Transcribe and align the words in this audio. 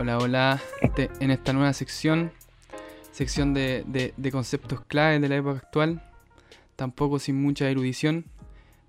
Hola, 0.00 0.16
hola. 0.16 0.62
Este, 0.80 1.10
en 1.20 1.30
esta 1.30 1.52
nueva 1.52 1.74
sección, 1.74 2.32
sección 3.12 3.52
de, 3.52 4.14
conceptos 4.32 4.80
claves 4.86 5.20
de 5.20 5.28
la 5.28 5.36
época 5.36 5.58
actual, 5.58 6.02
tampoco 6.74 7.18
sin 7.18 7.36
mucha 7.42 7.68
erudición, 7.68 8.24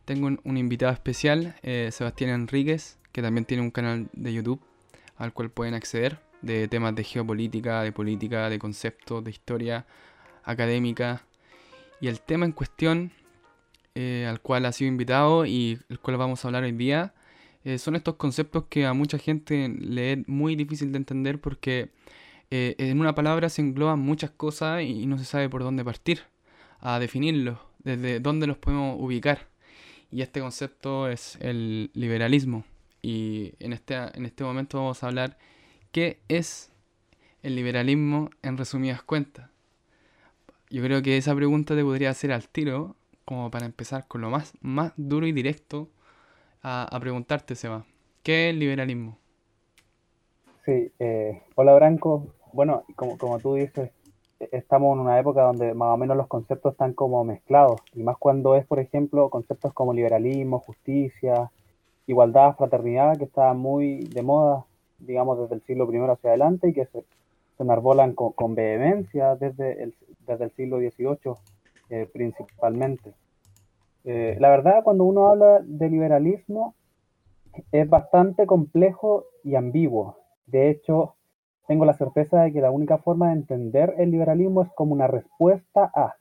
tengo 0.05 0.29
un, 0.41 0.57
invitado 0.57 0.93
especial, 0.93 1.57
eh, 1.63 1.89
Sebastián 1.91 2.29
Enríquez, 2.29 2.97
que 3.11 3.21
también 3.21 3.43
tiene 3.43 3.61
un 3.61 3.71
canal 3.71 4.07
de 4.13 4.31
YouTube 4.31 4.61
al 5.17 5.33
cual 5.33 5.49
pueden 5.49 5.73
acceder 5.73 6.21
de 6.41 6.69
temas 6.69 6.95
de 6.95 7.03
geopolítica, 7.03 7.81
de 7.81 7.91
política, 7.91 8.49
de 8.49 8.57
conceptos, 8.57 9.21
de 9.21 9.31
historia 9.31 9.85
académica. 10.45 11.23
Y 11.99 12.07
el 12.07 12.21
tema 12.21 12.45
en 12.45 12.53
cuestión 12.53 13.11
eh, 13.95 14.27
al 14.29 14.39
cual 14.39 14.65
ha 14.65 14.71
sido 14.71 14.87
invitado 14.87 15.45
y 15.45 15.77
el 15.89 15.99
cual 15.99 16.15
vamos 16.15 16.45
a 16.45 16.47
hablar 16.47 16.63
hoy 16.63 16.71
día 16.71 17.13
eh, 17.63 17.77
son 17.77 17.95
estos 17.95 18.15
conceptos 18.15 18.65
que 18.69 18.85
a 18.85 18.93
mucha 18.93 19.17
gente 19.17 19.69
le 19.69 20.13
es 20.13 20.27
muy 20.27 20.55
difícil 20.55 20.91
de 20.91 20.97
entender 20.97 21.39
porque 21.39 21.91
eh, 22.49 22.75
en 22.79 22.99
una 22.99 23.13
palabra 23.15 23.49
se 23.49 23.61
engloban 23.61 23.99
muchas 23.99 24.31
cosas 24.31 24.81
y 24.83 25.05
no 25.05 25.17
se 25.17 25.25
sabe 25.25 25.49
por 25.49 25.63
dónde 25.63 25.85
partir 25.85 26.21
a 26.79 26.99
definirlos, 26.99 27.59
desde 27.79 28.19
dónde 28.19 28.47
los 28.47 28.57
podemos 28.57 28.97
ubicar. 28.99 29.47
Y 30.11 30.21
este 30.21 30.41
concepto 30.41 31.07
es 31.07 31.37
el 31.39 31.91
liberalismo. 31.93 32.65
Y 33.01 33.53
en 33.59 33.73
este, 33.73 33.95
en 33.95 34.25
este 34.25 34.43
momento 34.43 34.79
vamos 34.79 35.03
a 35.03 35.07
hablar 35.07 35.37
qué 35.91 36.19
es 36.27 36.71
el 37.43 37.55
liberalismo 37.55 38.29
en 38.41 38.57
resumidas 38.57 39.03
cuentas. 39.03 39.49
Yo 40.69 40.83
creo 40.83 41.01
que 41.01 41.17
esa 41.17 41.35
pregunta 41.35 41.75
te 41.75 41.83
podría 41.83 42.09
hacer 42.09 42.31
al 42.31 42.47
tiro, 42.47 42.95
como 43.25 43.51
para 43.51 43.65
empezar 43.65 44.07
con 44.07 44.21
lo 44.21 44.29
más, 44.29 44.53
más 44.61 44.93
duro 44.97 45.27
y 45.27 45.31
directo 45.31 45.89
a, 46.63 46.97
preguntarte, 46.99 47.55
Seba. 47.55 47.85
¿Qué 48.23 48.47
es 48.47 48.53
el 48.53 48.59
liberalismo? 48.59 49.17
Sí, 50.65 50.91
eh, 50.99 51.41
hola 51.55 51.73
Branco. 51.73 52.27
Bueno, 52.53 52.83
como, 52.95 53.17
como 53.17 53.39
tú 53.39 53.55
dices, 53.55 53.91
estamos 54.51 54.95
en 54.95 55.01
una 55.01 55.19
época 55.19 55.43
donde 55.43 55.73
más 55.73 55.93
o 55.93 55.97
menos 55.97 56.17
los 56.17 56.27
conceptos 56.27 56.73
están 56.73 56.93
como 56.93 57.23
mezclados, 57.23 57.81
y 57.93 58.03
más 58.03 58.17
cuando 58.17 58.55
es, 58.55 58.65
por 58.65 58.79
ejemplo, 58.79 59.29
conceptos 59.29 59.73
como 59.73 59.93
liberalismo, 59.93 60.59
justicia, 60.59 61.51
igualdad, 62.07 62.55
fraternidad, 62.55 63.17
que 63.17 63.25
está 63.25 63.53
muy 63.53 64.05
de 64.05 64.21
moda, 64.21 64.65
digamos, 64.99 65.39
desde 65.39 65.55
el 65.55 65.61
siglo 65.63 65.91
I 65.91 65.97
hacia 66.09 66.29
adelante 66.31 66.69
y 66.69 66.73
que 66.73 66.85
se, 66.85 67.01
se 67.57 67.63
enarbolan 67.63 68.13
con, 68.13 68.55
vehemencia 68.55 69.35
desde 69.35 69.83
el, 69.83 69.95
desde 70.27 70.45
el 70.45 70.51
siglo 70.51 70.77
XVIII 70.77 71.35
eh, 71.89 72.07
principalmente. 72.11 73.13
Eh, 74.03 74.37
la 74.39 74.49
verdad, 74.49 74.83
cuando 74.83 75.03
uno 75.03 75.27
habla 75.27 75.61
de 75.63 75.89
liberalismo, 75.89 76.75
es 77.71 77.89
bastante 77.89 78.45
complejo 78.45 79.25
y 79.43 79.55
ambiguo. 79.55 80.17
De 80.45 80.69
hecho, 80.69 81.15
tengo 81.67 81.85
la 81.85 81.93
certeza 81.93 82.41
de 82.41 82.51
que 82.51 82.61
la 82.61 82.71
única 82.71 82.97
forma 82.97 83.27
de 83.27 83.33
entender 83.33 83.93
el 83.97 84.11
liberalismo 84.11 84.63
es 84.63 84.69
como 84.75 84.93
una 84.93 85.07
respuesta 85.07 85.91
a. 85.93 86.15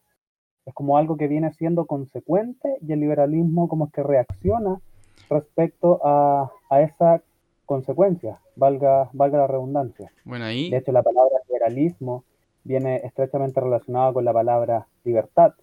Es 0.66 0.74
como 0.74 0.96
algo 0.96 1.16
que 1.16 1.26
viene 1.26 1.52
siendo 1.52 1.86
consecuente 1.86 2.76
y 2.86 2.92
el 2.92 3.00
liberalismo 3.00 3.66
como 3.68 3.90
que 3.90 4.02
reacciona 4.02 4.80
respecto 5.28 6.00
a, 6.04 6.52
esa 6.80 7.22
consecuencia, 7.66 8.38
valga, 8.56 9.08
valga 9.12 9.38
la 9.38 9.46
redundancia. 9.46 10.12
Bueno, 10.24 10.44
ahí... 10.44 10.70
De 10.70 10.78
hecho, 10.78 10.92
la 10.92 11.02
palabra 11.02 11.38
liberalismo 11.48 12.24
viene 12.64 12.96
estrechamente 12.96 13.60
relacionada 13.60 14.12
con 14.12 14.24
la 14.24 14.32
palabra 14.32 14.86
libertad. 15.04 15.54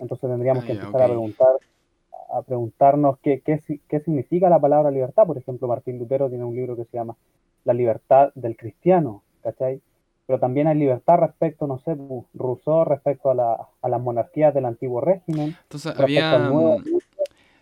Entonces 0.00 0.28
tendríamos 0.28 0.64
que 0.64 0.72
empezar 0.72 1.02
a 1.02 1.06
preguntar 1.06 1.48
a 2.32 2.42
preguntarnos 2.42 3.18
qué, 3.22 3.40
qué, 3.40 3.60
qué, 3.88 4.00
significa 4.00 4.48
la 4.48 4.60
palabra 4.60 4.90
libertad. 4.90 5.26
Por 5.26 5.38
ejemplo, 5.38 5.68
Martín 5.68 5.98
Lutero 5.98 6.28
tiene 6.28 6.44
un 6.44 6.54
libro 6.54 6.76
que 6.76 6.84
se 6.84 6.96
llama 6.96 7.16
La 7.64 7.74
libertad 7.74 8.30
del 8.34 8.56
cristiano, 8.56 9.22
¿cachai? 9.42 9.80
Pero 10.26 10.38
también 10.38 10.68
hay 10.68 10.78
libertad 10.78 11.18
respecto, 11.18 11.66
no 11.66 11.78
sé, 11.80 11.96
Rousseau 12.34 12.84
respecto 12.84 13.30
a, 13.30 13.34
la, 13.34 13.68
a 13.82 13.88
las 13.88 14.00
monarquías 14.00 14.54
del 14.54 14.64
antiguo 14.64 15.00
régimen. 15.00 15.56
Entonces 15.64 15.92
había, 15.98 16.38
mm, 16.38 16.84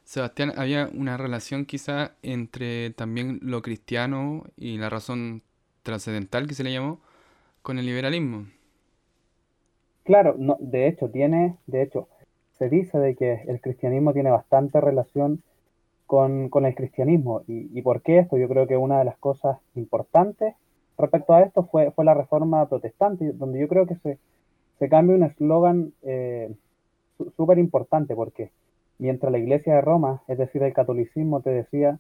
Sebastián, 0.05 0.53
había 0.57 0.91
una 0.93 1.17
relación 1.17 1.65
quizá 1.65 2.13
entre 2.23 2.91
también 2.91 3.39
lo 3.43 3.63
cristiano 3.63 4.45
y 4.55 4.77
la 4.77 4.91
razón 4.91 5.43
trascendental 5.83 6.47
que 6.47 6.55
se 6.55 6.65
le 6.65 6.73
llamó 6.73 7.01
con 7.63 7.79
el 7.79 7.87
liberalismo. 7.87 8.47
Claro, 10.05 10.35
no, 10.39 10.57
de 10.61 10.89
hecho, 10.89 11.09
tiene, 11.11 11.57
de 11.67 11.83
hecho, 11.83 12.09
se 12.59 12.69
dice 12.69 12.99
de 12.99 13.15
que 13.15 13.45
el 13.47 13.61
cristianismo 13.61 14.13
tiene 14.13 14.31
bastante 14.31 14.81
relación 14.81 15.43
con, 16.07 16.51
el 16.65 16.75
cristianismo. 16.75 17.43
Y, 17.47 17.83
por 17.83 18.03
qué 18.03 18.19
esto? 18.19 18.37
Yo 18.39 18.49
creo 18.49 18.67
que 18.67 18.77
una 18.77 18.99
de 18.99 19.05
las 19.05 19.19
cosas 19.19 19.59
importantes 19.75 20.55
respecto 20.97 21.35
a 21.35 21.43
esto 21.43 21.65
fue, 21.65 21.93
fue 21.93 22.05
la 22.05 22.15
reforma 22.15 22.67
protestante, 22.69 23.33
donde 23.33 23.61
yo 23.61 23.69
creo 23.69 23.87
que 23.87 23.95
se, 23.97 24.19
se 24.79 24.89
cambia 24.89 25.15
un 25.15 25.23
eslogan 25.23 25.93
eh, 26.03 26.53
súper 27.37 27.59
importante, 27.59 28.17
porque 28.17 28.51
mientras 28.99 29.31
la 29.31 29.39
iglesia 29.39 29.75
de 29.75 29.81
Roma, 29.81 30.23
es 30.27 30.39
decir, 30.39 30.63
el 30.63 30.73
catolicismo, 30.73 31.41
te 31.41 31.51
decía 31.51 31.99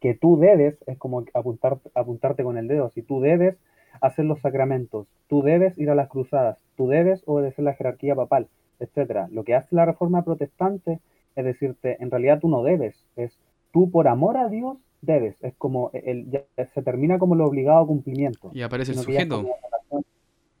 que 0.00 0.14
tú 0.14 0.38
debes, 0.38 0.76
es 0.86 0.98
como 0.98 1.24
apuntar, 1.32 1.78
apuntarte 1.94 2.42
con 2.42 2.58
el 2.58 2.66
dedo, 2.66 2.90
si 2.90 3.02
tú 3.02 3.20
debes 3.20 3.56
hacer 4.00 4.24
los 4.24 4.40
sacramentos, 4.40 5.06
tú 5.28 5.42
debes 5.42 5.78
ir 5.78 5.90
a 5.90 5.94
las 5.94 6.08
cruzadas, 6.08 6.58
tú 6.76 6.88
debes 6.88 7.22
obedecer 7.26 7.64
la 7.64 7.74
jerarquía 7.74 8.16
papal, 8.16 8.48
etcétera. 8.80 9.28
Lo 9.30 9.44
que 9.44 9.54
hace 9.54 9.74
la 9.74 9.84
reforma 9.84 10.22
protestante 10.22 11.00
es 11.36 11.44
decirte, 11.44 11.96
en 12.00 12.10
realidad 12.10 12.40
tú 12.40 12.48
no 12.48 12.62
debes, 12.62 12.96
es 13.16 13.36
tú 13.72 13.90
por 13.90 14.08
amor 14.08 14.36
a 14.36 14.48
Dios 14.48 14.78
debes, 15.02 15.36
es 15.42 15.54
como, 15.56 15.90
el, 15.92 16.30
ya 16.30 16.44
se 16.72 16.82
termina 16.82 17.18
como 17.18 17.34
el 17.34 17.40
obligado 17.40 17.86
cumplimiento. 17.86 18.50
Y 18.54 18.62
aparece 18.62 18.92
el 18.92 18.98
sujeto. 18.98 19.44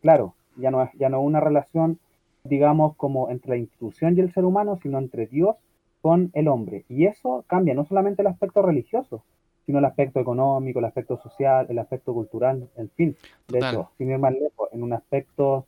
claro, 0.02 0.34
ya 0.56 0.70
no 0.70 0.82
es 0.82 0.90
ya 0.94 1.08
no 1.08 1.20
una 1.20 1.40
relación, 1.40 1.98
digamos, 2.42 2.96
como 2.96 3.30
entre 3.30 3.50
la 3.50 3.56
institución 3.56 4.16
y 4.16 4.20
el 4.20 4.32
ser 4.32 4.44
humano, 4.44 4.78
sino 4.82 4.98
entre 4.98 5.26
Dios 5.26 5.56
con 6.02 6.30
el 6.34 6.48
hombre. 6.48 6.84
Y 6.88 7.06
eso 7.06 7.44
cambia 7.46 7.74
no 7.74 7.86
solamente 7.86 8.22
el 8.22 8.28
aspecto 8.28 8.60
religioso, 8.60 9.22
sino 9.64 9.78
el 9.78 9.84
aspecto 9.86 10.20
económico, 10.20 10.80
el 10.80 10.84
aspecto 10.84 11.16
social, 11.16 11.66
el 11.70 11.78
aspecto 11.78 12.12
cultural, 12.12 12.68
en 12.76 12.90
fin. 12.90 13.16
De 13.48 13.58
hecho, 13.58 13.90
sin 13.96 14.10
ir 14.10 14.18
más 14.18 14.34
lejos, 14.34 14.68
en 14.72 14.82
un 14.82 14.92
aspecto 14.92 15.64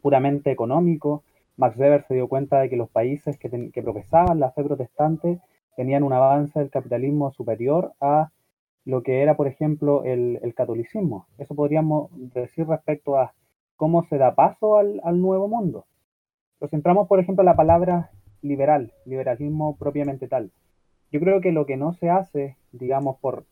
puramente 0.00 0.50
económico, 0.50 1.22
Max 1.58 1.78
Weber 1.78 2.02
se 2.02 2.14
dio 2.14 2.28
cuenta 2.28 2.60
de 2.60 2.68
que 2.68 2.76
los 2.76 2.90
países 2.90 3.38
que, 3.38 3.82
profesaban 3.82 4.40
la 4.40 4.50
fe 4.52 4.62
protestante 4.62 5.40
tenían 5.74 6.02
un 6.02 6.12
avance 6.12 6.58
del 6.58 6.70
capitalismo 6.70 7.30
superior 7.32 7.94
a 8.00 8.30
lo 8.84 9.02
que 9.02 9.22
era, 9.22 9.36
por 9.36 9.48
ejemplo, 9.48 10.04
el, 10.04 10.52
catolicismo. 10.54 11.26
Eso 11.38 11.54
podríamos 11.54 12.10
decir 12.12 12.66
respecto 12.66 13.18
a 13.18 13.32
cómo 13.76 14.02
se 14.04 14.18
da 14.18 14.34
paso 14.34 14.76
al, 14.76 15.20
nuevo 15.20 15.48
mundo. 15.48 15.86
Nos 16.60 16.70
centramos, 16.70 17.08
por 17.08 17.20
ejemplo, 17.20 17.42
en 17.42 17.46
la 17.46 17.56
palabra 17.56 18.10
liberal, 18.42 18.92
liberalismo 19.06 19.76
propiamente 19.76 20.28
tal. 20.28 20.52
Yo 21.10 21.20
creo 21.20 21.40
que 21.40 21.52
lo 21.52 21.64
que 21.64 21.78
no 21.78 21.94
se 21.94 22.10
hace, 22.10 22.58
digamos, 22.72 23.16
por, 23.18 23.46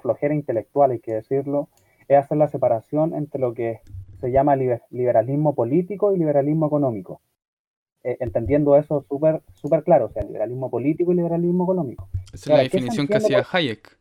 flojera 0.00 0.34
intelectual, 0.34 0.92
hay 0.92 1.00
que 1.00 1.14
decirlo, 1.14 1.68
es 2.08 2.16
hacer 2.16 2.38
la 2.38 2.48
separación 2.48 3.14
entre 3.14 3.40
lo 3.40 3.52
que 3.52 3.80
se 4.20 4.32
llama 4.32 4.56
liberalismo 4.56 5.54
político 5.54 6.12
y 6.12 6.18
liberalismo 6.18 6.66
económico. 6.66 7.20
Eh, 8.04 8.16
entendiendo 8.18 8.76
eso 8.76 9.04
súper 9.08 9.42
super 9.54 9.84
claro, 9.84 10.06
o 10.06 10.10
sea, 10.10 10.24
liberalismo 10.24 10.68
político 10.68 11.12
y 11.12 11.16
liberalismo 11.16 11.62
económico. 11.62 12.08
Esa 12.32 12.34
es 12.34 12.46
la 12.48 12.62
definición 12.64 13.06
que 13.06 13.16
hacía 13.16 13.46
Hayek. 13.48 13.96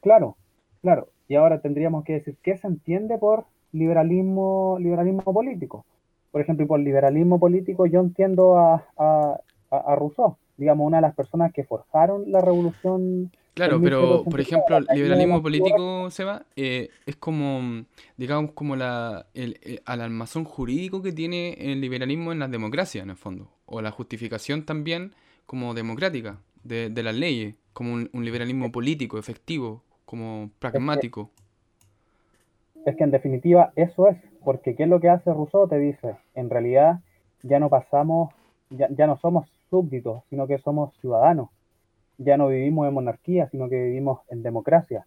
Claro, 0.00 0.36
claro. 0.80 1.08
Y 1.26 1.34
ahora 1.34 1.60
tendríamos 1.60 2.04
que 2.04 2.14
decir 2.14 2.36
qué 2.40 2.56
se 2.56 2.68
entiende 2.68 3.18
por 3.18 3.46
liberalismo, 3.72 4.76
liberalismo 4.78 5.22
político. 5.22 5.84
Por 6.30 6.40
ejemplo, 6.40 6.64
y 6.64 6.68
por 6.68 6.78
liberalismo 6.78 7.40
político 7.40 7.86
yo 7.86 7.98
entiendo 7.98 8.56
a, 8.58 8.84
a, 8.96 9.40
a 9.70 9.94
Rousseau, 9.96 10.36
digamos, 10.56 10.86
una 10.86 10.98
de 10.98 11.02
las 11.02 11.14
personas 11.16 11.52
que 11.52 11.64
forjaron 11.64 12.30
la 12.30 12.40
revolución 12.40 13.32
Claro, 13.60 13.78
pero 13.82 14.24
por 14.24 14.40
ejemplo, 14.40 14.78
el 14.78 14.86
liberalismo 14.94 15.42
político, 15.42 16.10
Seba, 16.10 16.46
eh, 16.56 16.88
es 17.04 17.16
como, 17.16 17.84
digamos, 18.16 18.52
como 18.52 18.74
la, 18.74 19.26
el, 19.34 19.58
eh, 19.62 19.80
al 19.84 20.00
almazón 20.00 20.44
jurídico 20.44 21.02
que 21.02 21.12
tiene 21.12 21.52
el 21.58 21.78
liberalismo 21.78 22.32
en 22.32 22.38
las 22.38 22.50
democracias, 22.50 23.04
en 23.04 23.10
el 23.10 23.16
fondo. 23.16 23.50
O 23.66 23.82
la 23.82 23.90
justificación 23.90 24.64
también 24.64 25.12
como 25.44 25.74
democrática 25.74 26.38
de, 26.64 26.88
de 26.88 27.02
las 27.02 27.14
leyes, 27.14 27.54
como 27.74 27.92
un, 27.92 28.24
liberalismo 28.24 28.72
político, 28.72 29.18
efectivo, 29.18 29.82
como 30.06 30.48
pragmático. 30.58 31.28
Es 32.86 32.96
que, 32.96 33.04
en 33.04 33.10
definitiva 33.10 33.74
eso 33.76 34.08
es, 34.08 34.16
porque 34.42 34.74
¿qué 34.74 34.84
es 34.84 34.88
lo 34.88 35.00
que 35.00 35.10
hace 35.10 35.34
Rousseau? 35.34 35.68
Te 35.68 35.78
dice, 35.78 36.16
en 36.34 36.48
realidad 36.48 37.00
ya 37.42 37.58
no 37.58 37.68
pasamos, 37.68 38.32
ya, 38.70 38.88
ya 38.88 39.06
no 39.06 39.18
somos 39.18 39.46
súbditos, 39.68 40.22
sino 40.30 40.46
que 40.46 40.56
somos 40.60 40.94
ciudadanos 41.02 41.50
ya 42.20 42.36
no 42.36 42.48
vivimos 42.48 42.86
en 42.86 42.94
monarquía, 42.94 43.48
sino 43.48 43.68
que 43.68 43.82
vivimos 43.82 44.20
en 44.28 44.42
democracia. 44.42 45.06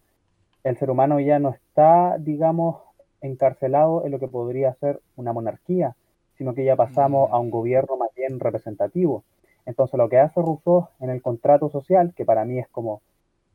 El 0.64 0.76
ser 0.76 0.90
humano 0.90 1.20
ya 1.20 1.38
no 1.38 1.50
está, 1.50 2.18
digamos, 2.18 2.82
encarcelado 3.20 4.04
en 4.04 4.10
lo 4.10 4.18
que 4.18 4.28
podría 4.28 4.74
ser 4.74 5.00
una 5.16 5.32
monarquía, 5.32 5.94
sino 6.36 6.54
que 6.54 6.64
ya 6.64 6.74
pasamos 6.74 7.30
a 7.32 7.38
un 7.38 7.50
gobierno 7.50 7.96
más 7.96 8.10
bien 8.16 8.40
representativo. 8.40 9.24
Entonces 9.64 9.96
lo 9.96 10.08
que 10.08 10.18
hace 10.18 10.42
Rousseau 10.42 10.88
en 11.00 11.10
el 11.10 11.22
contrato 11.22 11.70
social, 11.70 12.12
que 12.14 12.24
para 12.24 12.44
mí 12.44 12.58
es 12.58 12.68
como 12.68 13.00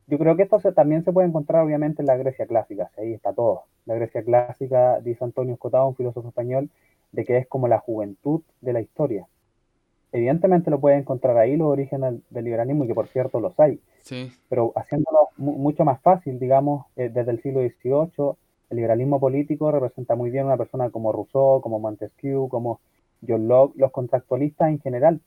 yo 0.08 0.18
creo 0.18 0.36
que 0.36 0.42
esto 0.42 0.60
también 0.74 1.04
se 1.04 1.12
puede 1.12 1.28
encontrar 1.28 1.64
obviamente 1.64 2.02
en 2.02 2.08
la 2.08 2.18
Grecia 2.18 2.48
clásica, 2.48 2.90
ahí 2.98 3.14
está 3.14 3.32
todo. 3.32 3.66
La 3.86 3.94
Grecia 3.94 4.24
clásica, 4.24 5.00
dice 5.02 5.24
Antonio 5.24 5.54
Escotado, 5.54 5.88
un 5.88 5.96
filósofo 5.96 6.30
español, 6.30 6.72
de 7.12 7.26
que 7.26 7.38
es 7.38 7.48
como 7.48 7.68
la 7.68 7.78
juventud 7.78 8.42
de 8.60 8.74
la 8.74 8.82
historia. 8.82 9.28
Evidentemente 10.12 10.72
lo 10.72 10.80
puede 10.80 10.98
encontrar 10.98 11.38
ahí 11.38 11.56
los 11.56 11.68
orígenes 11.68 12.16
del 12.30 12.46
liberalismo, 12.46 12.84
y 12.84 12.88
que 12.88 12.96
por 12.96 13.08
cierto 13.08 13.40
los 13.40 13.60
hay. 13.60 13.80
Sí. 14.02 14.32
Pero 14.50 14.74
haciéndolo 14.76 15.30
mucho 15.38 15.86
más 15.86 16.02
fácil, 16.02 16.40
digamos, 16.40 16.86
eh, 16.96 17.10
desde 17.14 17.32
el 17.32 17.42
siglo 17.42 17.62
XVIII, 17.62 18.36
el 18.70 18.76
liberalismo 18.76 19.20
político 19.20 19.72
representa 19.72 20.16
muy 20.16 20.30
bien 20.30 20.46
una 20.46 20.58
persona 20.58 20.90
como 20.90 21.12
Rousseau, 21.12 21.62
como 21.62 21.80
Montesquieu, 21.80 22.48
como 22.50 22.80
John 23.28 23.48
Locke, 23.48 23.78
los 23.78 23.92
contractualistas 23.92 24.70
en 24.70 24.80
general, 24.80 25.22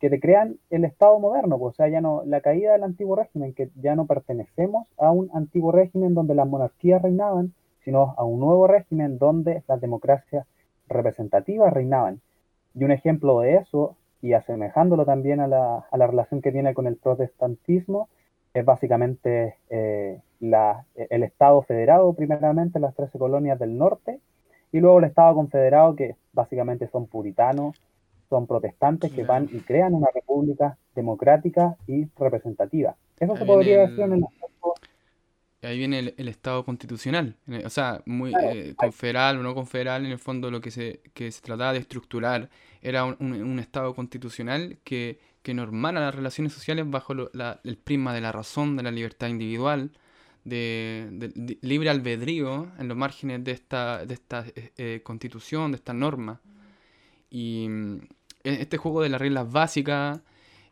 que 0.00 0.10
te 0.10 0.20
crean 0.20 0.58
el 0.70 0.84
Estado 0.84 1.18
moderno, 1.18 1.58
pues, 1.58 1.74
o 1.74 1.76
sea, 1.76 1.88
ya 1.88 2.00
no, 2.00 2.22
la 2.26 2.40
caída 2.40 2.72
del 2.72 2.84
antiguo 2.84 3.16
régimen, 3.16 3.54
que 3.54 3.70
ya 3.80 3.94
no 3.94 4.06
pertenecemos 4.06 4.86
a 4.98 5.10
un 5.10 5.30
antiguo 5.32 5.72
régimen 5.72 6.14
donde 6.14 6.34
las 6.34 6.46
monarquías 6.46 7.02
reinaban, 7.02 7.54
sino 7.84 8.14
a 8.16 8.24
un 8.24 8.40
nuevo 8.40 8.66
régimen 8.66 9.18
donde 9.18 9.62
las 9.68 9.80
democracias 9.80 10.46
representativas 10.88 11.72
reinaban. 11.72 12.20
Y 12.74 12.84
un 12.84 12.90
ejemplo 12.90 13.40
de 13.40 13.56
eso, 13.56 13.96
y 14.22 14.32
asemejándolo 14.32 15.04
también 15.04 15.40
a 15.40 15.46
la, 15.46 15.86
a 15.90 15.96
la 15.96 16.06
relación 16.06 16.42
que 16.42 16.52
tiene 16.52 16.74
con 16.74 16.86
el 16.86 16.96
protestantismo, 16.96 18.08
es 18.54 18.64
básicamente 18.64 19.56
eh, 19.68 20.20
la, 20.40 20.84
el 20.94 21.22
Estado 21.22 21.62
federado, 21.62 22.12
primeramente 22.14 22.80
las 22.80 22.94
13 22.94 23.18
colonias 23.18 23.58
del 23.58 23.76
norte, 23.76 24.20
y 24.72 24.80
luego 24.80 24.98
el 24.98 25.04
Estado 25.04 25.34
confederado, 25.34 25.94
que 25.94 26.16
básicamente 26.32 26.88
son 26.88 27.06
puritanos, 27.06 27.76
son 28.28 28.46
protestantes 28.46 29.12
que 29.12 29.24
van 29.24 29.48
y 29.52 29.60
crean 29.60 29.94
una 29.94 30.08
república 30.12 30.76
democrática 30.94 31.76
y 31.86 32.08
representativa. 32.16 32.96
Eso 33.20 33.36
se 33.36 33.44
podría 33.44 33.80
decir 33.82 34.00
en 34.00 34.12
el 34.14 34.24
Ahí 35.62 35.78
viene 35.78 36.14
el, 36.16 36.28
Estado 36.28 36.64
constitucional, 36.64 37.34
o 37.64 37.70
sea, 37.70 38.02
muy 38.04 38.32
eh, 38.40 38.74
confederal 38.76 39.38
o 39.38 39.42
no 39.42 39.54
confederal, 39.54 40.04
en 40.04 40.12
el 40.12 40.18
fondo 40.18 40.50
lo 40.50 40.60
que 40.60 40.70
se, 40.70 41.00
que 41.12 41.32
se 41.32 41.40
trataba 41.40 41.72
de 41.72 41.80
estructurar 41.80 42.50
era 42.86 43.04
un, 43.04 43.58
Estado 43.58 43.94
constitucional 43.96 44.78
que, 44.84 45.18
que, 45.42 45.54
normara 45.54 46.00
las 46.00 46.14
relaciones 46.14 46.52
sociales 46.52 46.88
bajo 46.88 47.14
el 47.14 47.78
prisma 47.78 48.14
de 48.14 48.20
la 48.20 48.30
razón, 48.30 48.76
de 48.76 48.84
la 48.84 48.92
libertad 48.92 49.26
individual, 49.26 49.90
de, 50.44 51.58
libre 51.62 51.90
albedrío 51.90 52.70
en 52.78 52.86
los 52.86 52.96
márgenes 52.96 53.42
de 53.42 53.50
esta, 53.50 54.06
de 54.06 54.14
esta 54.14 54.46
eh, 54.54 54.70
eh, 54.76 55.00
constitución, 55.02 55.72
de 55.72 55.76
esta 55.76 55.92
norma. 55.92 56.40
Y 57.28 57.66
mm, 57.68 57.96
e, 58.44 58.62
este 58.62 58.76
juego 58.76 59.02
de 59.02 59.08
las 59.08 59.20
reglas 59.20 59.50
básicas 59.50 60.20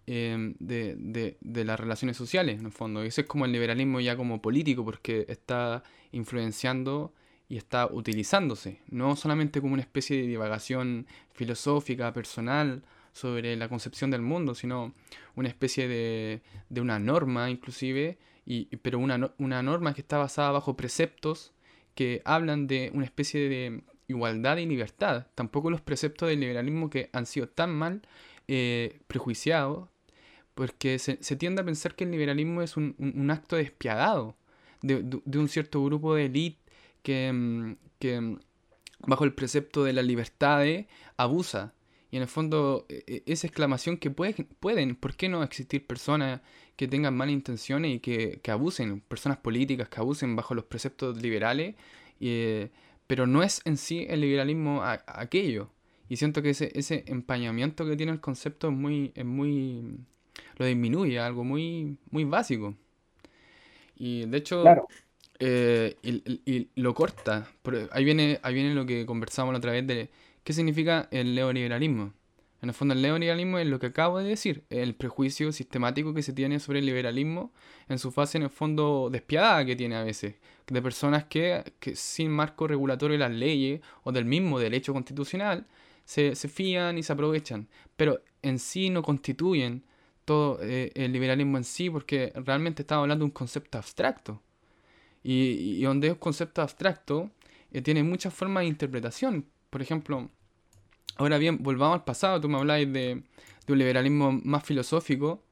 em, 0.07 0.55
de, 0.61 1.37
las 1.43 1.81
relaciones 1.81 2.17
sociales, 2.17 2.61
en 2.61 2.67
el 2.67 2.73
fondo. 2.73 3.03
Ese 3.03 3.23
es 3.23 3.27
como 3.27 3.45
el 3.45 3.51
liberalismo 3.51 3.99
ya 3.99 4.17
como 4.17 4.41
político, 4.41 4.85
porque 4.85 5.27
está 5.29 5.83
influenciando 6.13 7.13
y 7.49 7.57
está 7.57 7.87
utilizándose, 7.87 8.81
no 8.89 9.17
solamente 9.17 9.61
como 9.61 9.75
una 9.75 9.83
especie 9.83 10.17
de 10.17 10.27
divagación 10.27 11.07
filosófica, 11.33 12.13
personal, 12.13 12.83
sobre 13.13 13.55
la 13.57 13.69
concepción 13.69 14.11
del 14.11 14.23
mundo, 14.23 14.55
sino 14.55 14.93
una 15.37 15.49
especie 15.49 15.87
de, 15.87 16.43
de 16.69 16.81
una 16.81 16.99
norma 16.99 17.49
inclusive, 17.49 18.19
y, 18.45 18.65
pero 18.79 18.99
una, 18.99 19.33
una 19.39 19.63
norma 19.63 19.95
que 19.95 20.01
está 20.01 20.19
basada 20.19 20.51
bajo 20.51 20.77
preceptos 20.77 21.53
que 21.95 22.23
hablan 22.25 22.67
de 22.67 22.91
una 22.93 23.05
especie 23.05 23.49
de 23.49 23.83
igualdad 24.09 24.59
y 24.59 24.67
libertad. 24.67 25.29
Tampoco 25.35 25.71
los 25.71 25.81
preceptos 25.81 26.29
del 26.29 26.41
liberalismo 26.41 26.91
que 26.91 27.09
han 27.13 27.27
sido 27.27 27.49
tan 27.49 27.73
mal 27.75 28.03
eh, 28.49 29.01
prejuiciados, 29.07 29.89
porque 30.55 30.99
se, 30.99 31.17
tiende 31.37 31.63
a 31.63 31.65
pensar 31.65 31.95
que 31.95 32.05
el 32.05 32.13
liberalismo 32.13 32.63
es 32.63 32.77
un, 32.77 33.29
acto 33.31 33.57
despiadado 33.57 34.37
de, 34.83 35.21
un 35.39 35.49
cierto 35.49 35.83
grupo 35.85 36.15
de 36.15 36.27
élite 36.27 36.59
que, 37.05 37.31
mm, 37.33 37.77
mm, 38.03 38.39
bajo 39.07 39.25
el 39.25 39.35
precepto 39.35 39.85
de 39.85 39.93
la 39.93 40.03
libertad 40.03 40.65
abusa. 41.17 41.75
Y 42.11 42.17
en 42.17 42.23
el 42.23 42.29
fondo, 42.29 42.87
e, 42.89 43.05
e, 43.07 43.23
esa 43.27 43.47
exclamación 43.47 43.99
que 43.99 44.11
pueden, 44.11 44.97
¿por 44.97 45.15
qué 45.17 45.29
no 45.29 45.43
existir 45.45 45.87
personas 45.87 46.41
que 46.77 46.89
tengan 46.89 47.17
malas 47.17 47.35
intenciones 47.35 47.95
y 47.95 48.01
que, 48.01 48.41
abusen, 48.51 49.01
personas 49.03 49.39
políticas 49.39 49.89
que 49.89 50.01
abusen 50.01 50.37
bajo 50.37 50.55
los 50.55 50.65
preceptos 50.65 51.21
liberales? 51.23 51.77
Eh, 52.21 52.71
pero 53.07 53.27
no 53.27 53.43
es 53.43 53.61
en 53.65 53.77
sí 53.77 54.07
el 54.09 54.21
liberalismo 54.23 54.83
aquello. 54.85 55.71
Y 56.09 56.17
siento 56.17 56.43
que 56.43 56.51
ese, 56.51 57.05
empañamiento 57.07 57.87
que 57.87 57.97
tiene 57.97 58.13
el 58.13 58.21
concepto 58.21 58.69
es 58.69 58.75
muy, 58.75 59.13
muy 59.25 59.99
lo 60.57 60.67
disminuye, 60.67 61.19
algo 61.19 61.45
muy, 61.45 61.99
muy 62.11 62.25
básico. 62.25 62.75
Y 63.97 64.27
de 64.27 64.39
hecho, 64.39 64.65
eh, 65.39 65.97
y, 66.03 66.69
lo 66.81 66.95
corta. 66.95 67.49
Ahí 67.91 68.05
viene, 68.05 68.39
ahí 68.43 68.55
viene 68.55 68.75
lo 68.75 68.87
que 68.87 69.07
conversamos 69.07 69.53
la 69.53 69.59
otra 69.59 69.73
vez 69.73 69.87
de 69.87 70.11
qué 70.43 70.53
significa 70.53 71.09
el 71.11 71.35
neoliberalismo. 71.35 72.13
En 72.63 72.71
el 72.71 72.75
fondo 72.75 72.95
el 72.95 73.03
neoliberalismo 73.03 73.59
es 73.59 73.67
lo 73.67 73.79
que 73.79 73.89
acabo 73.89 74.19
de 74.19 74.29
decir, 74.29 74.65
el 74.71 74.95
prejuicio 74.95 75.53
sistemático 75.53 76.15
que 76.15 76.23
se 76.23 76.33
tiene 76.33 76.61
sobre 76.61 76.79
el 76.79 76.87
liberalismo 76.87 77.53
en 77.89 77.99
su 77.99 78.11
fase 78.11 78.39
en 78.39 78.45
el 78.45 78.51
fondo 78.51 79.11
despiadada 79.13 79.67
que 79.67 79.77
tiene 79.77 79.97
a 79.97 80.03
veces, 80.03 80.37
de 80.67 80.81
personas 80.81 81.25
que, 81.25 81.63
sin 81.95 82.31
marco 82.31 82.67
regulatorio 82.67 83.19
de 83.19 83.19
las 83.19 83.33
leyes 83.33 83.83
o 84.03 84.13
del 84.13 84.25
mismo 84.25 84.59
derecho 84.59 84.95
constitucional 84.95 85.67
se, 86.07 86.35
fían 86.35 86.97
y 86.97 87.03
se 87.03 87.13
aprovechan, 87.13 87.69
pero 87.97 88.23
en 88.41 88.59
sí 88.59 88.89
no 88.89 89.03
constituyen 89.03 89.85
todo 90.25 90.59
eh, 90.63 90.91
el 90.95 91.13
liberalismo 91.13 91.59
en 91.59 91.65
sí 91.65 91.91
porque 91.91 92.33
realmente 92.35 92.83
estamos 92.83 93.03
hablando 93.03 93.25
de 93.25 93.27
un 93.27 93.33
concepto 93.33 93.77
abstracto. 93.77 94.41
Y, 95.25 95.83
donde 95.83 96.09
es 96.09 96.13
un 96.13 96.19
concepto 96.21 96.63
abstracto, 96.63 97.31
eh, 97.73 97.83
tiene 97.83 98.05
muchas 98.05 98.33
formas 98.33 98.63
de 98.63 98.69
interpretación. 98.69 99.47
Por 99.71 99.83
ejemplo, 99.83 100.31
Ahora 101.17 101.39
bien, 101.39 101.63
volvamos 101.63 101.95
al 102.01 102.05
pasado. 102.05 102.41
Tú 102.41 102.49
me 102.49 102.59
habláis 102.59 102.93
de, 102.93 103.23
un 103.69 103.79
liberalismo 103.79 104.33
más 104.45 104.65
filosófico, 104.65 105.43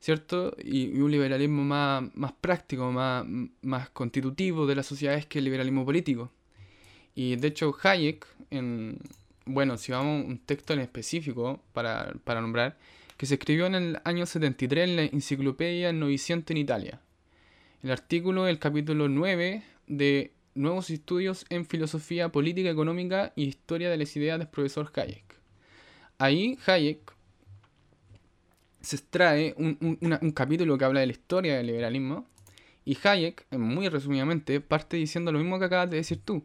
¿cierto? 0.00 0.54
Y, 0.62 1.00
un 1.00 1.10
liberalismo 1.10 1.64
más, 1.64 2.04
más 2.14 2.32
práctico, 2.32 2.90
más, 2.92 3.24
más 3.62 3.90
constitutivo 3.90 4.66
de 4.66 4.74
las 4.74 4.86
sociedades 4.86 5.26
que 5.26 5.38
el 5.38 5.46
liberalismo 5.46 5.84
político. 5.84 6.30
Y 7.14 7.36
de 7.36 7.48
hecho, 7.48 7.74
Hayek, 7.82 8.26
en, 8.50 8.98
bueno, 9.46 9.78
si 9.78 9.92
vamos 9.92 10.24
a 10.24 10.28
un 10.28 10.38
texto 10.38 10.74
en 10.74 10.80
específico 10.80 11.60
para, 11.72 12.12
para 12.24 12.40
nombrar, 12.40 12.76
que 13.16 13.26
se 13.26 13.34
escribió 13.34 13.66
en 13.66 13.74
el 13.74 14.00
año 14.04 14.26
73 14.26 14.88
en 14.88 14.96
la 14.96 15.02
Enciclopedia 15.04 15.92
Noviciento 15.92 16.52
en 16.52 16.58
Italia. 16.58 17.00
El 17.80 17.92
artículo 17.92 18.42
del 18.44 18.58
capítulo 18.58 19.08
9 19.08 19.62
de 19.86 20.32
Nuevos 20.56 20.90
estudios 20.90 21.46
en 21.48 21.64
filosofía 21.64 22.32
política, 22.32 22.70
económica 22.70 23.32
y 23.36 23.44
historia 23.44 23.88
de 23.88 23.96
las 23.96 24.16
ideas 24.16 24.40
del 24.40 24.48
profesor 24.48 24.90
Hayek. 24.96 25.36
Ahí 26.18 26.58
Hayek 26.66 27.14
se 28.80 28.96
extrae 28.96 29.54
un, 29.56 30.32
capítulo 30.34 30.76
que 30.76 30.84
habla 30.84 30.98
de 30.98 31.06
la 31.06 31.12
historia 31.12 31.56
del 31.56 31.68
liberalismo 31.68 32.26
y 32.84 32.98
Hayek, 33.00 33.46
muy 33.52 33.88
resumidamente, 33.88 34.60
parte 34.60 34.96
diciendo 34.96 35.30
lo 35.30 35.38
mismo 35.38 35.60
que 35.60 35.66
acabas 35.66 35.88
de 35.88 35.98
decir 35.98 36.20
tú. 36.24 36.44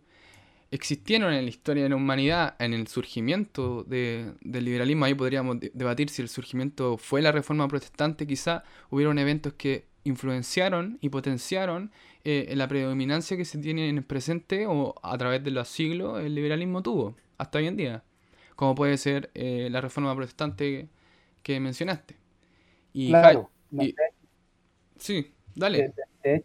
Existieron 0.70 1.34
en 1.34 1.46
la 1.46 1.50
historia 1.50 1.82
de 1.82 1.90
la 1.90 1.96
humanidad, 1.96 2.56
en 2.60 2.76
el 2.76 2.86
surgimiento 2.86 3.84
del 3.86 4.36
liberalismo, 4.44 5.06
ahí 5.06 5.16
podríamos 5.16 5.58
debatir 5.74 6.10
si 6.10 6.22
el 6.22 6.30
surgimiento 6.30 7.00
fue 7.00 7.24
la 7.24 7.32
reforma 7.32 7.68
protestante, 7.68 8.28
quizá 8.28 8.64
hubieron 8.92 9.18
eventos 9.18 9.54
que 9.54 9.93
influenciaron 10.04 10.98
y 11.02 11.10
potenciaron 11.10 11.92
eh, 12.24 12.54
la 12.56 12.68
predominancia 12.68 13.38
que 13.38 13.46
se 13.46 13.58
tiene 13.58 13.90
en 13.90 13.98
el 13.98 14.04
presente 14.04 14.66
o 14.68 14.96
a 15.02 15.18
través 15.18 15.44
de 15.44 15.52
los 15.52 15.68
siglos 15.68 16.24
el 16.24 16.36
liberalismo 16.36 16.82
tuvo 16.82 17.16
hasta 17.38 17.58
hoy 17.58 17.68
en 17.68 17.78
día, 17.78 18.04
como 18.56 18.76
puede 18.76 18.98
ser 18.98 19.30
eh, 19.34 19.68
la 19.72 19.82
reforma 19.82 20.16
protestante 20.16 20.88
que, 21.42 21.60
mencionaste. 21.60 22.16
Y 22.94 23.10
claro, 23.10 23.50
sí, 24.98 25.34
dale. 25.56 25.94
es 26.24 26.44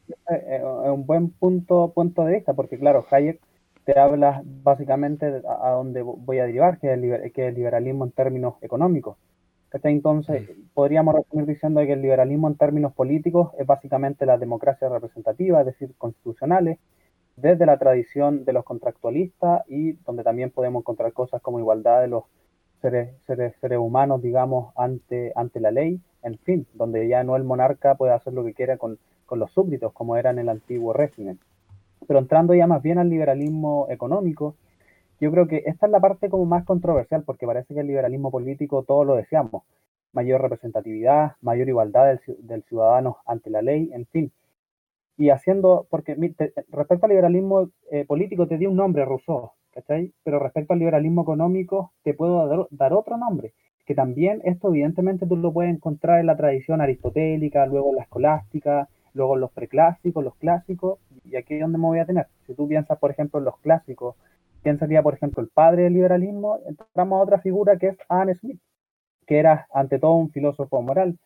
un 0.84 1.06
buen 1.06 1.30
punto, 1.30 1.92
punto 1.94 2.24
de 2.24 2.36
vista, 2.36 2.54
porque 2.54 2.78
claro, 2.78 3.06
Hayek 3.10 3.40
te 3.84 3.98
habla 3.98 4.42
básicamente 4.44 5.26
a, 5.26 5.70
donde 5.70 6.02
voy 6.02 6.38
a 6.38 6.46
derivar, 6.46 6.78
que 6.78 6.92
es 6.92 7.32
que 7.32 7.48
el 7.48 7.54
liberalismo 7.54 8.04
en 8.04 8.10
términos 8.12 8.54
económicos 8.62 9.16
entonces, 9.72 10.50
podríamos 10.74 11.14
resumir 11.14 11.46
diciendo 11.46 11.80
que 11.80 11.92
el 11.92 12.02
liberalismo 12.02 12.48
en 12.48 12.56
términos 12.56 12.92
políticos 12.94 13.50
es 13.58 13.66
básicamente 13.66 14.24
la 14.26 14.38
democracia 14.38 14.88
representativa, 14.88 15.60
es 15.60 15.66
decir, 15.66 15.94
constitucionales, 15.98 16.78
desde 17.36 17.66
la 17.66 17.78
tradición 17.78 18.44
de 18.44 18.52
los 18.52 18.64
contractualistas 18.64 19.62
y 19.68 19.92
donde 20.04 20.24
también 20.24 20.50
podemos 20.50 20.80
encontrar 20.80 21.12
cosas 21.12 21.40
como 21.42 21.60
igualdad 21.60 22.00
de 22.00 22.08
los 22.08 22.24
seres, 22.80 23.14
seres, 23.26 23.78
humanos, 23.78 24.22
digamos, 24.22 24.72
ante, 24.76 25.32
ante 25.36 25.60
la 25.60 25.70
ley, 25.70 26.00
en 26.22 26.38
fin, 26.38 26.66
donde 26.74 27.06
ya 27.06 27.22
no 27.22 27.36
el 27.36 27.44
monarca 27.44 27.94
puede 27.96 28.12
hacer 28.12 28.32
lo 28.32 28.44
que 28.44 28.54
quiera 28.54 28.76
con, 28.76 28.98
con 29.26 29.38
los 29.38 29.52
súbditos, 29.52 29.92
como 29.92 30.16
era 30.16 30.30
en 30.30 30.38
el 30.38 30.48
antiguo 30.48 30.92
régimen. 30.92 31.38
Pero 32.06 32.18
entrando 32.18 32.54
ya 32.54 32.66
más 32.66 32.82
bien 32.82 32.98
al 32.98 33.10
liberalismo 33.10 33.86
económico, 33.90 34.54
yo 35.20 35.30
creo 35.30 35.48
que 35.48 35.62
esta 35.66 35.86
es 35.86 35.92
la 35.92 36.00
parte 36.00 36.28
como 36.28 36.44
más 36.44 36.64
controversial, 36.64 37.24
porque 37.24 37.46
parece 37.46 37.74
que 37.74 37.80
el 37.80 37.86
liberalismo 37.86 38.30
político 38.30 38.84
todo 38.84 39.04
lo 39.04 39.16
deseamos. 39.16 39.64
Mayor 40.12 40.40
representatividad, 40.40 41.32
mayor 41.40 41.68
igualdad 41.68 42.18
del, 42.38 42.62
ciudadano 42.64 43.18
ante 43.26 43.50
la 43.50 43.62
ley, 43.62 43.90
en 43.92 44.06
fin. 44.06 44.32
y 45.16 45.30
haciendo, 45.30 45.86
porque 45.90 46.16
respecto 46.68 47.06
al 47.06 47.10
liberalismo 47.10 47.70
eh, 47.90 48.04
político 48.06 48.46
te 48.46 48.56
di 48.56 48.66
un 48.66 48.76
nombre, 48.76 49.04
Rousseau, 49.04 49.52
¿cachai? 49.72 50.12
Pero 50.22 50.38
respecto 50.38 50.72
al 50.72 50.78
liberalismo 50.78 51.22
económico 51.22 51.92
te 52.02 52.14
puedo 52.14 52.68
dar, 52.70 52.92
otro 52.92 53.16
nombre, 53.16 53.52
que 53.84 53.94
también 53.94 54.40
esto 54.44 54.68
evidentemente 54.68 55.26
tú 55.26 55.36
lo 55.36 55.52
puedes 55.52 55.74
encontrar 55.74 56.20
en 56.20 56.26
la 56.26 56.36
tradición 56.36 56.80
aristotélica, 56.80 57.66
luego 57.66 57.90
en 57.90 57.96
la 57.96 58.02
escolástica, 58.02 58.88
luego 59.14 59.36
los 59.36 59.50
preclásicos, 59.50 60.22
los 60.22 60.36
clásicos, 60.36 61.00
y 61.24 61.36
aquí 61.36 61.54
es 61.54 61.60
donde 61.60 61.78
me 61.78 61.86
voy 61.86 61.98
a 61.98 62.06
tener. 62.06 62.26
Si 62.46 62.54
tú 62.54 62.68
piensas, 62.68 62.98
por 62.98 63.10
ejemplo, 63.10 63.38
en 63.40 63.44
los 63.44 63.58
clásicos, 63.58 64.14
¿quién 64.62 64.78
sería, 64.78 65.02
por 65.02 65.14
ejemplo, 65.14 65.42
el 65.42 65.48
padre 65.48 65.84
del 65.84 65.94
liberalismo? 65.94 66.58
Entramos 66.66 67.18
a 67.18 67.22
otra 67.22 67.40
figura 67.40 67.76
que 67.76 67.88
es 67.88 67.98
Adam 68.08 68.34
Smith, 68.34 68.60
que 69.26 69.38
era 69.38 69.66
ante 69.72 69.98
todo 69.98 70.14
un 70.14 70.30
filósofo 70.30 70.82
moral. 70.82 71.18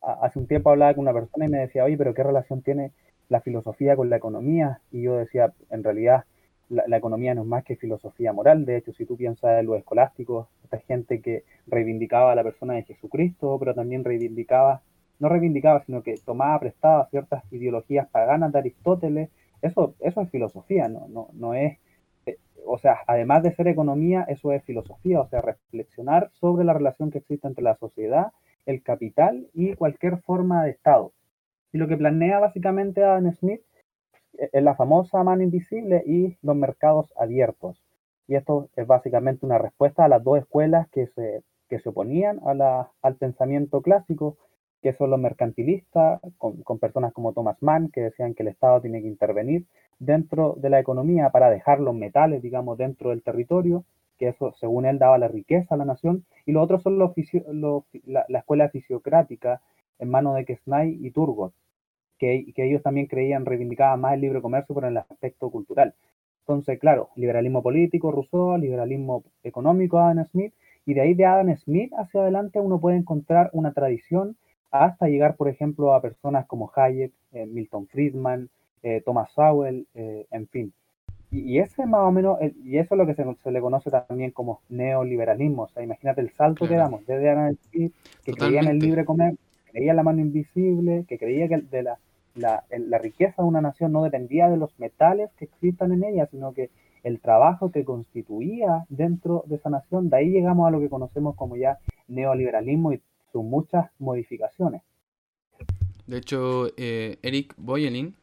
Hace 0.00 0.38
un 0.38 0.46
tiempo 0.46 0.70
hablaba 0.70 0.94
con 0.94 1.02
una 1.02 1.12
persona 1.12 1.46
y 1.46 1.48
me 1.48 1.58
decía, 1.58 1.84
oye, 1.84 1.96
pero 1.96 2.14
¿qué 2.14 2.22
relación 2.22 2.62
tiene 2.62 2.92
la 3.28 3.40
filosofía 3.40 3.96
con 3.96 4.10
la 4.10 4.16
economía 4.16 4.80
y 4.90 5.02
yo 5.02 5.16
decía, 5.16 5.52
en 5.70 5.84
realidad 5.84 6.24
la, 6.70 6.96
economía 6.96 7.34
no 7.34 7.42
es 7.42 7.48
más 7.48 7.64
que 7.64 7.76
filosofía 7.76 8.32
moral, 8.32 8.64
de 8.64 8.76
hecho 8.76 8.92
si 8.92 9.04
tú 9.04 9.16
piensas 9.16 9.58
en 9.58 9.66
los 9.66 9.78
escolásticos, 9.78 10.46
esta 10.64 10.78
gente 10.78 11.20
que 11.20 11.44
reivindicaba 11.66 12.32
a 12.32 12.34
la 12.34 12.44
persona 12.44 12.74
de 12.74 12.84
Jesucristo, 12.84 13.56
pero 13.58 13.74
también 13.74 14.04
reivindicaba, 14.04 14.82
no 15.18 15.28
reivindicaba, 15.28 15.82
sino 15.84 16.02
que 16.02 16.14
tomaba 16.24 16.58
prestada 16.60 17.08
ciertas 17.10 17.42
ideologías 17.52 18.08
paganas 18.08 18.52
de 18.52 18.60
Aristóteles, 18.60 19.30
eso, 19.62 19.94
eso 20.00 20.20
es 20.22 20.30
filosofía, 20.30 20.88
no, 20.88 21.08
no, 21.08 21.28
no 21.32 21.54
es, 21.54 21.78
o 22.66 22.78
sea, 22.78 22.98
además 23.06 23.42
de 23.42 23.54
ser 23.54 23.68
economía, 23.68 24.24
eso 24.28 24.52
es 24.52 24.62
filosofía, 24.64 25.20
o 25.20 25.28
sea, 25.28 25.40
reflexionar 25.40 26.30
sobre 26.32 26.64
la 26.64 26.72
relación 26.72 27.10
que 27.10 27.18
existe 27.18 27.46
entre 27.46 27.64
la 27.64 27.76
sociedad, 27.76 28.32
el 28.66 28.82
capital 28.82 29.48
y 29.52 29.74
cualquier 29.74 30.18
forma 30.18 30.64
de 30.64 30.70
Estado. 30.70 31.12
Y 31.72 31.78
lo 31.78 31.88
que 31.88 31.96
planea 31.96 32.38
básicamente 32.38 33.02
Adam 33.02 33.32
Smith 33.32 33.62
es 34.34 34.62
la 34.62 34.74
famosa 34.74 35.22
mano 35.22 35.42
invisible 35.42 36.02
y 36.06 36.36
los 36.42 36.56
mercados 36.56 37.12
abiertos. 37.16 37.82
Y 38.26 38.36
esto 38.36 38.68
es 38.76 38.86
básicamente 38.86 39.44
una 39.44 39.58
respuesta 39.58 40.04
a 40.04 40.08
las 40.08 40.22
dos 40.22 40.38
escuelas 40.38 40.88
que 40.90 41.06
se, 41.08 41.42
que 41.68 41.80
se 41.80 41.88
oponían 41.88 42.40
a 42.44 42.90
al 43.02 43.16
pensamiento 43.16 43.82
clásico, 43.82 44.36
que 44.82 44.92
son 44.94 45.10
los 45.10 45.20
mercantilistas, 45.20 46.20
con, 46.38 46.78
personas 46.78 47.12
como 47.12 47.32
Thomas 47.32 47.56
Mann, 47.60 47.90
que 47.90 48.00
decían 48.00 48.34
que 48.34 48.42
el 48.42 48.48
Estado 48.48 48.80
tiene 48.80 49.02
que 49.02 49.08
intervenir 49.08 49.66
dentro 49.98 50.54
de 50.56 50.70
la 50.70 50.80
economía 50.80 51.30
para 51.30 51.50
dejar 51.50 51.80
los 51.80 51.94
metales, 51.94 52.42
digamos, 52.42 52.78
dentro 52.78 53.10
del 53.10 53.22
territorio, 53.22 53.84
que 54.18 54.28
eso, 54.28 54.52
según 54.58 54.86
él, 54.86 54.98
daba 54.98 55.18
la 55.18 55.28
riqueza 55.28 55.74
a 55.74 55.78
la 55.78 55.84
nación. 55.84 56.24
Y 56.46 56.52
los 56.52 56.64
otros 56.64 56.82
son 56.82 56.98
los, 56.98 57.12
la, 58.06 58.24
la, 58.28 58.38
escuela 58.38 58.68
fisiocrática, 58.70 59.60
en 59.98 60.10
manos 60.10 60.34
de 60.34 60.46
Kesnay 60.46 60.98
y 61.00 61.10
Turgot, 61.10 61.52
que, 62.18 62.52
ellos 62.56 62.82
también 62.82 63.06
creían, 63.06 63.44
reivindicaban 63.44 64.00
más 64.00 64.14
el 64.14 64.22
libre 64.22 64.40
comercio 64.40 64.74
por 64.74 64.84
el 64.84 64.96
aspecto 64.96 65.50
cultural. 65.50 65.94
Entonces, 66.40 66.78
claro, 66.78 67.10
liberalismo 67.16 67.62
político, 67.62 68.10
Rousseau, 68.10 68.56
liberalismo 68.56 69.24
económico, 69.42 69.98
Adam 69.98 70.26
Smith, 70.26 70.54
y 70.86 70.94
de 70.94 71.02
ahí 71.02 71.14
de 71.14 71.26
Adam 71.26 71.54
Smith 71.56 71.92
hacia 71.96 72.22
adelante 72.22 72.58
uno 72.58 72.80
puede 72.80 72.96
encontrar 72.96 73.50
una 73.52 73.72
tradición 73.72 74.36
hasta 74.70 75.08
llegar, 75.08 75.36
por 75.36 75.48
ejemplo, 75.48 75.94
a 75.94 76.00
personas 76.00 76.46
como 76.46 76.70
Hayek, 76.74 77.12
eh, 77.32 77.46
Milton 77.46 77.86
Friedman, 77.88 78.48
eh, 78.82 79.02
Thomas 79.04 79.30
Sowell, 79.32 79.86
eh, 79.94 80.26
en 80.30 80.48
fin. 80.48 80.72
Y, 81.32 81.58
ese 81.58 81.86
más 81.86 82.00
o 82.00 82.10
menos, 82.10 82.38
y 82.64 82.78
eso 82.78 82.94
es 82.94 82.98
lo 82.98 83.06
que 83.06 83.14
se, 83.14 83.50
le 83.52 83.60
conoce 83.60 83.88
también 83.90 84.32
como 84.32 84.62
neoliberalismo. 84.68 85.62
O 85.62 85.68
sea, 85.68 85.82
imagínate 85.82 86.20
el 86.20 86.32
salto 86.32 86.66
que 86.66 86.74
damos 86.74 87.06
desde 87.06 87.28
Adam 87.28 87.54
Smith, 87.68 87.94
que 88.24 88.32
creía 88.32 88.60
en 88.60 88.66
el 88.66 88.78
libre 88.80 89.04
comercio, 89.04 89.38
creía 89.70 89.92
en 89.92 89.96
la 89.96 90.02
mano 90.02 90.20
invisible, 90.20 91.04
que 91.08 91.18
creía 91.18 91.46
que 91.46 91.58
de 91.58 91.84
la, 91.84 91.98
la, 92.34 92.98
riqueza 92.98 93.42
de 93.42 93.48
una 93.48 93.60
nación 93.60 93.92
no 93.92 94.02
dependía 94.02 94.48
de 94.48 94.56
los 94.56 94.76
metales 94.80 95.30
que 95.36 95.44
existan 95.44 95.92
en 95.92 96.02
ella, 96.02 96.26
sino 96.26 96.52
que 96.52 96.70
el 97.04 97.20
trabajo 97.20 97.70
que 97.70 97.84
constituía 97.84 98.84
dentro 98.88 99.44
de 99.46 99.56
esa 99.56 99.70
nación, 99.70 100.10
de 100.10 100.16
ahí 100.16 100.30
llegamos 100.30 100.66
a 100.66 100.70
lo 100.70 100.80
que 100.80 100.90
conocemos 100.90 101.36
como 101.36 101.56
ya 101.56 101.78
neoliberalismo 102.08 102.92
y 102.92 103.00
sus 103.32 103.44
muchas 103.44 103.90
modificaciones. 103.98 104.82
De 106.06 106.18
hecho, 106.18 106.72
eh, 106.76 107.18
Eric 107.22 107.54
Boyelin 107.56 108.14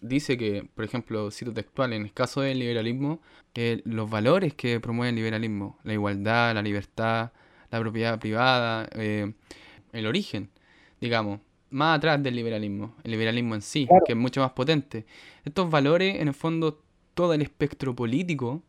dice 0.00 0.38
que, 0.38 0.68
por 0.74 0.84
ejemplo, 0.84 1.30
cito 1.30 1.52
textual, 1.52 1.92
en 1.92 2.02
el 2.02 2.12
caso 2.12 2.40
del 2.40 2.58
liberalismo, 2.58 3.20
los 3.84 4.08
valores 4.08 4.54
que 4.54 4.80
promueve 4.80 5.10
el 5.10 5.16
liberalismo, 5.16 5.78
la 5.84 5.92
igualdad, 5.92 6.54
la 6.54 6.62
libertad, 6.62 7.32
la 7.70 7.80
propiedad 7.80 8.18
privada, 8.18 8.88
eh, 8.92 9.32
el 9.92 10.06
origen, 10.06 10.50
digamos, 11.00 11.40
más 11.70 11.98
atrás 11.98 12.22
del 12.22 12.36
liberalismo, 12.36 12.94
el 13.02 13.12
liberalismo 13.12 13.54
en 13.54 13.62
sí, 13.62 13.88
que 14.06 14.12
es 14.12 14.18
mucho 14.18 14.40
más 14.40 14.52
potente. 14.52 15.06
Estos 15.44 15.70
valores, 15.70 16.20
en 16.20 16.28
el 16.28 16.34
fondo, 16.34 16.82
todo 17.14 17.34
el 17.34 17.42
espectro 17.42 17.94
político 17.94 18.62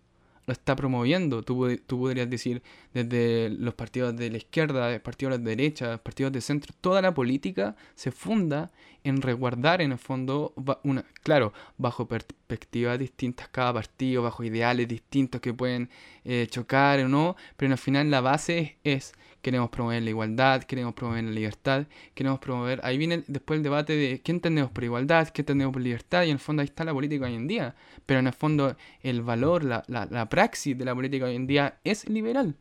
lo 0.46 0.52
está 0.52 0.76
promoviendo. 0.76 1.44
Tú, 1.44 1.78
tú 1.86 2.00
podrías 2.00 2.30
decir 2.30 2.62
desde 2.94 3.50
los 3.50 3.74
partidos 3.74 4.16
de 4.16 4.30
la 4.30 4.38
izquierda, 4.38 5.00
partidos 5.00 5.38
de 5.38 5.44
la 5.44 5.44
derecha, 5.44 5.98
partidos 5.98 6.32
de 6.32 6.42
centro, 6.42 6.74
toda 6.82 7.02
la 7.02 7.14
política 7.14 7.76
se 7.96 8.12
funda 8.12 8.72
en 9.04 9.22
resguardar 9.22 9.82
en 9.82 9.92
el 9.92 9.98
fondo, 9.98 10.54
una, 10.84 11.04
claro, 11.24 11.54
bajo 11.78 12.08
perspectivas 12.08 12.98
distintas 13.00 13.48
cada 13.50 13.74
partido, 13.74 14.24
bajo 14.24 14.44
ideales 14.44 14.88
distintos 14.88 15.42
que 15.42 15.54
pueden 15.54 15.90
eh, 16.24 16.48
chocar 16.50 17.00
o 17.02 17.08
no, 17.08 17.36
pero 17.58 17.72
al 17.72 17.78
final 17.78 18.10
la 18.10 18.22
base 18.22 18.78
es 18.84 19.14
queremos 19.44 19.70
promover 19.70 20.02
la 20.02 20.10
igualdad, 20.10 20.64
queremos 20.64 20.94
promover 20.94 21.26
la 21.26 21.32
libertad, 21.32 21.86
queremos 22.16 22.40
promover... 22.40 22.80
Ahí 22.84 22.98
viene 22.98 23.24
después 23.28 23.58
el 23.58 23.64
debate 23.64 23.94
de 23.94 24.22
qué 24.22 24.32
entendemos 24.32 24.72
por 24.72 24.86
igualdad, 24.86 25.28
qué 25.30 25.42
entendemos 25.42 25.74
por 25.74 25.82
libertad, 25.82 26.24
y 26.24 26.30
en 26.30 26.34
el 26.34 26.40
fondo 26.40 26.62
ahí 26.62 26.68
está 26.68 26.86
la 26.86 26.94
política 26.94 27.26
hoy 27.26 27.36
en 27.36 27.48
día. 27.48 27.76
Pero 28.06 28.22
en 28.22 28.28
el 28.28 28.34
fondo 28.34 28.76
el 29.02 29.22
valor, 29.22 29.66
la, 29.66 29.84
la, 29.88 30.30
praxis 30.30 30.78
de 30.78 30.86
la 30.86 30.96
política 30.96 31.26
hoy 31.26 31.36
en 31.36 31.46
día 31.46 31.78
es 31.84 32.08
liberal. 32.08 32.56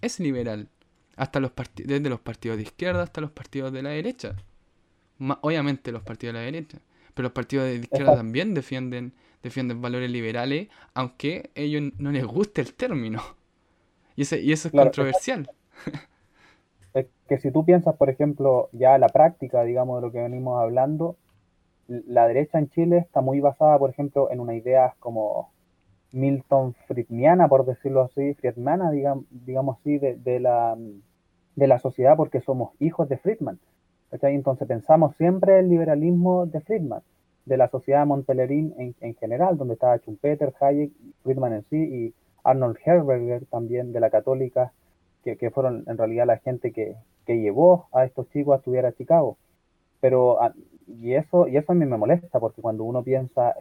Es 0.00 0.18
liberal. 0.18 0.70
Hasta 1.14 1.40
los 1.40 1.52
desde 1.74 2.08
los 2.08 2.20
partidos 2.20 2.56
de 2.56 2.64
izquierda 2.64 3.02
hasta 3.02 3.20
los 3.20 3.30
partidos 3.30 3.70
de 3.72 3.82
la 3.82 3.90
derecha. 3.90 4.34
Obviamente 5.40 5.92
los 5.92 6.02
partidos 6.02 6.34
de 6.34 6.40
la 6.40 6.44
derecha. 6.44 6.78
Pero 7.14 7.24
los 7.24 7.32
partidos 7.32 7.66
de 7.66 7.76
izquierda 7.76 8.16
también 8.16 8.54
defienden, 8.54 9.14
defienden 9.42 9.80
valores 9.80 10.10
liberales, 10.10 10.68
aunque 10.92 11.50
a 11.56 11.60
ellos 11.60 11.92
no 11.98 12.10
les 12.12 12.24
guste 12.24 12.60
el 12.60 12.74
término. 12.74 13.22
Y, 14.16 14.22
ese, 14.22 14.40
y 14.40 14.52
eso 14.52 14.68
es 14.68 14.72
controversial. 14.72 15.50
Es 16.94 17.06
que 17.28 17.38
si 17.38 17.50
tú 17.50 17.64
piensas, 17.64 17.94
por 17.96 18.08
ejemplo, 18.08 18.70
ya 18.72 18.96
la 18.96 19.08
práctica, 19.08 19.62
digamos, 19.62 20.00
de 20.00 20.06
lo 20.06 20.12
que 20.12 20.22
venimos 20.22 20.58
hablando, 20.60 21.16
la 21.88 22.26
derecha 22.26 22.58
en 22.58 22.70
Chile 22.70 22.98
está 22.98 23.20
muy 23.20 23.40
basada, 23.40 23.78
por 23.78 23.90
ejemplo, 23.90 24.30
en 24.30 24.40
una 24.40 24.54
idea 24.54 24.94
como 24.98 25.52
Milton 26.12 26.74
Friedmaniana, 26.86 27.48
por 27.48 27.66
decirlo 27.66 28.02
así, 28.02 28.34
Friedmana, 28.34 28.90
digamos, 28.90 29.26
digamos 29.30 29.78
así, 29.78 29.98
de, 29.98 30.40
la, 30.40 30.76
de 31.54 31.66
la 31.66 31.78
sociedad 31.78 32.16
porque 32.16 32.40
somos 32.40 32.70
hijos 32.80 33.08
de 33.08 33.18
Friedman. 33.18 33.60
Entonces 34.10 34.66
pensamos 34.66 35.16
siempre 35.16 35.58
el 35.58 35.68
liberalismo 35.68 36.46
de 36.46 36.60
Friedman, 36.60 37.02
de 37.44 37.56
la 37.56 37.68
sociedad 37.68 38.06
Montpellerín 38.06 38.74
en, 38.78 38.94
en 39.00 39.14
general, 39.14 39.56
donde 39.56 39.74
estaba 39.74 39.96
Schumpeter, 39.98 40.52
Hayek, 40.60 40.92
Friedman 41.22 41.52
en 41.52 41.64
sí, 41.64 41.76
y 41.76 42.14
Arnold 42.44 42.78
Herberger 42.84 43.44
también 43.46 43.92
de 43.92 44.00
la 44.00 44.10
católica, 44.10 44.72
que, 45.34 45.50
fueron 45.50 45.82
en 45.88 45.98
realidad 45.98 46.26
la 46.26 46.38
gente 46.38 46.72
que, 46.72 46.96
llevó 47.26 47.88
a 47.92 48.04
estos 48.04 48.28
chicos 48.30 48.54
a 48.54 48.58
estudiar 48.58 48.86
a 48.86 48.92
Chicago. 48.92 49.36
Pero, 50.00 50.40
ah, 50.40 50.54
y 50.86 51.14
eso, 51.14 51.48
y 51.48 51.56
eso 51.56 51.72
a 51.72 51.74
mí 51.74 51.84
me 51.84 51.96
molesta, 51.96 52.38
porque 52.38 52.62
cuando 52.62 52.84
uno 52.84 53.02
piensa 53.02 53.52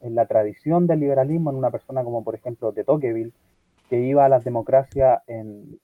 en 0.00 0.14
la, 0.14 0.26
tradición 0.26 0.88
del 0.88 1.00
liberalismo 1.00 1.50
en 1.50 1.56
una 1.56 1.70
persona 1.70 2.02
como, 2.02 2.24
por 2.24 2.34
ejemplo, 2.34 2.72
de 2.72 2.82
Tocqueville, 2.82 3.32
que 3.88 4.00
iba 4.00 4.24
a 4.24 4.28
las 4.28 4.42
democracias, 4.42 5.22
en, 5.28 5.78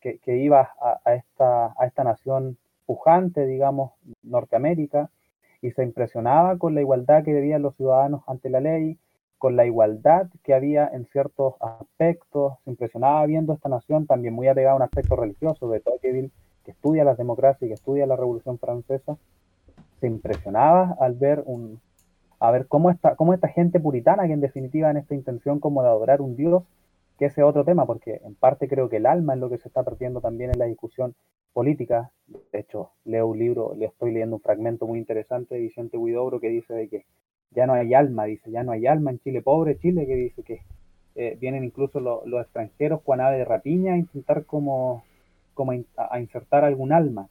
que, 0.00 0.36
iba 0.38 0.70
a, 0.80 1.14
esta, 1.14 1.74
a 1.76 1.86
esta 1.86 2.02
nación 2.02 2.56
pujante, 2.90 3.46
digamos, 3.46 3.92
Norteamérica, 4.24 5.10
y 5.62 5.70
se 5.70 5.84
impresionaba 5.84 6.58
con 6.58 6.74
la 6.74 6.80
igualdad 6.80 7.22
que 7.22 7.32
debían 7.32 7.62
los 7.62 7.76
ciudadanos 7.76 8.24
ante 8.26 8.50
la 8.50 8.58
ley, 8.58 8.98
con 9.38 9.54
la 9.54 9.64
igualdad 9.64 10.26
que 10.42 10.54
había 10.54 10.88
en 10.88 11.06
ciertos 11.06 11.54
aspectos. 11.60 12.54
Se 12.64 12.70
impresionaba 12.70 13.24
viendo 13.26 13.52
esta 13.52 13.68
nación 13.68 14.08
también 14.08 14.34
muy 14.34 14.48
apegada 14.48 14.72
a 14.72 14.76
un 14.76 14.82
aspecto 14.82 15.14
religioso 15.14 15.70
de 15.70 15.78
Tocqueville, 15.78 16.32
que 16.64 16.72
estudia 16.72 17.04
las 17.04 17.16
democracias 17.16 17.62
y 17.62 17.68
que 17.68 17.74
estudia 17.74 18.08
la 18.08 18.16
Revolución 18.16 18.58
Francesa. 18.58 19.16
Se 20.00 20.08
impresionaba 20.08 20.96
al 20.98 21.14
ver 21.14 21.44
un, 21.46 21.80
a 22.40 22.50
ver 22.50 22.66
cómo 22.66 22.90
esta, 22.90 23.14
cómo 23.14 23.34
esta 23.34 23.46
gente 23.46 23.78
puritana, 23.78 24.26
que 24.26 24.32
en 24.32 24.40
definitiva 24.40 24.90
en 24.90 24.96
esta 24.96 25.14
intención 25.14 25.60
como 25.60 25.84
de 25.84 25.90
adorar 25.90 26.20
un 26.22 26.34
Dios, 26.34 26.64
que 27.20 27.26
ese 27.26 27.42
otro 27.42 27.66
tema, 27.66 27.84
porque 27.84 28.18
en 28.24 28.34
parte 28.34 28.66
creo 28.66 28.88
que 28.88 28.96
el 28.96 29.04
alma 29.04 29.34
es 29.34 29.40
lo 29.40 29.50
que 29.50 29.58
se 29.58 29.68
está 29.68 29.82
perdiendo 29.82 30.22
también 30.22 30.52
en 30.52 30.58
la 30.58 30.64
discusión 30.64 31.14
política. 31.52 32.12
De 32.26 32.60
hecho, 32.60 32.92
leo 33.04 33.26
un 33.26 33.38
libro, 33.38 33.74
le 33.76 33.84
estoy 33.84 34.12
leyendo 34.12 34.36
un 34.36 34.42
fragmento 34.42 34.86
muy 34.86 34.98
interesante 34.98 35.54
de 35.54 35.60
Vicente 35.60 35.98
Huidobro 35.98 36.40
que 36.40 36.48
dice 36.48 36.72
de 36.72 36.88
que 36.88 37.04
ya 37.50 37.66
no 37.66 37.74
hay 37.74 37.92
alma, 37.92 38.24
dice, 38.24 38.50
ya 38.50 38.62
no 38.62 38.72
hay 38.72 38.86
alma 38.86 39.10
en 39.10 39.18
Chile, 39.18 39.42
pobre 39.42 39.76
Chile, 39.76 40.06
que 40.06 40.14
dice 40.14 40.42
que 40.42 40.62
eh, 41.14 41.36
vienen 41.38 41.62
incluso 41.62 42.00
los 42.00 42.42
extranjeros 42.42 43.02
con 43.02 43.20
ave 43.20 43.36
de 43.36 43.44
rapiña 43.44 43.92
a 43.92 43.98
intentar 43.98 44.46
como, 44.46 45.04
como 45.52 45.72
a, 45.98 46.20
insertar 46.20 46.64
algún 46.64 46.90
alma. 46.90 47.28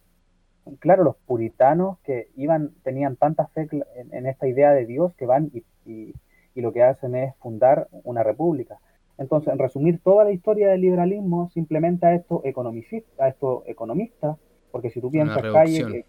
claro, 0.78 1.02
los 1.02 1.16
puritanos 1.16 1.98
que 2.04 2.28
iban, 2.36 2.70
tenían 2.84 3.16
tanta 3.16 3.48
fe 3.48 3.66
en, 4.12 4.26
esta 4.26 4.46
idea 4.46 4.70
de 4.70 4.86
Dios 4.86 5.16
que 5.16 5.26
van 5.26 5.50
y, 5.52 5.64
y, 5.84 6.14
lo 6.54 6.72
que 6.72 6.84
hacen 6.84 7.16
es 7.16 7.34
fundar 7.38 7.88
una 8.04 8.22
república. 8.22 8.78
Entonces, 9.20 9.52
en 9.52 9.58
resumir 9.58 10.00
toda 10.02 10.24
la 10.24 10.32
historia 10.32 10.70
del 10.70 10.80
liberalismo, 10.80 11.50
simplemente 11.52 12.06
a 12.06 12.14
estos 12.14 12.42
economicistas, 12.42 13.20
a 13.20 13.28
estos 13.28 13.62
economistas, 13.66 14.38
porque 14.72 14.88
si 14.88 14.98
tú 15.02 15.10
piensas 15.10 15.42
calle, 15.52 16.06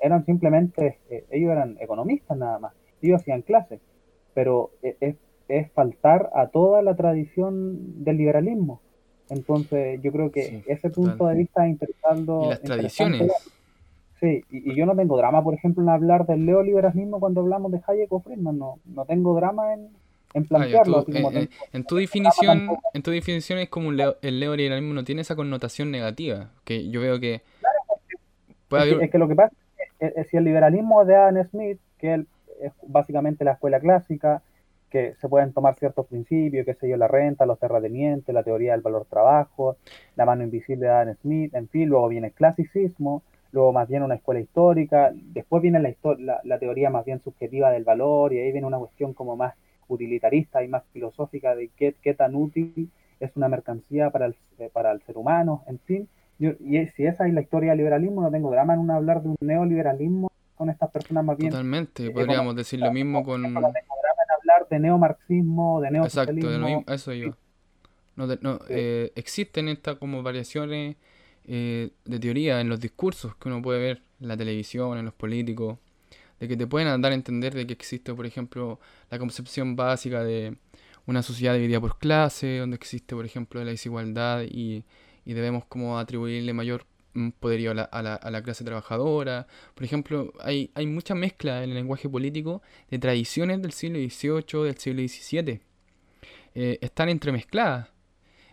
eran, 0.00 0.26
simplemente, 0.26 0.98
eh, 1.08 1.24
ellos 1.30 1.50
eran 1.50 1.78
economistas 1.80 2.36
nada 2.36 2.58
más, 2.58 2.74
ellos 3.00 3.22
hacían 3.22 3.40
clases, 3.40 3.80
pero 4.34 4.70
e, 4.82 4.96
es, 5.00 5.16
es, 5.48 5.72
faltar 5.72 6.28
a 6.34 6.48
toda 6.48 6.82
la 6.82 6.94
tradición 6.94 8.04
del 8.04 8.18
liberalismo. 8.18 8.82
Entonces, 9.30 9.98
yo 10.02 10.12
creo 10.12 10.30
que 10.30 10.62
ese 10.66 10.90
punto 10.90 11.28
de 11.28 11.36
vista 11.36 11.66
interesando. 11.66 12.42
Y 12.44 12.48
las 12.50 12.60
tradiciones. 12.60 13.32
Sí, 14.20 14.44
y, 14.50 14.74
yo 14.74 14.84
no 14.84 14.94
tengo 14.94 15.16
drama, 15.16 15.42
por 15.42 15.54
ejemplo, 15.54 15.82
en 15.82 15.88
hablar 15.88 16.26
del 16.26 16.44
neoliberalismo 16.44 17.18
cuando 17.18 17.40
hablamos 17.40 17.72
de 17.72 17.80
Hayek 17.86 18.12
o 18.12 18.20
Friedman, 18.20 18.58
no, 18.58 18.78
no 18.84 19.06
tengo 19.06 19.34
drama 19.34 19.72
en, 19.72 19.88
en 20.36 20.42
ah, 20.42 20.46
plantearlo. 20.48 21.04
en, 21.72 21.84
tu 21.84 21.96
definición, 21.96 22.76
en 22.92 23.02
tu 23.02 23.10
definición 23.10 23.58
es 23.58 23.70
como 23.70 23.90
el 23.90 24.40
neoliberalismo 24.40 24.92
no 24.92 25.02
tiene 25.02 25.22
esa 25.22 25.34
connotación 25.34 25.90
negativa, 25.90 26.50
que 26.64 26.90
yo 26.90 27.00
veo 27.00 27.18
que... 27.18 27.40
es, 28.70 29.10
que 29.10 29.18
lo 29.18 29.28
que 29.28 29.34
pasa 29.34 29.54
es 29.98 30.12
que 30.12 30.24
si 30.24 30.36
el 30.36 30.44
liberalismo 30.44 31.04
de 31.06 31.16
Adam 31.16 31.42
Smith, 31.48 31.78
que 31.98 32.26
es 32.60 32.72
básicamente 32.86 33.44
la 33.44 33.52
escuela 33.52 33.80
clásica, 33.80 34.42
que 34.90 35.14
se 35.14 35.28
pueden 35.28 35.54
tomar 35.54 35.74
ciertos 35.76 36.06
principios, 36.06 36.66
qué 36.66 36.74
sé 36.74 36.88
yo, 36.88 36.98
la 36.98 37.08
renta, 37.08 37.46
los 37.46 37.58
terratenientes, 37.58 38.34
la 38.34 38.42
teoría 38.42 38.72
del 38.72 38.82
valor 38.82 39.06
trabajo, 39.08 39.78
la 40.16 40.26
mano 40.26 40.44
invisible 40.44 40.84
de 40.84 40.92
Adam 40.92 41.16
Smith, 41.22 41.54
en 41.54 41.68
fin, 41.68 41.88
luego 41.88 42.08
viene 42.08 42.28
el 42.28 42.32
clasicismo, 42.34 43.22
luego 43.52 43.72
más 43.72 43.88
bien 43.88 44.02
una 44.02 44.16
escuela 44.16 44.40
histórica, 44.40 45.12
después 45.14 45.62
viene 45.62 45.80
la, 45.80 46.40
la, 46.44 46.58
teoría 46.58 46.90
más 46.90 47.06
bien 47.06 47.20
subjetiva 47.20 47.70
del 47.70 47.84
valor 47.84 48.34
y 48.34 48.40
ahí 48.40 48.52
viene 48.52 48.66
una 48.66 48.78
cuestión 48.78 49.14
como 49.14 49.34
más 49.34 49.54
utilitarista 49.88 50.62
y 50.64 50.68
más 50.68 50.84
filosófica 50.92 51.54
de 51.54 51.70
qué, 51.76 51.94
qué 52.02 52.14
tan 52.14 52.34
útil 52.34 52.90
es 53.20 53.30
una 53.36 53.48
mercancía 53.48 54.10
para 54.10 54.26
el, 54.26 54.36
eh, 54.58 54.70
para 54.72 54.92
el 54.92 55.02
ser 55.02 55.16
humano, 55.16 55.64
en 55.66 55.78
fin. 55.80 56.08
y 56.38 56.86
si 56.88 57.06
esa 57.06 57.26
es 57.26 57.32
la 57.32 57.40
historia 57.40 57.70
del 57.70 57.78
liberalismo, 57.78 58.22
no 58.22 58.30
tengo 58.30 58.50
drama 58.50 58.74
en 58.74 58.90
hablar 58.90 59.22
de 59.22 59.30
un 59.30 59.36
neoliberalismo 59.40 60.28
con 60.54 60.70
estas 60.70 60.90
personas 60.90 61.24
más 61.24 61.36
bien. 61.36 61.50
Totalmente, 61.50 62.10
podríamos 62.10 62.56
decir 62.56 62.80
lo 62.80 62.92
mismo 62.92 63.22
con. 63.22 63.42
No 63.42 63.48
tengo 63.48 63.70
drama 63.70 64.22
en 64.24 64.30
hablar 64.38 64.68
de 64.68 64.80
neomarxismo, 64.80 65.80
de 65.80 65.90
neosocialismo. 65.90 66.50
Exacto, 66.50 66.66
de 66.66 66.82
lo 66.86 66.94
eso 66.94 67.12
yo. 67.12 67.36
No, 68.16 68.26
no, 68.40 68.60
eh, 68.70 69.12
existen 69.14 69.68
estas 69.68 69.96
como 69.96 70.22
variaciones 70.22 70.96
eh, 71.44 71.90
de 72.04 72.18
teoría 72.18 72.60
en 72.60 72.68
los 72.68 72.80
discursos 72.80 73.36
que 73.36 73.48
uno 73.48 73.60
puede 73.60 73.78
ver 73.78 74.02
en 74.20 74.28
la 74.28 74.36
televisión, 74.36 74.96
en 74.96 75.04
los 75.04 75.14
políticos, 75.14 75.78
de 76.40 76.48
que 76.48 76.56
te 76.56 76.66
pueden 76.66 77.00
dar 77.00 77.12
a 77.12 77.14
entender 77.14 77.54
de 77.54 77.66
que 77.66 77.72
existe, 77.72 78.14
por 78.14 78.26
ejemplo, 78.26 78.80
la 79.10 79.18
concepción 79.18 79.76
básica 79.76 80.22
de 80.22 80.56
una 81.06 81.22
sociedad 81.22 81.54
dividida 81.54 81.80
por 81.80 81.98
clase, 81.98 82.58
donde 82.58 82.76
existe, 82.76 83.14
por 83.14 83.24
ejemplo, 83.24 83.62
la 83.62 83.70
desigualdad 83.70 84.42
y, 84.42 84.84
debemos 85.24 85.64
como 85.64 85.98
atribuirle 85.98 86.52
mayor 86.52 86.86
mm, 87.14 87.30
poderío 87.40 87.72
a 87.72 87.74
la, 87.74 87.82
a, 87.82 88.02
la, 88.02 88.14
a 88.14 88.30
la, 88.30 88.42
clase 88.42 88.64
trabajadora. 88.64 89.46
Por 89.74 89.84
ejemplo, 89.84 90.32
hay, 90.40 90.70
hay 90.74 90.86
mucha 90.86 91.14
mezcla 91.16 91.64
en 91.64 91.70
el 91.70 91.76
lenguaje 91.76 92.08
político 92.08 92.62
de 92.90 92.98
tradiciones 93.00 93.60
del 93.60 93.72
siglo 93.72 93.98
XVIII, 93.98 94.64
del 94.64 94.78
siglo 94.78 95.02
XVII. 95.02 95.60
Eh, 96.54 96.78
están 96.80 97.08
entremezcladas. 97.08 97.88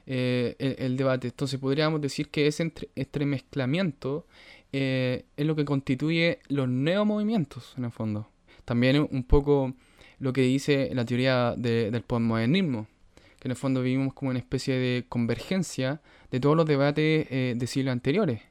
Eh, 0.06 0.76
el, 0.80 0.98
debate. 0.98 1.28
Entonces 1.28 1.60
podríamos 1.60 2.02
decir 2.02 2.30
que 2.30 2.48
ese 2.48 2.74
entremezclamiento 2.96 4.28
eh, 4.74 5.26
es 5.38 5.46
lo 5.46 5.56
que 5.56 5.66
constituye 5.66 6.40
los 6.50 6.68
neomovimientos, 6.68 7.74
en 7.78 7.86
el 7.86 7.92
fondo. 7.92 8.28
También 8.66 9.08
un 9.10 9.24
poco 9.24 9.74
lo 10.20 10.34
que 10.34 10.42
dice 10.42 10.90
la 10.94 11.06
teoría 11.06 11.54
del 11.56 12.02
postmodernismo, 12.02 12.88
que 13.40 13.48
en 13.48 13.52
el 13.52 13.58
fondo 13.58 13.82
vivimos 13.82 14.14
como 14.14 14.32
una 14.32 14.40
especie 14.40 14.76
de 14.76 15.06
convergencia 15.08 16.02
de 16.32 16.40
todos 16.40 16.58
los 16.58 16.66
debates 16.66 17.28
eh, 17.30 17.54
de 17.56 17.68
siglos 17.68 17.92
anteriores. 17.92 18.42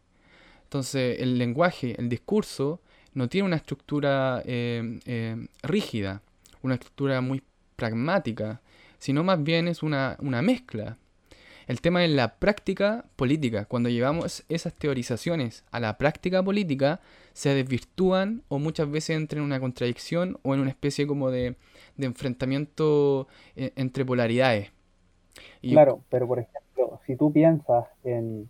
Entonces 0.64 1.20
el 1.20 1.38
lenguaje, 1.38 1.96
el 1.98 2.08
discurso, 2.08 2.80
no 3.14 3.28
tiene 3.28 3.46
una 3.46 3.56
estructura 3.56 4.42
rígida, 5.62 6.22
una 6.62 6.74
estructura 6.74 7.20
muy 7.20 7.42
pragmática, 7.76 8.62
sino 8.98 9.22
más 9.22 9.42
bien 9.42 9.68
es 9.68 9.82
una, 9.82 10.16
una 10.20 10.40
mezcla 10.40 10.96
el 11.66 11.80
tema 11.80 12.04
es 12.04 12.10
la 12.10 12.34
práctica 12.36 13.04
política. 13.16 13.64
Cuando 13.66 13.88
llevamos 13.88 14.44
esas 14.48 14.74
teorizaciones 14.74 15.64
a 15.70 15.80
la 15.80 15.98
práctica 15.98 16.42
política, 16.42 17.00
se 17.32 17.54
desvirtúan 17.54 18.42
o 18.48 18.58
muchas 18.58 18.90
veces 18.90 19.16
entran 19.16 19.40
en 19.40 19.46
una 19.46 19.60
contradicción 19.60 20.38
o 20.42 20.54
en 20.54 20.60
una 20.60 20.70
especie 20.70 21.06
como 21.06 21.30
de, 21.30 21.56
enfrentamiento 21.98 23.28
eh, 23.56 23.72
entre 23.76 24.04
polaridades. 24.04 24.72
Claro, 25.62 26.00
pero 26.10 26.26
por 26.26 26.40
ejemplo, 26.40 27.00
si 27.06 27.16
tú 27.16 27.32
piensas 27.32 27.86
en... 28.04 28.48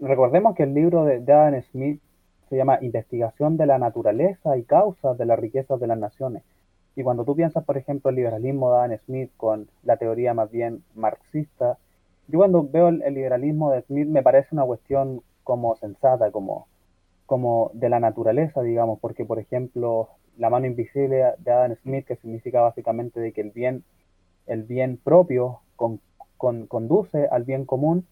Recordemos 0.00 0.54
que 0.54 0.62
el 0.62 0.74
libro 0.74 1.04
de 1.04 1.32
Adam 1.32 1.60
Smith 1.72 2.00
se 2.48 2.56
llama 2.56 2.78
Investigación 2.80 3.56
de 3.56 3.66
la 3.66 3.78
naturaleza 3.78 4.56
y 4.56 4.62
causas 4.62 5.18
de 5.18 5.26
las 5.26 5.38
riquezas 5.38 5.80
de 5.80 5.86
las 5.86 5.98
naciones. 5.98 6.42
Y 6.96 7.02
cuando 7.02 7.24
tú 7.24 7.36
piensas, 7.36 7.64
por 7.64 7.76
ejemplo, 7.76 8.10
el 8.10 8.16
liberalismo 8.16 8.72
de 8.72 8.78
Adam 8.78 8.98
Smith 9.04 9.30
con 9.36 9.68
la 9.82 9.96
teoría 9.96 10.34
más 10.34 10.50
bien 10.50 10.82
marxista, 10.94 11.78
yo 12.28 12.38
cuando 12.38 12.68
veo 12.68 12.88
el, 12.88 13.14
liberalismo 13.14 13.72
de 13.72 13.82
Smith 13.82 14.06
me 14.06 14.22
parece 14.22 14.48
una 14.52 14.64
cuestión 14.64 15.22
como 15.44 15.74
sensata, 15.76 16.30
como, 16.30 16.68
como 17.24 17.70
de 17.72 17.88
la 17.88 18.00
naturaleza, 18.00 18.62
digamos, 18.62 19.00
porque 19.00 19.24
por 19.24 19.38
ejemplo 19.38 20.10
la 20.36 20.50
mano 20.50 20.66
invisible 20.66 21.24
de 21.38 21.50
Adam 21.50 21.74
Smith, 21.82 22.06
que 22.06 22.16
significa 22.16 22.60
básicamente 22.60 23.18
de 23.18 23.32
que 23.32 23.40
el 23.40 23.50
bien, 23.50 23.82
el 24.46 24.62
bien 24.62 24.98
propio 24.98 25.60
con, 25.76 26.00
conduce 26.36 27.26
al 27.28 27.44
bien 27.44 27.64
común, 27.64 28.06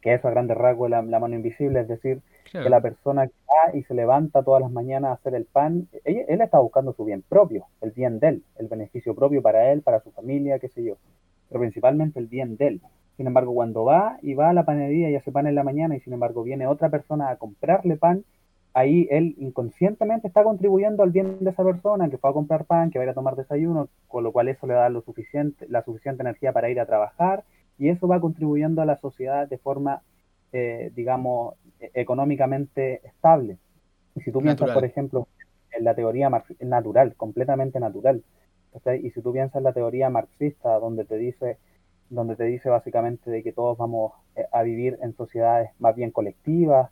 que 0.00 0.14
es 0.14 0.24
a 0.24 0.30
grandes 0.30 0.56
rasgos 0.56 0.88
la, 0.88 1.02
mano 1.02 1.34
invisible, 1.34 1.80
es 1.80 1.88
decir, 1.88 2.22
que 2.50 2.70
la 2.70 2.80
persona 2.80 3.26
que 3.26 3.34
va 3.46 3.76
y 3.76 3.82
se 3.82 3.92
levanta 3.92 4.42
todas 4.42 4.62
las 4.62 4.72
mañanas 4.72 5.10
a 5.10 5.14
hacer 5.14 5.34
el 5.34 5.44
pan, 5.44 5.86
él, 6.04 6.24
él, 6.26 6.40
está 6.40 6.58
buscando 6.58 6.94
su 6.94 7.04
bien 7.04 7.22
propio, 7.28 7.66
el 7.82 7.90
bien 7.90 8.18
de 8.18 8.28
él, 8.28 8.44
el 8.56 8.68
beneficio 8.68 9.14
propio 9.14 9.42
para 9.42 9.70
él, 9.70 9.82
para 9.82 10.00
su 10.00 10.10
familia, 10.10 10.58
qué 10.58 10.68
sé 10.68 10.82
yo, 10.82 10.96
pero 11.48 11.60
principalmente 11.60 12.18
el 12.18 12.26
bien 12.26 12.56
de 12.56 12.66
él. 12.66 12.80
Sin 13.20 13.26
embargo, 13.26 13.52
cuando 13.52 13.84
va 13.84 14.16
y 14.22 14.32
va 14.32 14.48
a 14.48 14.54
la 14.54 14.64
panadería 14.64 15.10
y 15.10 15.14
hace 15.14 15.30
pan 15.30 15.46
en 15.46 15.54
la 15.54 15.62
mañana 15.62 15.94
y 15.94 16.00
sin 16.00 16.14
embargo 16.14 16.42
viene 16.42 16.66
otra 16.66 16.88
persona 16.88 17.28
a 17.28 17.36
comprarle 17.36 17.98
pan, 17.98 18.24
ahí 18.72 19.06
él 19.10 19.34
inconscientemente 19.36 20.26
está 20.26 20.42
contribuyendo 20.42 21.02
al 21.02 21.10
bien 21.10 21.36
de 21.38 21.50
esa 21.50 21.62
persona 21.62 22.08
que 22.08 22.16
fue 22.16 22.30
a 22.30 22.32
comprar 22.32 22.64
pan, 22.64 22.90
que 22.90 22.98
va 22.98 23.02
a 23.02 23.04
ir 23.04 23.10
a 23.10 23.14
tomar 23.14 23.36
desayuno, 23.36 23.90
con 24.08 24.24
lo 24.24 24.32
cual 24.32 24.48
eso 24.48 24.66
le 24.66 24.72
da 24.72 24.88
lo 24.88 25.02
suficiente, 25.02 25.66
la 25.68 25.82
suficiente 25.82 26.22
energía 26.22 26.54
para 26.54 26.70
ir 26.70 26.80
a 26.80 26.86
trabajar 26.86 27.44
y 27.76 27.90
eso 27.90 28.08
va 28.08 28.22
contribuyendo 28.22 28.80
a 28.80 28.86
la 28.86 28.96
sociedad 28.96 29.46
de 29.46 29.58
forma, 29.58 30.00
eh, 30.54 30.90
digamos, 30.96 31.56
e-, 31.78 31.90
económicamente 31.92 33.06
estable. 33.06 33.58
Y 34.16 34.22
si 34.22 34.32
tú 34.32 34.40
piensas, 34.40 34.70
por 34.70 34.86
ejemplo, 34.86 35.28
en 35.72 35.84
la 35.84 35.94
teoría 35.94 36.30
natural, 36.60 37.14
completamente 37.16 37.80
natural, 37.80 38.24
y 39.02 39.10
si 39.10 39.20
tú 39.20 39.30
piensas 39.30 39.56
en 39.56 39.64
la 39.64 39.74
teoría 39.74 40.08
marxista, 40.08 40.78
donde 40.78 41.04
te 41.04 41.18
dice 41.18 41.58
donde 42.10 42.36
te 42.36 42.44
dice 42.44 42.68
básicamente 42.68 43.30
de 43.30 43.42
que 43.42 43.52
todos 43.52 43.78
vamos 43.78 44.12
eh, 44.36 44.44
a 44.52 44.62
vivir 44.62 44.98
en 45.02 45.14
sociedades 45.16 45.70
más 45.78 45.94
bien 45.96 46.10
colectivas, 46.10 46.90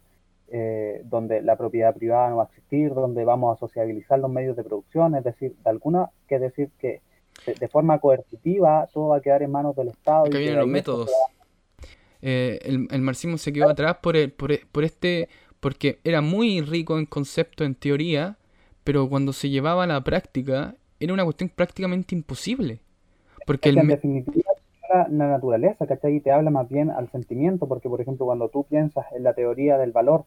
eh, 0.50 1.02
donde 1.04 1.42
la 1.42 1.56
propiedad 1.56 1.94
privada 1.94 2.30
no 2.30 2.36
va 2.36 2.44
a 2.44 2.46
existir, 2.46 2.94
donde 2.94 3.24
vamos 3.24 3.56
a 3.56 3.60
sociabilizar 3.60 4.18
los 4.20 4.30
medios 4.30 4.56
de 4.56 4.64
producción, 4.64 5.14
es 5.16 5.24
decir, 5.24 5.54
de 5.62 5.70
alguna 5.70 6.10
que 6.26 6.38
decir 6.38 6.70
que 6.78 7.02
de, 7.46 7.68
forma 7.68 7.98
coercitiva 7.98 8.88
todo 8.92 9.08
va 9.08 9.18
a 9.18 9.20
quedar 9.20 9.42
en 9.42 9.50
manos 9.50 9.76
del 9.76 9.88
Estado. 9.88 10.26
Acá 10.26 10.38
vienen 10.38 10.58
los 10.58 10.68
métodos. 10.68 11.10
Eh, 12.22 12.58
el, 12.64 13.00
marxismo 13.00 13.38
se 13.38 13.52
quedó 13.52 13.68
atrás 13.68 13.98
por, 14.02 14.16
el, 14.16 14.32
por, 14.32 14.50
por, 14.70 14.84
este, 14.84 15.28
porque 15.60 15.98
era 16.02 16.20
muy 16.20 16.62
rico 16.62 16.98
en 16.98 17.06
concepto, 17.06 17.64
en 17.64 17.74
teoría, 17.74 18.38
pero 18.84 19.08
cuando 19.08 19.32
se 19.32 19.50
llevaba 19.50 19.84
a 19.84 19.86
la 19.86 20.02
práctica 20.02 20.74
era 21.00 21.12
una 21.12 21.24
cuestión 21.24 21.50
prácticamente 21.50 22.14
imposible. 22.14 22.80
Porque 23.46 23.70
el, 23.70 23.76
la, 24.88 25.08
naturaleza, 25.08 25.86
¿cachai? 25.86 26.16
Y 26.16 26.20
te 26.20 26.30
habla 26.30 26.50
más 26.50 26.68
bien 26.68 26.90
al 26.90 27.10
sentimiento, 27.10 27.66
porque 27.68 27.88
por 27.88 28.00
ejemplo 28.00 28.26
cuando 28.26 28.48
tú 28.48 28.64
piensas 28.64 29.06
en 29.12 29.22
la 29.22 29.34
teoría 29.34 29.78
del 29.78 29.92
valor, 29.92 30.24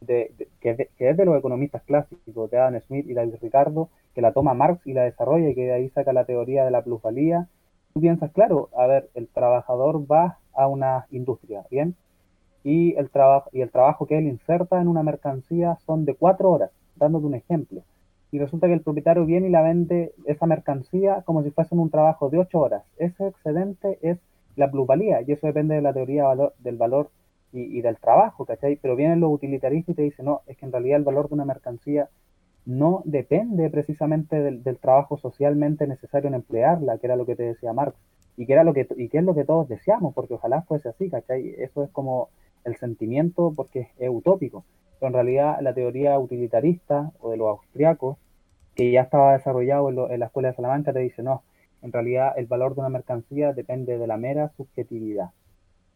de, 0.00 0.34
que, 0.60 0.88
es 0.98 1.16
de 1.16 1.24
los 1.24 1.38
economistas 1.38 1.82
clásicos, 1.82 2.50
de 2.50 2.58
Adam 2.58 2.80
Smith 2.80 3.06
y 3.08 3.14
David 3.14 3.36
Ricardo, 3.40 3.88
que 4.14 4.20
la 4.20 4.32
toma 4.32 4.54
Marx 4.54 4.86
y 4.86 4.92
la 4.92 5.04
desarrolla 5.04 5.50
y 5.50 5.54
que 5.54 5.66
de 5.66 5.72
ahí 5.72 5.88
saca 5.90 6.12
la 6.12 6.24
teoría 6.24 6.64
de 6.64 6.70
la 6.70 6.82
plusvalía, 6.82 7.48
tú 7.94 8.00
piensas, 8.00 8.32
claro, 8.32 8.68
a 8.76 8.86
ver, 8.86 9.10
el 9.14 9.28
trabajador 9.28 10.10
va 10.10 10.38
a 10.54 10.66
una 10.66 11.06
industria, 11.10 11.64
¿bien? 11.70 11.94
Y 12.64 12.94
el, 12.96 13.10
trabajo 13.10 13.50
y 13.52 13.60
el 13.60 13.70
trabajo 13.70 14.06
que 14.06 14.18
él 14.18 14.26
inserta 14.26 14.80
en 14.80 14.88
una 14.88 15.02
mercancía 15.02 15.76
son 15.86 16.04
de 16.04 16.14
cuatro 16.14 16.50
horas, 16.50 16.70
dándote 16.96 17.26
un 17.26 17.34
ejemplo 17.34 17.82
y 18.32 18.38
resulta 18.38 18.66
que 18.66 18.72
el 18.72 18.80
propietario 18.80 19.26
viene 19.26 19.48
y 19.48 19.50
la 19.50 19.60
vende 19.60 20.14
esa 20.24 20.46
mercancía 20.46 21.22
como 21.26 21.42
si 21.42 21.50
fuese 21.50 21.74
un 21.74 21.90
trabajo 21.90 22.30
de 22.30 22.38
ocho 22.38 22.60
horas. 22.60 22.82
Ese 22.96 23.28
excedente 23.28 23.98
es 24.00 24.18
la 24.56 24.70
plusvalía 24.70 25.20
y 25.20 25.32
eso 25.32 25.46
depende 25.46 25.74
de 25.74 25.82
la 25.82 25.92
teoría 25.92 26.24
del 26.58 26.76
valor 26.76 27.10
y, 27.52 27.82
del 27.82 27.98
trabajo, 27.98 28.46
¿cachai? 28.46 28.76
Pero 28.76 28.96
vienen 28.96 29.20
los 29.20 29.30
utilitaristas 29.30 29.92
y 29.92 29.96
te 29.96 30.02
dicen, 30.02 30.24
no, 30.24 30.40
es 30.46 30.56
que 30.56 30.64
en 30.64 30.72
realidad 30.72 30.96
el 30.96 31.04
valor 31.04 31.28
de 31.28 31.34
una 31.34 31.44
mercancía 31.44 32.08
no 32.64 33.02
depende 33.04 33.68
precisamente 33.68 34.40
del, 34.40 34.78
trabajo 34.78 35.18
socialmente 35.18 35.86
necesario 35.86 36.28
en 36.28 36.34
emplearla, 36.34 36.96
que 36.96 37.06
era 37.06 37.16
lo 37.16 37.26
que 37.26 37.36
te 37.36 37.42
decía 37.42 37.74
Marx, 37.74 37.98
y 38.38 38.46
que, 38.46 38.54
era 38.54 38.64
lo 38.64 38.72
que, 38.72 38.88
y 38.96 39.10
que 39.10 39.18
es 39.18 39.24
lo 39.24 39.34
que 39.34 39.44
todos 39.44 39.68
deseamos, 39.68 40.14
porque 40.14 40.34
ojalá 40.34 40.62
fuese 40.62 40.88
así, 40.88 41.10
¿cachai? 41.10 41.54
Eso 41.58 41.84
es 41.84 41.90
como 41.90 42.30
el 42.64 42.76
sentimiento 42.76 43.52
porque 43.54 43.88
es 43.98 44.08
utópico, 44.08 44.64
pero 45.02 45.08
en 45.08 45.14
realidad 45.14 45.58
la 45.60 45.74
teoría 45.74 46.16
utilitarista 46.16 47.10
o 47.18 47.32
de 47.32 47.36
los 47.36 47.48
austriacos, 47.48 48.18
que 48.76 48.92
ya 48.92 49.00
estaba 49.00 49.32
desarrollado 49.32 49.88
en, 49.90 50.12
en 50.12 50.20
la 50.20 50.26
Escuela 50.26 50.50
de 50.50 50.54
Salamanca, 50.54 50.92
te 50.92 51.00
dice, 51.00 51.24
no, 51.24 51.42
en 51.82 51.90
realidad 51.90 52.34
el 52.36 52.46
valor 52.46 52.76
de 52.76 52.82
una 52.82 52.88
mercancía 52.88 53.52
depende 53.52 53.98
de 53.98 54.06
la 54.06 54.16
mera 54.16 54.52
subjetividad. 54.56 55.30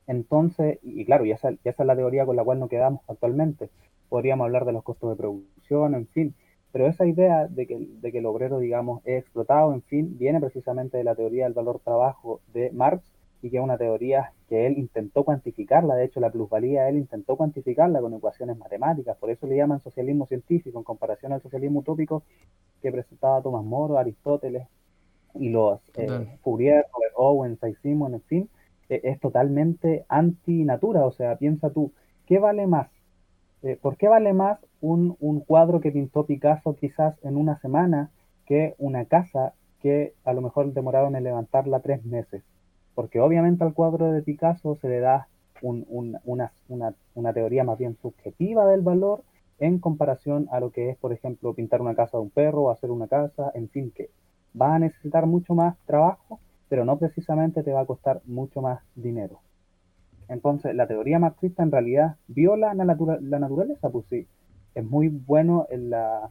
Entonces, 0.09 0.81
y, 0.83 1.05
claro, 1.05 1.25
ya 1.25 1.37
esa, 1.37 1.51
esa, 1.51 1.83
es 1.85 1.87
la 1.87 1.95
teoría 1.95 2.27
con 2.27 2.35
la 2.35 2.43
cual 2.43 2.59
nos 2.59 2.69
quedamos 2.69 3.01
actualmente. 3.07 3.71
Podríamos 4.09 4.47
hablar 4.47 4.65
de 4.65 4.73
los 4.73 4.83
costos 4.83 5.11
de 5.11 5.17
producción, 5.17 5.95
en 5.95 6.09
fin, 6.09 6.35
pero 6.73 6.89
esa 6.89 7.07
idea 7.07 7.47
de 7.47 7.69
que, 7.69 7.79
de 7.79 8.11
que 8.11 8.19
el 8.19 8.27
obrero, 8.27 8.59
digamos, 8.59 9.03
es 9.05 9.21
explotado, 9.21 9.73
en 9.73 9.83
fin, 9.83 10.19
viene 10.19 10.41
precisamente 10.41 10.99
de 10.99 11.05
la 11.05 11.15
teoría 11.15 11.45
del 11.45 11.55
valor 11.55 11.79
trabajo 11.79 12.41
de 12.53 12.73
Marx 12.73 13.05
y 13.47 13.51
que 13.51 13.59
es 13.59 13.63
una 13.63 13.79
teoría 13.79 14.33
que 14.49 14.67
él 14.67 14.79
intentó 14.79 15.25
cuantificarla, 15.25 15.95
de 15.95 16.05
hecho 16.05 16.21
la 16.21 16.31
plusvalía 16.31 16.89
él 16.89 16.97
intentó 16.97 17.37
cuantificarla 17.37 18.01
con 18.01 18.15
ecuaciones 18.15 18.57
matemáticas, 18.59 19.17
por 19.17 19.31
eso 19.31 19.47
le 19.47 19.57
llaman 19.57 19.81
socialismo 19.81 20.27
científico 20.27 20.79
en 20.79 20.85
comparación 20.85 21.33
al 21.33 21.43
socialismo 21.43 21.81
utópico 21.81 22.25
que 22.83 22.93
presentaba 22.93 23.41
Thomas 23.43 23.65
More, 23.65 23.99
Aristóteles 23.99 24.67
y 25.35 25.51
los 25.51 25.81
eh, 25.97 26.39
Fourier, 26.43 26.87
Owen, 27.15 27.59
Saint-Simon, 27.59 28.15
en 28.15 28.23
fin, 28.23 28.51
eh, 28.89 29.01
es 29.05 29.21
totalmente 29.21 30.05
anti-natura. 30.09 31.05
O 31.05 31.13
sea, 31.13 31.37
piensa 31.37 31.71
tú, 31.71 31.93
¿qué 32.27 32.39
vale 32.39 32.67
más? 32.67 32.89
Eh, 33.63 33.79
¿Por 33.81 33.97
qué 33.97 34.09
vale 34.09 34.33
más 34.33 34.59
un, 34.81 35.17
un, 35.21 35.41
cuadro 35.41 35.81
que 35.81 35.93
pintó 35.93 36.27
Picasso 36.27 36.77
quizás 36.77 37.17
en 37.25 37.37
una 37.37 37.59
semana 37.61 38.11
que 38.47 38.75
una 38.79 39.07
casa 39.07 39.55
que 39.81 40.15
a 40.25 40.33
lo 40.33 40.43
mejor 40.43 40.73
demoraron 40.73 41.17
en 41.17 41.25
levantarla 41.25 41.81
tres 41.81 42.05
meses? 42.05 42.43
Porque 42.97 43.21
obviamente 43.21 43.63
al 43.63 43.75
cuadro 43.75 44.11
de 44.11 44.23
Picasso 44.23 44.75
se 44.81 44.89
le 44.89 45.01
da 45.01 45.29
un, 45.61 46.19
una, 46.25 47.33
teoría 47.35 47.63
más 47.63 47.79
bien 47.79 47.95
subjetiva 48.01 48.67
del 48.67 48.81
valor 48.81 49.23
en 49.59 49.79
comparación 49.79 50.49
a 50.51 50.61
lo 50.61 50.71
que 50.71 50.89
es, 50.89 50.97
por 50.97 51.13
ejemplo, 51.13 51.53
pintar 51.53 51.83
una 51.83 51.95
casa 51.95 52.17
de 52.17 52.23
un 52.23 52.31
perro 52.31 52.63
o 52.63 52.71
hacer 52.71 52.91
una 52.91 53.07
casa, 53.07 53.53
en 53.55 53.69
fin, 53.69 53.93
que 53.95 54.09
va 54.59 54.75
a 54.75 54.79
necesitar 54.79 55.27
mucho 55.27 55.55
más 55.55 55.77
trabajo, 55.85 56.41
pero 56.71 56.87
no 56.87 56.99
precisamente 56.99 57.63
te 57.63 57.73
va 57.73 57.83
a 57.83 57.87
costar 57.87 58.23
mucho 58.25 58.63
más 58.63 58.81
dinero. 58.95 59.41
Entonces, 60.29 60.75
la 60.75 60.87
teoría 60.87 61.19
marxista 61.19 61.63
en 61.63 61.73
realidad 61.73 62.17
viola 62.29 62.73
la, 62.73 62.85
la 62.85 63.39
naturaleza, 63.39 63.91
pues 63.91 64.07
sí, 64.07 64.27
es 64.75 64.85
muy 64.85 65.09
bueno 65.09 65.67
en 65.69 65.91
la, 65.91 66.31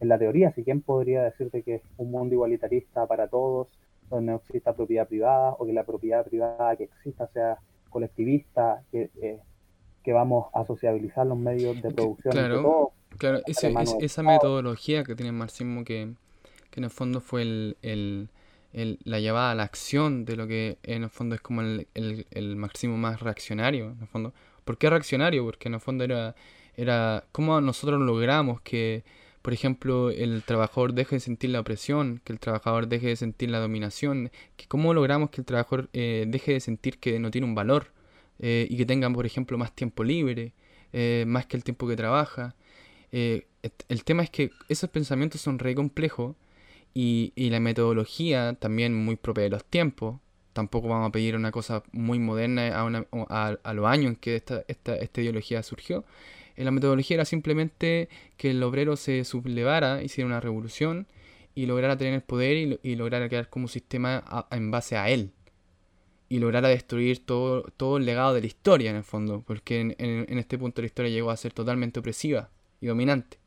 en 0.00 0.08
la 0.08 0.18
teoría, 0.18 0.52
si 0.52 0.64
quién 0.64 0.80
podría 0.80 1.22
decirte 1.22 1.62
que 1.62 1.76
es 1.76 1.82
un 1.98 2.10
mundo 2.10 2.34
igualitarista 2.34 3.06
para 3.06 3.28
todos, 3.28 3.68
donde 4.08 4.32
no 4.32 4.38
exista 4.38 4.74
propiedad 4.74 5.06
privada, 5.06 5.52
o 5.58 5.66
que 5.66 5.72
la 5.72 5.84
propiedad 5.84 6.24
privada 6.24 6.76
que 6.76 6.84
exista 6.84 7.26
sea 7.28 7.58
colectivista, 7.90 8.82
que, 8.90 9.10
eh, 9.22 9.40
que 10.02 10.12
vamos 10.12 10.46
a 10.54 10.64
sociabilizar 10.64 11.26
los 11.26 11.38
medios 11.38 11.80
de 11.82 11.90
producción. 11.90 12.32
Claro, 12.32 12.92
claro 13.16 13.40
esa 13.46 14.22
metodología 14.22 15.04
que 15.04 15.14
tiene 15.14 15.30
el 15.30 15.36
marxismo 15.36 15.84
que 15.84 16.14
que 16.70 16.80
en 16.80 16.84
el 16.84 16.90
fondo 16.90 17.20
fue 17.20 17.42
el, 17.42 18.28
la 18.72 19.20
llevada 19.20 19.52
a 19.52 19.54
la 19.54 19.62
acción 19.64 20.24
de 20.24 20.36
lo 20.36 20.46
que 20.46 20.78
en 20.82 21.04
el 21.04 21.10
fondo 21.10 21.34
es 21.34 21.40
como 21.40 21.62
el, 21.62 21.86
el, 21.94 22.56
máximo 22.56 22.96
más 22.96 23.20
reaccionario, 23.20 23.86
en 23.92 24.00
el 24.00 24.06
fondo. 24.06 24.34
¿Por 24.64 24.76
qué 24.76 24.90
reaccionario? 24.90 25.44
Porque 25.44 25.68
en 25.68 25.74
el 25.74 25.80
fondo 25.80 26.04
era, 26.04 26.34
era 26.76 27.24
cómo 27.32 27.60
nosotros 27.60 28.00
logramos 28.00 28.60
que, 28.60 29.04
por 29.42 29.52
ejemplo, 29.52 30.10
el 30.10 30.42
trabajador 30.42 30.94
deje 30.94 31.16
de 31.16 31.20
sentir 31.20 31.50
la 31.50 31.60
opresión, 31.60 32.20
que 32.24 32.32
el 32.32 32.40
trabajador 32.40 32.88
deje 32.88 33.08
de 33.08 33.16
sentir 33.16 33.50
la 33.50 33.60
dominación, 33.60 34.30
que 34.56 34.66
cómo 34.66 34.92
logramos 34.94 35.30
que 35.30 35.40
el 35.40 35.44
trabajador 35.46 35.88
eh, 35.92 36.24
deje 36.28 36.52
de 36.52 36.60
sentir 36.60 36.98
que 36.98 37.18
no 37.18 37.30
tiene 37.30 37.46
un 37.46 37.54
valor 37.54 37.92
eh, 38.40 38.66
y 38.68 38.76
que 38.76 38.86
tenga, 38.86 39.08
por 39.10 39.26
ejemplo, 39.26 39.56
más 39.58 39.74
tiempo 39.74 40.04
libre, 40.04 40.52
eh, 40.92 41.24
más 41.26 41.46
que 41.46 41.56
el 41.56 41.64
tiempo 41.64 41.86
que 41.88 41.96
trabaja. 41.96 42.54
el 43.12 44.04
tema 44.04 44.22
es 44.22 44.30
que 44.30 44.50
esos 44.68 44.90
pensamientos 44.90 45.40
son 45.40 45.58
re 45.58 45.74
complejos 45.74 46.36
y, 46.94 47.32
la 47.50 47.60
metodología 47.60 48.54
también 48.54 48.94
muy 48.94 49.16
propia 49.16 49.44
de 49.44 49.50
los 49.50 49.64
tiempos. 49.64 50.20
Tampoco 50.52 50.88
vamos 50.88 51.08
a 51.08 51.12
pedir 51.12 51.36
una 51.36 51.52
cosa 51.52 51.82
muy 51.92 52.18
moderna 52.18 52.68
a, 52.74 53.56
a, 53.62 53.74
los 53.74 53.86
años 53.86 54.10
en 54.10 54.16
que 54.16 54.36
esta, 54.36 54.64
esta, 54.68 54.96
esta 54.96 55.20
ideología 55.20 55.62
surgió. 55.62 56.04
La 56.64 56.70
metodología 56.70 57.14
era 57.14 57.24
simplemente 57.24 58.08
que 58.36 58.50
el 58.50 58.62
obrero 58.62 58.96
se 58.96 59.24
sublevara, 59.24 60.02
hiciera 60.02 60.26
una 60.26 60.40
revolución 60.40 61.06
y 61.54 61.66
lograra 61.66 61.96
tener 61.96 62.14
el 62.14 62.22
poder 62.22 62.56
y, 62.56 62.80
y 62.82 62.96
lograra 62.96 63.28
crear 63.28 63.48
como 63.48 63.64
un 63.64 63.68
sistema 63.68 64.46
en 64.50 64.70
base 64.70 64.96
a 64.96 65.08
él. 65.08 65.32
Y 66.28 66.40
lograra 66.40 66.68
destruir 66.68 67.24
todo, 67.24 67.62
todo 67.76 67.96
el 67.96 68.04
legado 68.04 68.34
de 68.34 68.42
la 68.42 68.46
historia 68.46 68.90
en 68.90 68.96
el 68.96 69.04
fondo, 69.04 69.42
porque 69.46 69.80
en, 69.80 69.94
en 69.98 70.38
este 70.38 70.58
punto 70.58 70.82
la 70.82 70.86
historia 70.86 71.10
llegó 71.10 71.30
a 71.30 71.36
ser 71.36 71.52
totalmente 71.52 72.00
opresiva 72.00 72.50
y 72.80 72.86
dominante. 72.86 73.38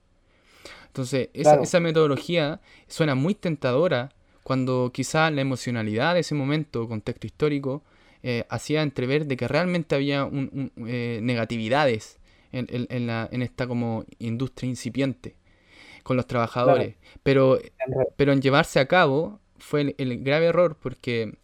Entonces, 0.92 1.30
esa, 1.34 1.80
metodología 1.80 2.60
suena 2.88 3.16
muy 3.16 3.34
tentadora 3.34 4.12
cuando 4.44 4.92
quizá 4.94 5.32
la 5.32 5.40
emocionalidad 5.40 6.16
de 6.16 6.20
ese 6.20 6.36
momento, 6.36 6.86
contexto 6.90 7.28
histórico, 7.28 7.82
eh, 8.24 8.44
hacía 8.50 8.82
entrever 8.82 9.26
de 9.26 9.38
que 9.38 9.48
realmente 9.48 9.96
había 9.96 10.26
un, 10.26 10.74
eh, 10.86 11.22
negatividades 11.24 12.20
en, 12.52 13.08
la, 13.08 13.30
en, 13.32 13.42
esta 13.42 13.68
como 13.68 14.06
industria 14.20 14.70
incipiente 14.70 15.36
con 16.04 16.18
los 16.18 16.28
trabajadores. 16.28 16.96
Pero, 17.24 17.60
pero 18.16 18.34
en 18.34 18.42
llevarse 18.42 18.80
a 18.80 18.88
cabo 18.88 19.40
fue 19.58 19.96
el, 19.98 20.24
grave 20.24 20.48
error 20.48 20.78
porque 20.82 21.38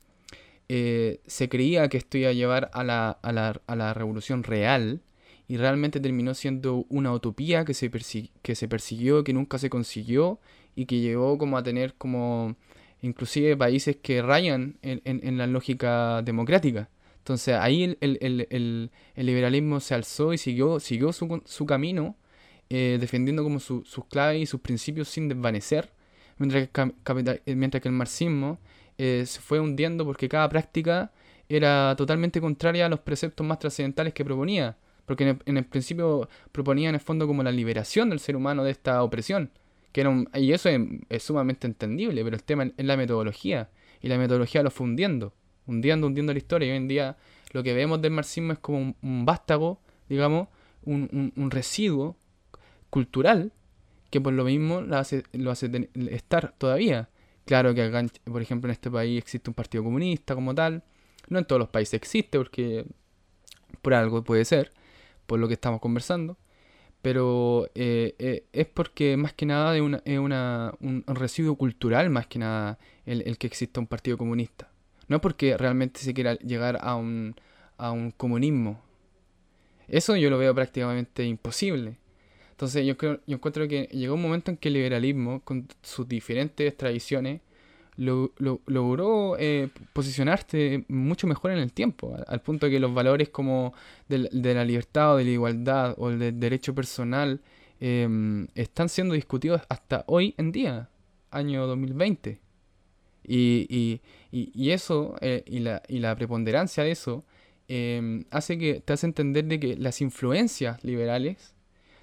eh, 0.70 1.22
se 1.28 1.50
creía 1.50 1.88
que 1.90 1.98
esto 1.98 2.18
iba 2.18 2.30
a 2.30 2.34
llevar 2.34 2.70
a 2.74 2.84
la, 2.84 3.12
a 3.22 3.32
la, 3.32 3.62
a 3.68 3.76
la 3.76 3.94
revolución 3.94 4.44
real 4.44 5.02
y 5.48 5.58
realmente 5.58 6.00
terminó 6.00 6.34
siendo 6.34 6.86
una 6.90 7.14
utopía 7.14 7.64
que 7.64 7.74
se, 7.74 7.90
que 8.42 8.56
se 8.56 8.68
persiguió, 8.68 9.24
que 9.24 9.34
nunca 9.34 9.58
se 9.58 9.70
consiguió 9.70 10.40
y 10.76 10.86
que 10.86 11.00
llegó 11.00 11.38
como 11.38 11.58
a 11.58 11.64
tener 11.64 11.94
como 11.94 12.56
inclusive 13.02 13.56
países 13.56 13.96
que 13.96 14.22
rayan 14.22 14.78
en, 14.82 15.02
en, 15.06 15.38
la 15.38 15.48
lógica 15.48 16.22
democrática. 16.22 16.90
Entonces 17.28 17.56
ahí 17.56 17.84
el, 17.84 17.98
el, 18.00 18.48
el, 18.50 18.90
el, 19.16 19.26
liberalismo 19.26 19.82
se 19.82 19.94
alzó 19.94 20.32
y 20.32 20.38
siguió, 20.38 20.80
siguió 20.80 21.12
su, 21.12 21.42
su 21.44 21.66
camino, 21.66 22.16
eh, 22.70 22.98
defendiendo 23.02 23.44
como 23.44 23.60
sus 23.60 24.06
claves 24.10 24.42
y 24.42 24.46
sus 24.46 24.62
principios 24.62 25.10
sin 25.10 25.28
desvanecer, 25.28 25.92
mientras 26.38 26.70
que, 26.70 26.94
eh, 27.46 27.56
mientras 27.56 27.84
que 27.84 27.90
el 27.90 27.96
marxismo 27.96 28.60
eh, 28.98 29.26
se 29.28 29.42
fue 29.42 29.60
hundiendo 29.60 30.06
porque 30.06 30.30
cada 30.30 30.48
práctica 30.48 31.12
era 31.50 31.94
totalmente 31.98 32.40
contraria 32.40 32.86
a 32.86 32.90
los 32.90 33.02
preceptos 33.02 33.46
más 33.46 33.60
trascendentales 33.60 34.14
que 34.14 34.24
proponía. 34.24 34.78
Porque 35.06 35.38
en 35.46 35.58
el, 35.58 35.66
principio 35.66 36.30
proponía 36.54 36.88
en 36.88 36.96
el 36.96 37.02
fondo 37.02 37.28
como 37.28 37.44
la 37.44 37.52
liberación 37.52 38.10
del 38.10 38.22
ser 38.22 38.38
humano 38.38 38.64
de 38.64 38.72
esta 38.72 39.04
opresión. 39.04 39.52
Que 39.92 40.00
era 40.00 40.14
y 40.36 40.54
eso 40.54 40.70
es, 40.70 41.24
sumamente 41.24 41.68
entendible, 41.68 42.24
pero 42.24 42.38
el 42.38 42.44
tema 42.44 42.72
es 42.78 42.86
la 42.86 42.96
metodología. 42.96 43.70
Y 44.02 44.08
la 44.08 44.18
metodología 44.18 44.64
lo 44.64 44.72
fue 44.72 44.86
hundiendo, 44.86 45.34
hundiendo, 45.68 46.08
hundiendo 46.08 46.34
la 46.34 46.40
historia. 46.40 46.68
Y 46.68 46.72
hoy 46.72 46.78
en 46.78 46.88
día 46.88 47.18
lo 47.52 47.64
que 47.64 47.74
vemos 47.74 48.02
del 48.02 48.12
marxismo 48.12 48.54
es 48.54 48.60
como 48.60 48.96
un, 49.02 49.26
vástago, 49.26 49.80
digamos, 50.10 50.48
un, 50.84 51.34
un, 51.36 51.52
residuo 51.52 52.16
cultural 52.90 53.52
que 54.10 54.22
por 54.22 54.34
lo 54.34 54.46
mismo 54.46 54.82
lo 54.82 54.98
hace, 54.98 55.24
estar 56.10 56.54
todavía. 56.58 57.10
Claro 57.46 57.74
que 57.74 57.84
acá, 57.84 58.06
por 58.26 58.42
ejemplo, 58.42 58.70
en 58.70 58.74
este 58.74 58.90
país 58.90 59.18
existe 59.18 59.50
un 59.50 59.54
partido 59.54 59.84
comunista 59.84 60.36
como 60.36 60.56
tal. 60.56 60.84
No 61.30 61.40
en 61.40 61.46
todos 61.46 61.60
los 61.60 61.70
países 61.70 61.96
existe, 61.96 62.38
porque 62.38 62.86
por 63.82 63.94
algo 63.94 64.24
puede 64.24 64.46
ser 64.46 64.72
por 65.26 65.40
lo 65.40 65.48
que 65.48 65.54
estamos 65.56 65.80
conversando, 65.82 66.38
pero 67.02 67.70
eh, 67.76 68.16
eh, 68.18 68.46
es 68.54 68.68
porque 68.68 69.18
más 69.18 69.34
que 69.34 69.46
nada 69.46 69.76
es, 69.76 69.82
una, 69.82 70.02
una, 70.06 70.74
un 70.80 71.04
residuo 71.08 71.56
cultural, 71.56 72.10
más 72.10 72.28
que 72.28 72.40
nada 72.40 72.80
el, 73.06 73.38
que 73.38 73.48
exista 73.48 73.80
un 73.80 73.88
partido 73.88 74.18
comunista. 74.18 74.72
No 75.08 75.22
porque 75.22 75.58
realmente 75.58 76.00
se 76.02 76.14
quiera 76.14 76.36
llegar 76.36 76.78
a 76.82 76.96
un, 76.96 77.36
a 77.78 77.92
un 77.92 78.12
comunismo. 78.12 78.82
Eso 79.88 80.16
yo 80.16 80.30
lo 80.30 80.38
veo 80.38 80.54
prácticamente 80.54 81.26
imposible. 81.26 81.98
Entonces 82.52 82.86
yo, 82.86 82.98
creo, 82.98 83.20
yo 83.28 83.36
encuentro 83.36 83.68
que 83.68 83.84
llegó 83.92 84.16
un 84.16 84.22
momento 84.22 84.52
en 84.52 84.58
que 84.58 84.70
el 84.70 84.74
liberalismo, 84.74 85.42
con 85.42 85.68
sus 85.82 86.08
diferentes 86.08 86.76
tradiciones, 86.76 87.42
lo, 87.98 88.32
logró 88.68 89.38
eh, 89.40 89.70
posicionarse 89.94 90.86
mucho 90.88 91.28
mejor 91.28 91.52
en 91.52 91.60
el 91.60 91.74
tiempo, 91.74 92.16
al, 92.28 92.42
punto 92.42 92.70
que 92.70 92.80
los 92.80 92.94
valores 92.94 93.30
como 93.30 93.74
de, 94.08 94.30
la 94.32 94.64
libertad 94.64 95.14
o 95.14 95.18
de 95.18 95.26
la 95.26 95.32
igualdad 95.32 95.96
o 95.98 96.10
del 96.10 96.40
derecho 96.40 96.76
personal 96.76 97.42
em, 97.80 98.48
están 98.56 98.90
siendo 98.90 99.14
discutidos 99.16 99.62
hasta 99.70 100.04
hoy 100.08 100.36
en 100.38 100.52
día, 100.52 100.90
año 101.32 101.66
2020. 101.68 102.40
Y, 103.28 104.00
y, 104.32 104.52
y, 104.54 104.72
eso, 104.72 105.16
eh, 105.22 105.44
y, 105.46 105.60
la, 105.60 105.84
y 105.90 106.00
la 106.00 106.16
preponderancia 106.16 106.84
de 106.84 106.92
eso, 106.92 107.26
em, 107.68 108.24
hace 108.32 108.58
que 108.58 108.80
te 108.80 108.94
hace 108.94 109.06
entender 109.06 109.46
de 109.46 109.60
que 109.60 109.76
las 109.76 110.00
influencias 110.02 110.82
liberales 110.84 111.54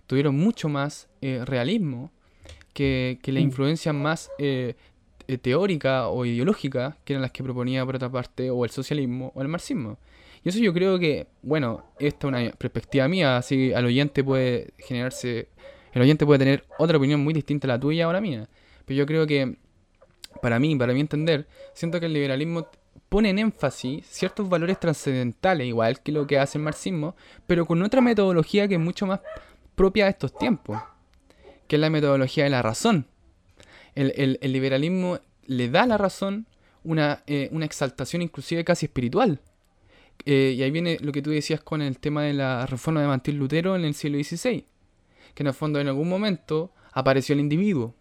tuvieron 0.06 0.36
mucho 0.36 0.68
más 0.68 1.08
eh, 1.22 1.42
realismo 1.46 2.10
que, 2.74 3.18
que 3.22 3.32
la 3.32 3.40
Mm. 3.40 3.44
influencia 3.44 3.92
más 3.92 4.30
eh, 4.38 4.74
eh, 5.28 5.38
teórica 5.38 6.08
o 6.08 6.26
ideológica, 6.26 6.98
que 7.04 7.14
eran 7.14 7.22
las 7.22 7.30
que 7.30 7.42
proponía 7.42 7.84
por 7.86 7.96
otra 7.96 8.10
parte 8.10 8.50
o 8.50 8.64
el 8.64 8.70
socialismo 8.70 9.32
o 9.34 9.40
el 9.40 9.48
marxismo. 9.48 9.96
Y 10.44 10.50
eso 10.50 10.58
yo 10.58 10.74
creo 10.74 10.98
que, 10.98 11.26
bueno, 11.42 11.84
esta 11.98 12.26
es 12.26 12.28
una 12.28 12.50
perspectiva 12.52 13.08
mía, 13.08 13.38
así 13.38 13.72
al 13.72 13.86
oyente 13.86 14.22
puede 14.22 14.74
generarse, 14.78 15.48
el 15.94 16.02
oyente 16.02 16.26
puede 16.26 16.40
tener 16.40 16.64
otra 16.78 16.98
opinión 16.98 17.20
muy 17.24 17.32
distinta 17.32 17.66
a 17.66 17.68
la 17.68 17.80
tuya 17.80 18.06
o 18.06 18.10
a 18.10 18.12
la 18.12 18.20
mía. 18.20 18.46
Pero 18.84 18.98
yo 18.98 19.06
creo 19.06 19.26
que, 19.26 19.56
para 20.42 20.58
mí, 20.58 20.74
para 20.76 20.92
mi 20.92 21.00
entender, 21.00 21.46
siento 21.72 22.00
que 22.00 22.06
el 22.06 22.12
liberalismo 22.12 22.68
pone 23.08 23.30
en 23.30 23.38
énfasis 23.38 24.06
ciertos 24.06 24.48
valores 24.48 24.78
trascendentales, 24.80 25.66
igual 25.66 26.00
que 26.02 26.12
lo 26.12 26.26
que 26.26 26.38
hace 26.38 26.58
el 26.58 26.64
marxismo, 26.64 27.14
pero 27.46 27.66
con 27.66 27.82
otra 27.82 28.00
metodología 28.00 28.66
que 28.68 28.74
es 28.74 28.80
mucho 28.80 29.06
más 29.06 29.20
propia 29.74 30.04
de 30.04 30.10
estos 30.12 30.36
tiempos, 30.36 30.80
que 31.68 31.76
es 31.76 31.80
la 31.80 31.90
metodología 31.90 32.44
de 32.44 32.50
la 32.50 32.62
razón. 32.62 33.06
El, 33.94 34.38
el- 34.40 34.52
liberalismo 34.52 35.18
le 35.46 35.68
da 35.68 35.82
a 35.82 35.86
la 35.86 35.98
razón 35.98 36.46
una, 36.82 37.22
eh, 37.26 37.48
una 37.52 37.64
exaltación 37.64 38.22
inclusive 38.22 38.64
casi 38.64 38.86
espiritual. 38.86 39.40
Eh, 40.26 40.54
y 40.56 40.62
ahí 40.62 40.70
viene 40.70 40.96
lo 41.00 41.12
que 41.12 41.22
tú 41.22 41.30
decías 41.30 41.60
con 41.60 41.82
el 41.82 41.98
tema 41.98 42.22
de 42.22 42.34
la 42.34 42.66
reforma 42.66 43.00
de 43.00 43.06
Martín 43.08 43.38
Lutero 43.38 43.74
en 43.76 43.84
el 43.84 43.94
siglo 43.94 44.18
XVI, 44.22 44.64
que 45.34 45.42
en 45.42 45.46
el 45.48 45.54
fondo 45.54 45.80
en 45.80 45.88
algún 45.88 46.08
momento 46.08 46.72
apareció 46.92 47.32
el 47.34 47.40
individuo. 47.40 47.94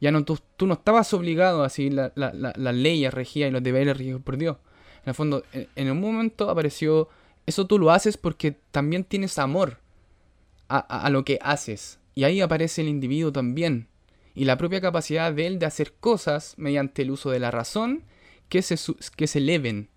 Ya 0.00 0.10
no, 0.10 0.24
tú, 0.24 0.38
tú 0.56 0.66
no 0.66 0.74
estabas 0.74 1.12
obligado 1.12 1.62
a 1.62 1.68
seguir 1.68 1.94
la- 1.94 2.12
la- 2.14 2.32
la- 2.32 2.54
las 2.56 2.74
leyes 2.74 3.12
regidas 3.12 3.48
y 3.50 3.52
los 3.52 3.62
deberes 3.62 3.96
regidos 3.96 4.22
por 4.22 4.36
Dios. 4.38 4.56
En 5.04 5.10
el 5.10 5.14
fondo, 5.14 5.42
en, 5.52 5.90
un 5.90 6.00
momento 6.00 6.48
apareció, 6.50 7.08
eso 7.46 7.66
tú 7.66 7.78
lo 7.78 7.90
haces 7.90 8.16
porque 8.16 8.56
también 8.70 9.04
tienes 9.04 9.38
amor 9.38 9.78
a, 10.68 10.78
a- 10.78 11.06
a 11.06 11.10
lo 11.10 11.24
que 11.24 11.38
haces. 11.42 11.98
Y 12.14 12.24
ahí 12.24 12.40
aparece 12.40 12.80
el 12.82 12.88
individuo 12.88 13.30
también. 13.32 13.88
Y 14.34 14.44
la 14.44 14.56
propia 14.56 14.80
capacidad 14.80 15.32
de 15.32 15.46
él 15.46 15.58
de 15.58 15.66
hacer 15.66 15.92
cosas 16.00 16.54
mediante 16.56 17.02
el 17.02 17.10
uso 17.10 17.30
de 17.30 17.40
la 17.40 17.50
razón 17.50 18.04
que 18.48 18.62
se, 18.62 18.76
que 19.16 19.26
se 19.26 19.38
eleven 19.38 19.88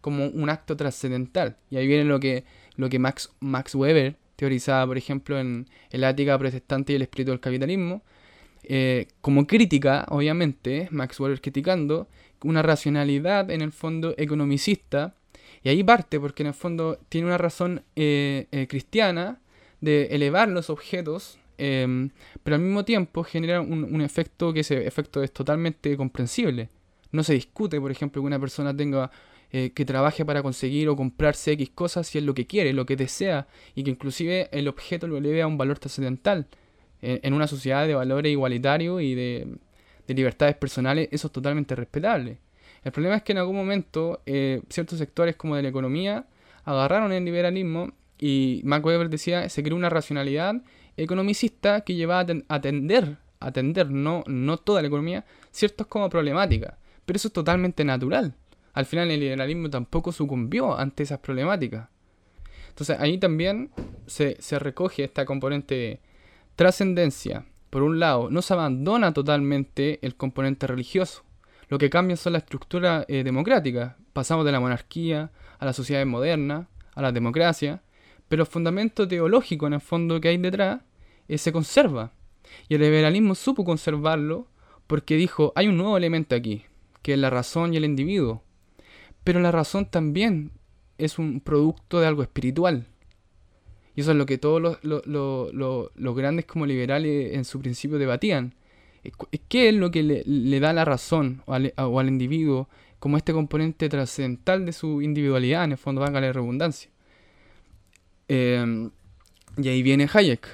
como 0.00 0.26
un 0.26 0.50
acto 0.50 0.76
trascendental. 0.76 1.56
Y 1.70 1.76
ahí 1.76 1.86
viene 1.86 2.04
lo 2.04 2.20
que, 2.20 2.44
lo 2.76 2.88
que 2.88 2.98
Max, 2.98 3.30
Max 3.40 3.74
Weber 3.74 4.16
teorizaba, 4.36 4.86
por 4.86 4.98
ejemplo, 4.98 5.38
en 5.38 5.68
El 5.90 6.04
Ática 6.04 6.38
Protestante 6.38 6.92
y 6.92 6.96
el 6.96 7.02
Espíritu 7.02 7.30
del 7.30 7.40
Capitalismo. 7.40 8.02
Eh, 8.68 9.06
como 9.20 9.46
crítica, 9.46 10.06
obviamente, 10.10 10.88
Max 10.90 11.18
Weber 11.20 11.40
criticando 11.40 12.08
una 12.42 12.62
racionalidad 12.62 13.50
en 13.50 13.62
el 13.62 13.72
fondo 13.72 14.14
economicista. 14.18 15.14
Y 15.62 15.68
ahí 15.68 15.82
parte, 15.82 16.20
porque 16.20 16.42
en 16.42 16.48
el 16.48 16.54
fondo 16.54 16.98
tiene 17.08 17.28
una 17.28 17.38
razón 17.38 17.82
eh, 17.96 18.46
eh, 18.52 18.66
cristiana 18.68 19.40
de 19.80 20.06
elevar 20.06 20.48
los 20.48 20.68
objetos, 20.70 21.38
em, 21.58 22.10
pero 22.42 22.56
al 22.56 22.62
mismo 22.62 22.84
tiempo 22.84 23.24
genera 23.24 23.60
un, 23.60 23.84
un 23.84 24.00
efecto 24.00 24.52
que 24.52 24.60
ese 24.60 24.86
efecto 24.86 25.22
es 25.22 25.32
totalmente 25.32 25.96
comprensible. 25.96 26.68
No 27.12 27.22
se 27.22 27.34
discute, 27.34 27.80
por 27.80 27.90
ejemplo, 27.90 28.20
que 28.20 28.26
una 28.26 28.38
persona 28.38 28.76
tenga 28.76 29.10
eh, 29.52 29.70
que 29.70 29.84
trabaje 29.84 30.24
para 30.24 30.42
conseguir 30.42 30.88
o 30.88 30.96
comprarse 30.96 31.52
X 31.52 31.70
cosas 31.70 32.08
si 32.08 32.18
es 32.18 32.24
lo 32.24 32.34
que 32.34 32.46
quiere, 32.48 32.72
lo 32.72 32.84
que 32.84 32.96
desea, 32.96 33.46
y 33.76 33.84
que 33.84 33.90
inclusive 33.90 34.48
el 34.50 34.66
objeto 34.66 35.06
lo 35.06 35.16
eleve 35.18 35.40
a 35.40 35.46
un 35.46 35.56
valor 35.56 35.78
trascendental. 35.78 36.48
En, 37.02 37.20
en 37.22 37.34
una 37.34 37.46
sociedad 37.46 37.86
de 37.86 37.94
valores 37.94 38.30
igualitarios 38.32 39.02
y 39.02 39.14
de, 39.14 39.46
de 40.06 40.14
libertades 40.14 40.56
personales, 40.56 41.08
eso 41.12 41.26
es 41.28 41.32
totalmente 41.32 41.74
respetable. 41.74 42.38
El 42.84 42.92
problema 42.92 43.16
es 43.16 43.22
que 43.22 43.32
en 43.32 43.38
algún 43.38 43.56
momento 43.56 44.22
eh, 44.26 44.62
ciertos 44.68 44.98
sectores 44.98 45.36
como 45.36 45.56
de 45.56 45.62
la 45.62 45.68
economía 45.68 46.26
agarraron 46.64 47.12
el 47.12 47.24
liberalismo 47.24 47.92
y 48.18 48.60
Max 48.64 48.84
Weber 48.84 49.08
decía, 49.10 49.48
se 49.48 49.62
creó 49.62 49.76
una 49.76 49.90
racionalidad 49.90 50.62
economicista 50.96 51.82
que 51.82 51.94
llevaba 51.94 52.20
a 52.20 52.26
ten- 52.26 52.44
a 52.48 52.54
atender, 52.54 53.16
atender, 53.40 53.90
no, 53.90 54.24
no 54.26 54.56
toda 54.56 54.80
la 54.82 54.88
economía, 54.88 55.24
ciertos 55.50 55.86
como 55.88 56.08
problemáticas. 56.08 56.74
Pero 57.04 57.16
eso 57.16 57.28
es 57.28 57.34
totalmente 57.34 57.84
natural. 57.84 58.34
Al 58.72 58.86
final 58.86 59.10
el 59.10 59.20
liberalismo 59.20 59.68
tampoco 59.68 60.12
sucumbió 60.12 60.76
ante 60.78 61.02
esas 61.02 61.18
problemáticas. 61.18 61.88
Entonces 62.68 62.98
ahí 63.00 63.18
también 63.18 63.70
se, 64.06 64.36
se 64.40 64.58
recoge 64.58 65.04
esta 65.04 65.24
componente 65.24 66.00
trascendencia. 66.56 67.44
Por 67.70 67.82
un 67.82 68.00
lado, 68.00 68.30
no 68.30 68.42
se 68.42 68.54
abandona 68.54 69.12
totalmente 69.12 69.98
el 70.02 70.16
componente 70.16 70.66
religioso. 70.66 71.22
Lo 71.68 71.78
que 71.78 71.90
cambia 71.90 72.16
son 72.16 72.32
la 72.32 72.38
estructura 72.38 73.04
eh, 73.08 73.22
democrática. 73.22 73.96
Pasamos 74.12 74.46
de 74.46 74.52
la 74.52 74.60
monarquía 74.60 75.30
a 75.58 75.64
la 75.64 75.72
sociedad 75.72 76.04
moderna, 76.06 76.68
a 76.94 77.02
la 77.02 77.12
democracia, 77.12 77.82
pero 78.28 78.42
el 78.42 78.48
fundamento 78.48 79.06
teológico 79.06 79.66
en 79.66 79.74
el 79.74 79.80
fondo 79.80 80.20
que 80.20 80.28
hay 80.28 80.38
detrás 80.38 80.80
eh, 81.28 81.38
se 81.38 81.52
conserva. 81.52 82.12
Y 82.68 82.76
el 82.76 82.80
liberalismo 82.80 83.34
supo 83.34 83.64
conservarlo 83.64 84.48
porque 84.86 85.16
dijo, 85.16 85.52
hay 85.56 85.68
un 85.68 85.76
nuevo 85.76 85.96
elemento 85.96 86.34
aquí, 86.34 86.64
que 87.02 87.14
es 87.14 87.18
la 87.18 87.30
razón 87.30 87.74
y 87.74 87.76
el 87.76 87.84
individuo. 87.84 88.42
Pero 89.24 89.40
la 89.40 89.50
razón 89.50 89.90
también 89.90 90.52
es 90.98 91.18
un 91.18 91.40
producto 91.40 92.00
de 92.00 92.06
algo 92.06 92.22
espiritual. 92.22 92.86
Y 93.96 94.02
eso 94.02 94.10
es 94.12 94.16
lo 94.16 94.26
que 94.26 94.38
todos 94.38 94.60
los, 94.60 94.78
los- 94.84 95.52
los- 95.96 96.16
grandes 96.16 96.44
como 96.44 96.66
liberales 96.66 97.34
en 97.34 97.44
su 97.44 97.58
principio 97.60 97.98
debatían. 97.98 98.54
¿Qué 99.48 99.68
es 99.70 99.74
lo 99.74 99.90
que 99.90 100.02
le, 100.02 100.22
le 100.26 100.60
da 100.60 100.72
la 100.72 100.84
razón 100.84 101.42
o 101.46 101.54
al, 101.54 102.08
individuo 102.08 102.68
como 102.98 103.16
este 103.16 103.32
componente 103.32 103.88
trascendental 103.88 104.66
de 104.66 104.72
su 104.72 105.00
individualidad, 105.00 105.64
en 105.64 105.72
el 105.72 105.78
fondo, 105.78 106.00
valga 106.02 106.20
la 106.20 106.32
redundancia? 106.32 106.90
Eh, 108.28 108.90
y 109.56 109.68
ahí 109.68 109.82
viene 109.82 110.08
Hayek. 110.12 110.46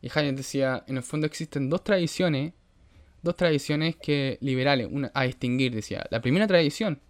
Y 0.00 0.08
Hayek 0.14 0.36
decía, 0.36 0.84
en 0.86 0.96
el 0.96 1.02
fondo 1.02 1.26
existen 1.26 1.68
dos 1.68 1.82
tradiciones, 1.84 2.52
dos 3.22 3.36
tradiciones 3.36 3.96
que 3.96 4.38
liberales, 4.40 4.88
una 4.90 5.10
a 5.14 5.24
distinguir, 5.24 5.74
decía. 5.74 6.06
La 6.10 6.20
primera 6.20 6.46
tradición, 6.46 7.00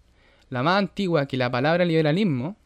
la 0.49 0.63
más 0.63 0.79
antigua 0.79 1.27
que 1.27 1.37
la 1.37 1.51
palabra 1.51 1.85
liberalismo, 1.85 2.57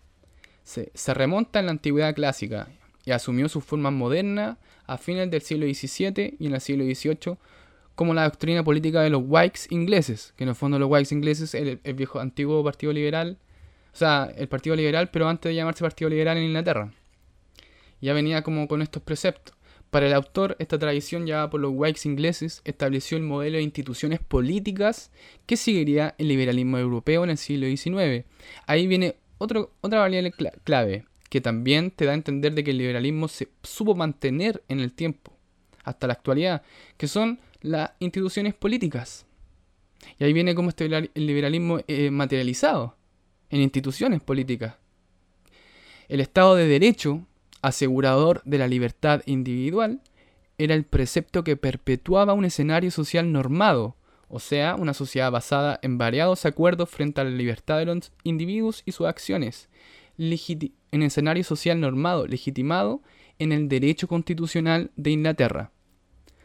se, 0.68 1.14
remonta 1.14 1.60
en 1.60 1.66
la 1.66 1.72
antigüedad 1.72 2.14
clásica 2.14 2.68
y 3.06 3.12
asumió 3.12 3.48
sus 3.48 3.64
formas 3.64 3.92
modernas 3.92 4.58
a 4.86 4.98
fines 4.98 5.30
del 5.30 5.40
siglo 5.40 5.66
XVII 5.66 6.36
y 6.38 6.46
en 6.46 6.54
el 6.54 6.60
siglo 6.60 6.84
XVIII 6.84 7.38
como 7.94 8.14
la 8.14 8.24
doctrina 8.24 8.62
política 8.62 9.00
de 9.00 9.10
los 9.10 9.22
Whigs 9.26 9.72
ingleses, 9.72 10.34
que 10.36 10.44
en 10.44 10.50
el 10.50 10.54
fondo 10.54 10.78
los 10.78 10.90
Whigs 10.90 11.10
ingleses 11.10 11.54
es 11.54 11.62
el, 11.62 11.80
el 11.82 11.94
viejo 11.94 12.20
antiguo 12.20 12.62
partido 12.62 12.92
liberal, 12.92 13.38
o 13.92 13.96
sea, 13.96 14.30
el 14.36 14.46
partido 14.46 14.76
liberal, 14.76 15.08
pero 15.10 15.28
antes 15.28 15.50
de 15.50 15.56
llamarse 15.56 15.82
partido 15.82 16.10
liberal 16.10 16.36
en 16.36 16.44
Inglaterra. 16.44 16.92
Ya 18.00 18.12
venía 18.12 18.42
como 18.42 18.68
con 18.68 18.82
estos 18.82 19.02
preceptos. 19.02 19.56
Para 19.90 20.06
el 20.06 20.12
autor, 20.12 20.54
esta 20.60 20.78
tradición 20.78 21.26
llevada 21.26 21.50
por 21.50 21.60
los 21.60 21.72
Whigs 21.74 22.06
ingleses 22.06 22.60
estableció 22.64 23.16
el 23.16 23.24
modelo 23.24 23.56
de 23.56 23.62
instituciones 23.62 24.20
políticas 24.20 25.10
que 25.46 25.56
seguiría 25.56 26.14
el 26.18 26.28
liberalismo 26.28 26.78
europeo 26.78 27.24
en 27.24 27.30
el 27.30 27.38
siglo 27.38 27.66
XIX. 27.66 28.26
Ahí 28.66 28.86
viene 28.86 29.16
otra 29.38 29.98
variable 29.98 30.32
cla- 30.32 30.52
clave, 30.64 31.04
que 31.30 31.40
también 31.40 31.90
te 31.90 32.04
da 32.04 32.12
a 32.12 32.14
entender 32.14 32.54
de 32.54 32.64
que 32.64 32.70
el 32.72 32.78
liberalismo 32.78 33.28
se 33.28 33.48
supo 33.62 33.94
mantener 33.94 34.62
en 34.68 34.80
el 34.80 34.92
tiempo, 34.92 35.32
hasta 35.84 36.06
la 36.06 36.14
actualidad, 36.14 36.62
que 36.96 37.08
son 37.08 37.40
las 37.60 37.92
instituciones 37.98 38.54
políticas. 38.54 39.26
Y 40.18 40.24
ahí 40.24 40.32
viene 40.32 40.54
como 40.54 40.68
este 40.68 41.10
liberalismo 41.14 41.80
eh, 41.86 42.10
materializado 42.10 42.96
en 43.50 43.60
instituciones 43.60 44.22
políticas. 44.22 44.76
El 46.08 46.20
Estado 46.20 46.54
de 46.54 46.66
Derecho, 46.66 47.26
asegurador 47.62 48.42
de 48.44 48.58
la 48.58 48.68
libertad 48.68 49.22
individual, 49.26 50.00
era 50.56 50.74
el 50.74 50.84
precepto 50.84 51.44
que 51.44 51.56
perpetuaba 51.56 52.32
un 52.32 52.44
escenario 52.44 52.90
social 52.90 53.30
normado, 53.30 53.96
o 54.28 54.38
sea, 54.38 54.74
una 54.76 54.94
sociedad 54.94 55.30
basada 55.30 55.78
en 55.82 55.98
variados 55.98 56.44
acuerdos 56.44 56.90
frente 56.90 57.20
a 57.20 57.24
la 57.24 57.30
libertad 57.30 57.78
de 57.78 57.86
los 57.86 58.12
individuos 58.24 58.82
y 58.84 58.92
sus 58.92 59.06
acciones, 59.06 59.68
en 60.18 61.02
escenario 61.02 61.44
social 61.44 61.80
normado, 61.80 62.26
legitimado 62.26 63.02
en 63.38 63.52
el 63.52 63.68
derecho 63.68 64.08
constitucional 64.08 64.90
de 64.96 65.10
Inglaterra. 65.12 65.70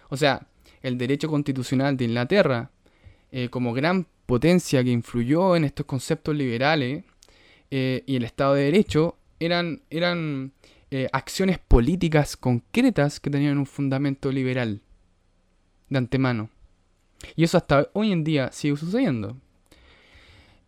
O 0.09 0.17
sea, 0.17 0.47
el 0.81 0.97
derecho 0.97 1.27
constitucional 1.27 1.97
de 1.97 2.05
Inglaterra, 2.05 2.71
eh, 3.31 3.49
como 3.49 3.73
gran 3.73 4.07
potencia 4.25 4.83
que 4.83 4.91
influyó 4.91 5.55
en 5.55 5.63
estos 5.63 5.85
conceptos 5.85 6.35
liberales, 6.35 7.03
eh, 7.71 8.03
y 8.05 8.15
el 8.15 8.23
Estado 8.23 8.53
de 8.53 8.65
Derecho, 8.65 9.17
eran, 9.39 9.81
eran 9.89 10.53
eh, 10.91 11.09
acciones 11.11 11.57
políticas 11.57 12.37
concretas 12.37 13.19
que 13.19 13.31
tenían 13.31 13.57
un 13.57 13.65
fundamento 13.65 14.31
liberal 14.31 14.81
de 15.89 15.97
antemano. 15.97 16.49
Y 17.35 17.43
eso 17.43 17.57
hasta 17.57 17.89
hoy 17.93 18.11
en 18.11 18.23
día 18.23 18.51
sigue 18.51 18.75
sucediendo. 18.77 19.37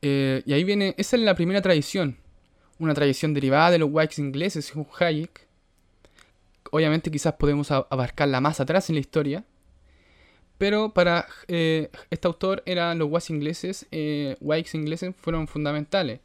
Eh, 0.02 0.44
y 0.46 0.54
ahí 0.54 0.63
viene, 0.63 0.94
esa 0.98 1.15
es 1.15 1.22
la 1.24 1.36
primera 1.36 1.62
tradición, 1.62 2.18
una 2.80 2.94
tradición 2.94 3.34
derivada 3.34 3.72
de 3.72 3.80
los 3.80 3.89
Whigs 3.91 4.20
ingleses, 4.20 4.65
según 4.65 4.88
Hayek. 5.00 5.48
Obviamente 6.72 7.10
quizás 7.10 7.34
podemos 7.34 7.72
abarcarla 7.72 8.41
más 8.41 8.60
atrás 8.60 8.89
en 8.89 8.96
la 8.96 9.02
historia, 9.02 9.46
pero 10.58 10.94
para 10.94 11.28
eh, 11.48 11.89
este 12.10 12.28
autor 12.28 12.63
eran 12.65 13.00
los 13.00 13.10
Whigs 13.10 13.30
ingleses, 13.30 13.88
eh, 13.91 14.36
Whigs 14.41 14.76
ingleses 14.76 15.15
fueron 15.15 15.48
fundamentales. 15.48 16.20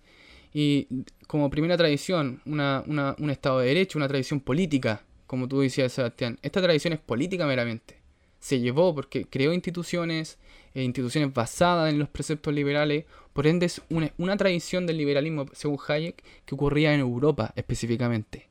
Y 0.52 0.88
como 1.26 1.48
primera 1.48 1.76
tradición, 1.76 2.42
una, 2.44 2.82
un 2.86 3.30
Estado 3.30 3.60
de 3.60 3.68
Derecho, 3.68 3.98
una 3.98 4.08
tradición 4.08 4.40
política, 4.40 5.04
como 5.26 5.46
tú 5.46 5.60
decías, 5.60 5.92
Sebastián. 5.92 6.38
Esta 6.42 6.60
tradición 6.60 6.92
es 6.92 6.98
política 6.98 7.46
meramente. 7.46 7.99
Se 8.40 8.58
llevó 8.58 8.94
porque 8.94 9.24
creó 9.24 9.52
instituciones, 9.52 10.38
eh, 10.74 10.82
instituciones 10.82 11.32
basadas 11.32 11.92
en 11.92 11.98
los 11.98 12.08
preceptos 12.08 12.52
liberales, 12.52 13.04
por 13.32 13.46
ende 13.46 13.66
es 13.66 13.82
una, 13.90 14.12
una 14.18 14.36
tradición 14.36 14.86
del 14.86 14.96
liberalismo, 14.96 15.46
según 15.52 15.78
Hayek, 15.86 16.22
que 16.44 16.54
ocurría 16.54 16.92
en 16.92 17.00
Europa 17.00 17.52
específicamente, 17.54 18.48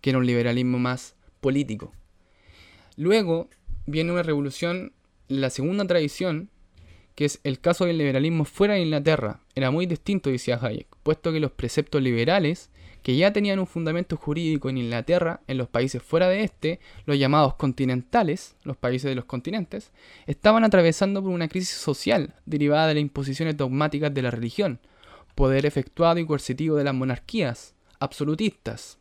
que 0.00 0.10
era 0.10 0.18
un 0.18 0.26
liberalismo 0.26 0.78
más 0.78 1.14
político. 1.40 1.92
Luego 2.96 3.48
viene 3.86 4.12
una 4.12 4.22
revolución, 4.22 4.92
la 5.28 5.48
segunda 5.50 5.86
tradición, 5.86 6.50
que 7.14 7.24
es 7.24 7.40
el 7.44 7.60
caso 7.60 7.84
del 7.84 7.98
liberalismo 7.98 8.44
fuera 8.44 8.74
de 8.74 8.80
Inglaterra. 8.80 9.40
Era 9.54 9.70
muy 9.70 9.86
distinto, 9.86 10.30
decía 10.30 10.58
Hayek, 10.60 10.88
puesto 11.02 11.32
que 11.32 11.40
los 11.40 11.52
preceptos 11.52 12.02
liberales, 12.02 12.69
que 13.02 13.16
ya 13.16 13.32
tenían 13.32 13.58
un 13.58 13.66
fundamento 13.66 14.16
jurídico 14.16 14.68
en 14.68 14.78
Inglaterra, 14.78 15.40
en 15.46 15.58
los 15.58 15.68
países 15.68 16.02
fuera 16.02 16.28
de 16.28 16.42
este, 16.42 16.80
los 17.06 17.18
llamados 17.18 17.54
continentales, 17.54 18.56
los 18.64 18.76
países 18.76 19.08
de 19.08 19.14
los 19.14 19.24
continentes, 19.24 19.92
estaban 20.26 20.64
atravesando 20.64 21.22
por 21.22 21.30
una 21.32 21.48
crisis 21.48 21.76
social 21.76 22.34
derivada 22.46 22.88
de 22.88 22.94
las 22.94 23.02
imposiciones 23.02 23.56
dogmáticas 23.56 24.12
de 24.12 24.22
la 24.22 24.30
religión, 24.30 24.80
poder 25.34 25.66
efectuado 25.66 26.18
y 26.18 26.26
coercitivo 26.26 26.76
de 26.76 26.84
las 26.84 26.94
monarquías 26.94 27.74
absolutistas. 27.98 28.98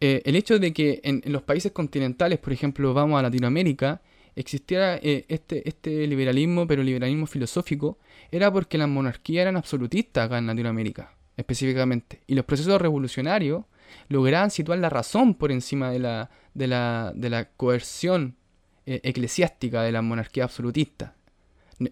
Eh, 0.00 0.22
el 0.24 0.36
hecho 0.36 0.58
de 0.58 0.72
que 0.72 1.00
en 1.02 1.22
los 1.26 1.42
países 1.42 1.72
continentales, 1.72 2.38
por 2.38 2.52
ejemplo, 2.52 2.94
vamos 2.94 3.18
a 3.18 3.22
Latinoamérica, 3.22 4.00
existiera 4.38 4.96
eh, 5.02 5.24
este, 5.28 5.68
este 5.68 6.06
liberalismo, 6.06 6.66
pero 6.66 6.82
liberalismo 6.82 7.26
filosófico, 7.26 7.98
era 8.30 8.52
porque 8.52 8.78
las 8.78 8.88
monarquías 8.88 9.42
eran 9.42 9.56
absolutistas 9.56 10.26
acá 10.26 10.38
en 10.38 10.46
Latinoamérica, 10.46 11.12
específicamente. 11.38 12.20
Y 12.26 12.34
los 12.34 12.44
procesos 12.44 12.80
revolucionarios 12.82 13.64
lograban 14.08 14.50
situar 14.50 14.78
la 14.78 14.90
razón 14.90 15.34
por 15.34 15.50
encima 15.50 15.90
de 15.90 16.00
la, 16.00 16.30
de 16.52 16.66
la, 16.66 17.12
de 17.14 17.30
la 17.30 17.48
coerción 17.52 18.36
eh, 18.84 19.00
eclesiástica 19.04 19.82
de 19.82 19.92
la 19.92 20.02
monarquía 20.02 20.44
absolutista. 20.44 21.14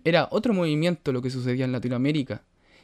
Era 0.04 0.28
otro 0.32 0.52
movimiento 0.52 1.12
lo 1.12 1.22
que 1.22 1.30
sucedía 1.30 1.64
en 1.64 1.72
Latinoamérica, 1.72 2.42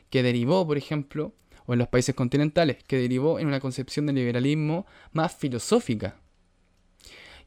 que 0.08 0.22
derivó, 0.22 0.66
por 0.66 0.78
ejemplo, 0.78 1.34
o 1.66 1.72
en 1.72 1.80
los 1.80 1.88
países 1.88 2.14
continentales, 2.14 2.84
que 2.84 2.96
derivó 2.96 3.40
en 3.40 3.48
una 3.48 3.60
concepción 3.60 4.06
del 4.06 4.16
liberalismo 4.16 4.86
más 5.12 5.34
filosófica. 5.34 6.16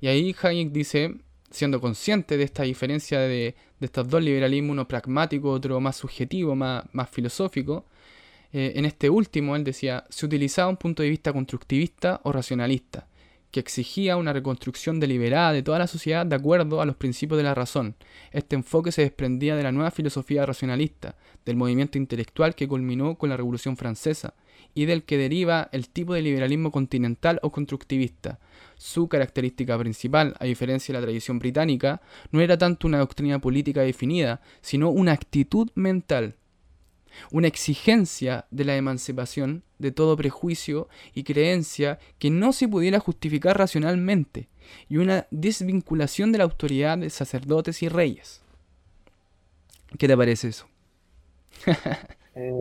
Y 0.01 0.07
ahí 0.07 0.35
Hayek 0.41 0.71
dice, 0.71 1.15
siendo 1.49 1.79
consciente 1.79 2.35
de 2.35 2.43
esta 2.43 2.63
diferencia 2.63 3.19
de, 3.19 3.55
estos 3.79 4.09
dos 4.09 4.21
liberalismos, 4.21 4.71
uno 4.71 4.87
pragmático, 4.87 5.51
otro 5.51 5.79
más 5.79 5.95
subjetivo, 5.95 6.53
más, 6.55 6.83
más 6.91 7.09
filosófico, 7.09 7.85
eh, 8.51 8.73
en 8.75 8.85
este 8.85 9.09
último 9.09 9.55
él 9.55 9.63
decía, 9.63 10.05
se 10.09 10.25
utilizaba 10.25 10.69
un 10.69 10.77
punto 10.77 11.03
de 11.03 11.09
vista 11.09 11.33
constructivista 11.33 12.21
o 12.23 12.31
racionalista, 12.31 13.07
que 13.51 13.59
exigía 13.59 14.17
una 14.17 14.33
reconstrucción 14.33 14.99
deliberada 14.99 15.53
de 15.53 15.63
toda 15.63 15.79
la 15.79 15.87
sociedad 15.87 16.25
de 16.25 16.35
acuerdo 16.35 16.81
a 16.81 16.85
los 16.85 16.97
principios 16.97 17.37
de 17.37 17.43
la 17.43 17.55
razón. 17.55 17.95
Este 18.31 18.55
enfoque 18.55 18.91
se 18.91 19.03
desprendía 19.03 19.55
de 19.55 19.63
la 19.63 19.71
nueva 19.71 19.91
filosofía 19.91 20.45
racionalista, 20.45 21.15
del 21.45 21.55
movimiento 21.55 21.97
intelectual 21.97 22.53
que 22.55 22.67
culminó 22.67 23.17
con 23.17 23.29
la 23.29 23.37
Revolución 23.37 23.77
Francesa, 23.77 24.33
y 24.73 24.85
del 24.85 25.03
que 25.03 25.17
deriva 25.17 25.69
el 25.71 25.89
tipo 25.89 26.13
de 26.13 26.21
liberalismo 26.21 26.69
continental 26.69 27.39
o 27.43 27.51
constructivista, 27.51 28.39
su 28.75 29.07
característica 29.07 29.77
principal, 29.79 30.35
a 30.37 30.45
diferencia 30.45 30.93
de 30.93 30.99
la 30.99 31.05
tradición 31.05 31.39
británica, 31.39 32.01
no 32.31 32.41
era 32.41 32.57
tanto 32.57 32.87
una 32.87 32.99
doctrina 32.99 33.39
política 33.39 33.81
definida, 33.81 34.41
sino 34.61 34.89
una 34.89 35.13
actitud 35.13 35.69
mental, 35.75 36.35
una 37.31 37.47
exigencia 37.47 38.45
de 38.51 38.65
la 38.65 38.75
emancipación 38.75 39.63
de 39.79 39.91
todo 39.91 40.17
prejuicio 40.17 40.87
y 41.13 41.23
creencia 41.23 41.99
que 42.19 42.29
no 42.29 42.53
se 42.53 42.67
pudiera 42.67 42.99
justificar 42.99 43.57
racionalmente, 43.57 44.47
y 44.89 44.97
una 44.97 45.27
desvinculación 45.31 46.31
de 46.31 46.39
la 46.39 46.43
autoridad 46.45 46.97
de 46.97 47.09
sacerdotes 47.09 47.83
y 47.83 47.89
reyes. 47.89 48.41
¿Qué 49.97 50.07
te 50.07 50.17
parece 50.17 50.49
eso? 50.49 50.67
Eh, 52.37 52.59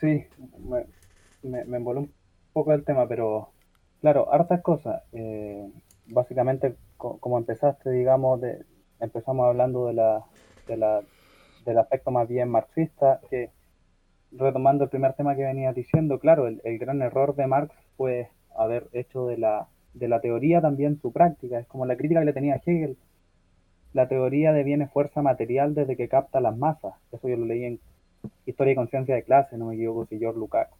sí, 0.00 0.26
me, 0.68 0.84
me, 1.44 1.64
me 1.64 1.78
un 1.78 2.10
poco 2.52 2.72
el 2.72 2.82
tema, 2.82 3.06
pero 3.06 3.54
Claro, 4.04 4.30
hartas 4.30 4.60
cosas. 4.60 5.02
Eh, 5.14 5.66
básicamente, 6.08 6.76
como 6.98 7.38
empezaste, 7.38 7.88
digamos, 7.88 8.38
empezamos 9.00 9.46
hablando 9.46 9.86
de 9.86 9.94
la, 9.94 10.22
de 10.66 10.76
la, 10.76 11.00
del 11.64 11.78
aspecto 11.78 12.10
más 12.10 12.28
bien 12.28 12.48
marxista, 12.48 13.20
que 13.30 13.50
retomando 14.32 14.84
el 14.84 14.90
primer 14.90 15.14
tema 15.14 15.36
que 15.36 15.44
venía 15.44 15.72
diciendo, 15.72 16.18
claro, 16.18 16.46
el, 16.46 16.78
gran 16.78 17.02
error 17.02 17.34
de 17.34 17.46
Marx 17.46 17.74
fue 17.96 18.28
haber 18.56 18.88
hecho 18.92 19.26
de 19.26 19.38
la, 19.38 19.68
de 19.94 20.08
la 20.08 20.20
teoría 20.20 20.60
también 20.60 20.98
su 21.00 21.12
práctica. 21.12 21.58
Es 21.58 21.66
como 21.66 21.86
la 21.86 21.96
crítica 21.96 22.20
que 22.20 22.26
le 22.26 22.32
tenía 22.32 22.54
a 22.54 22.62
Hegel. 22.64 22.96
La 23.92 24.08
teoría 24.08 24.52
deviene 24.52 24.88
fuerza 24.88 25.22
material 25.22 25.74
desde 25.74 25.96
que 25.96 26.08
capta 26.08 26.40
las 26.40 26.56
masas. 26.56 26.94
Eso 27.12 27.28
yo 27.28 27.36
lo 27.36 27.46
leí 27.46 27.64
en 27.64 27.80
Historia 28.46 28.72
y 28.72 28.76
Conciencia 28.76 29.14
de 29.14 29.22
Clase, 29.22 29.56
no 29.56 29.66
me 29.66 29.74
equivoco, 29.74 30.06
si 30.06 30.18
George 30.18 30.38
Lukács, 30.38 30.72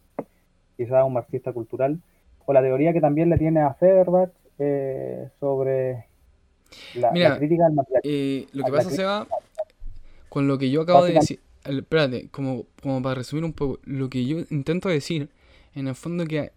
quizás 0.75 1.05
un 1.05 1.13
marxista 1.13 1.53
cultural 1.53 1.99
o 2.45 2.53
la 2.53 2.61
teoría 2.61 2.93
que 2.93 3.01
también 3.01 3.29
le 3.29 3.37
tiene 3.37 3.61
a 3.61 3.73
Federbach 3.73 4.29
eh, 4.59 5.29
sobre 5.39 6.05
la, 6.95 7.37
crítica 7.37 7.65
al 7.65 7.73
material. 7.73 8.01
Eh, 8.03 8.47
lo 8.53 8.63
que 8.63 8.71
pasa, 8.71 8.89
Seba, 8.89 9.27
con 10.35 10.49
lo 10.49 10.57
que 10.57 10.69
yo 10.69 10.81
acabo 10.81 11.05
de 11.05 11.13
decir, 11.13 11.39
espérate, 11.63 12.27
como, 12.27 12.65
como 12.83 13.01
para 13.01 13.15
resumir 13.15 13.45
un 13.45 13.53
poco, 13.53 13.79
lo 13.85 14.09
que 14.09 14.25
yo 14.25 14.39
intento 14.49 14.89
decir, 14.89 15.29
en 15.73 15.87
el 15.87 15.95
fondo 15.95 16.25
que 16.25 16.51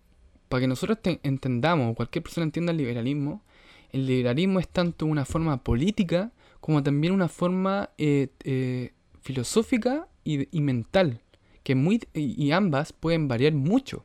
para 0.48 0.62
que 0.62 0.66
nosotros 0.66 0.98
entendamos, 1.22 1.92
o 1.92 1.94
cualquier 1.94 2.24
persona 2.24 2.42
entienda 2.42 2.72
el 2.72 2.78
liberalismo, 2.78 3.44
el 3.92 4.04
liberalismo 4.04 4.58
es 4.58 4.66
tanto 4.66 5.06
una 5.06 5.24
forma 5.24 5.62
política 5.62 6.32
como 6.58 6.82
también 6.82 7.12
una 7.12 7.28
forma 7.28 7.90
eh, 7.98 8.90
filosófica 9.20 10.08
y, 10.24 10.48
y, 10.50 10.60
mental, 10.60 11.20
que 11.62 11.76
muy, 11.76 12.00
y 12.14 12.50
ambas 12.50 12.92
pueden 12.92 13.28
variar 13.28 13.52
mucho. 13.52 14.04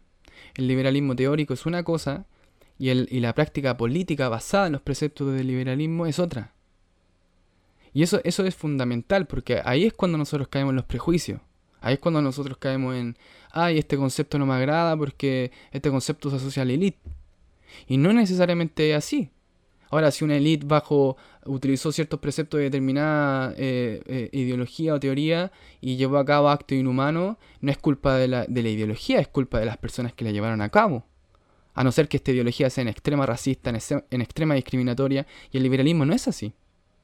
El 0.54 0.68
liberalismo 0.68 1.16
teórico 1.16 1.56
es 1.56 1.66
una 1.66 1.82
cosa 1.82 2.28
y, 2.78 2.90
el, 2.90 3.08
y 3.10 3.22
la 3.22 3.34
práctica 3.34 3.76
política 3.76 4.30
basada 4.30 4.68
en 4.68 4.74
los 4.74 4.84
preceptos 4.84 5.34
del 5.34 5.48
liberalismo 5.48 6.06
es 6.06 6.20
otra. 6.20 6.54
Y 7.94 8.04
eso, 8.04 8.20
eso 8.24 8.46
es 8.46 8.56
fundamental 8.56 9.28
porque 9.28 9.62
ahí 9.64 9.86
es 9.86 9.94
cuando 9.94 10.18
nosotros 10.18 10.48
caemos 10.48 10.72
en 10.72 10.78
los 10.78 10.86
prejuicios. 10.86 11.40
Ahí 11.82 11.96
es 11.96 12.00
cuando 12.00 12.22
nosotros 12.22 12.58
caemos 12.58 12.96
en, 12.96 13.18
ay, 13.52 13.78
este 13.78 13.98
concepto 13.98 14.40
no 14.40 14.46
me 14.46 14.54
agrada 14.54 14.96
porque 14.96 15.52
este 15.72 15.90
concepto 15.90 16.30
se 16.30 16.38
asocia 16.38 16.64
a 16.64 16.66
la 16.66 16.74
élite. 16.74 17.00
Y 17.88 17.98
no 17.98 18.14
necesariamente 18.14 18.92
es 18.92 18.98
así. 18.98 19.30
Ahora, 19.94 20.10
si 20.10 20.24
una 20.24 20.38
élite 20.38 20.66
bajo 20.66 21.18
utilizó 21.46 21.92
ciertos 21.92 22.20
preceptos 22.20 22.58
de 22.58 22.64
determinada 22.64 23.54
eh, 23.58 24.02
eh, 24.08 24.30
ideología 24.32 24.96
o 24.96 25.00
teoría 25.00 25.52
y 25.82 25.98
llevó 25.98 26.18
a 26.18 26.26
cabo 26.26 26.50
actos 26.50 26.76
inhumanos, 26.76 27.38
no 27.62 27.72
es 27.72 27.78
culpa 27.78 28.16
de 28.16 28.28
la, 28.28 28.46
de 28.48 28.64
la, 28.64 28.70
ideología, 28.70 29.20
es 29.20 29.28
culpa 29.28 29.60
de 29.60 29.68
las 29.68 29.78
personas 29.78 30.14
que 30.14 30.26
la 30.26 30.32
llevaron 30.32 30.62
a 30.62 30.70
cabo. 30.70 31.06
A 31.76 31.84
no 31.84 31.92
ser 31.92 32.08
que 32.08 32.18
esta 32.18 32.32
ideología 32.32 32.72
sea 32.72 32.82
en 32.82 32.88
extrema 32.88 33.28
racista, 33.28 33.70
en, 33.70 34.22
extrema 34.22 34.56
discriminatoria, 34.56 35.28
y 35.52 35.58
el 35.58 35.64
liberalismo 35.64 36.06
no 36.06 36.14
es 36.14 36.28
así, 36.28 36.54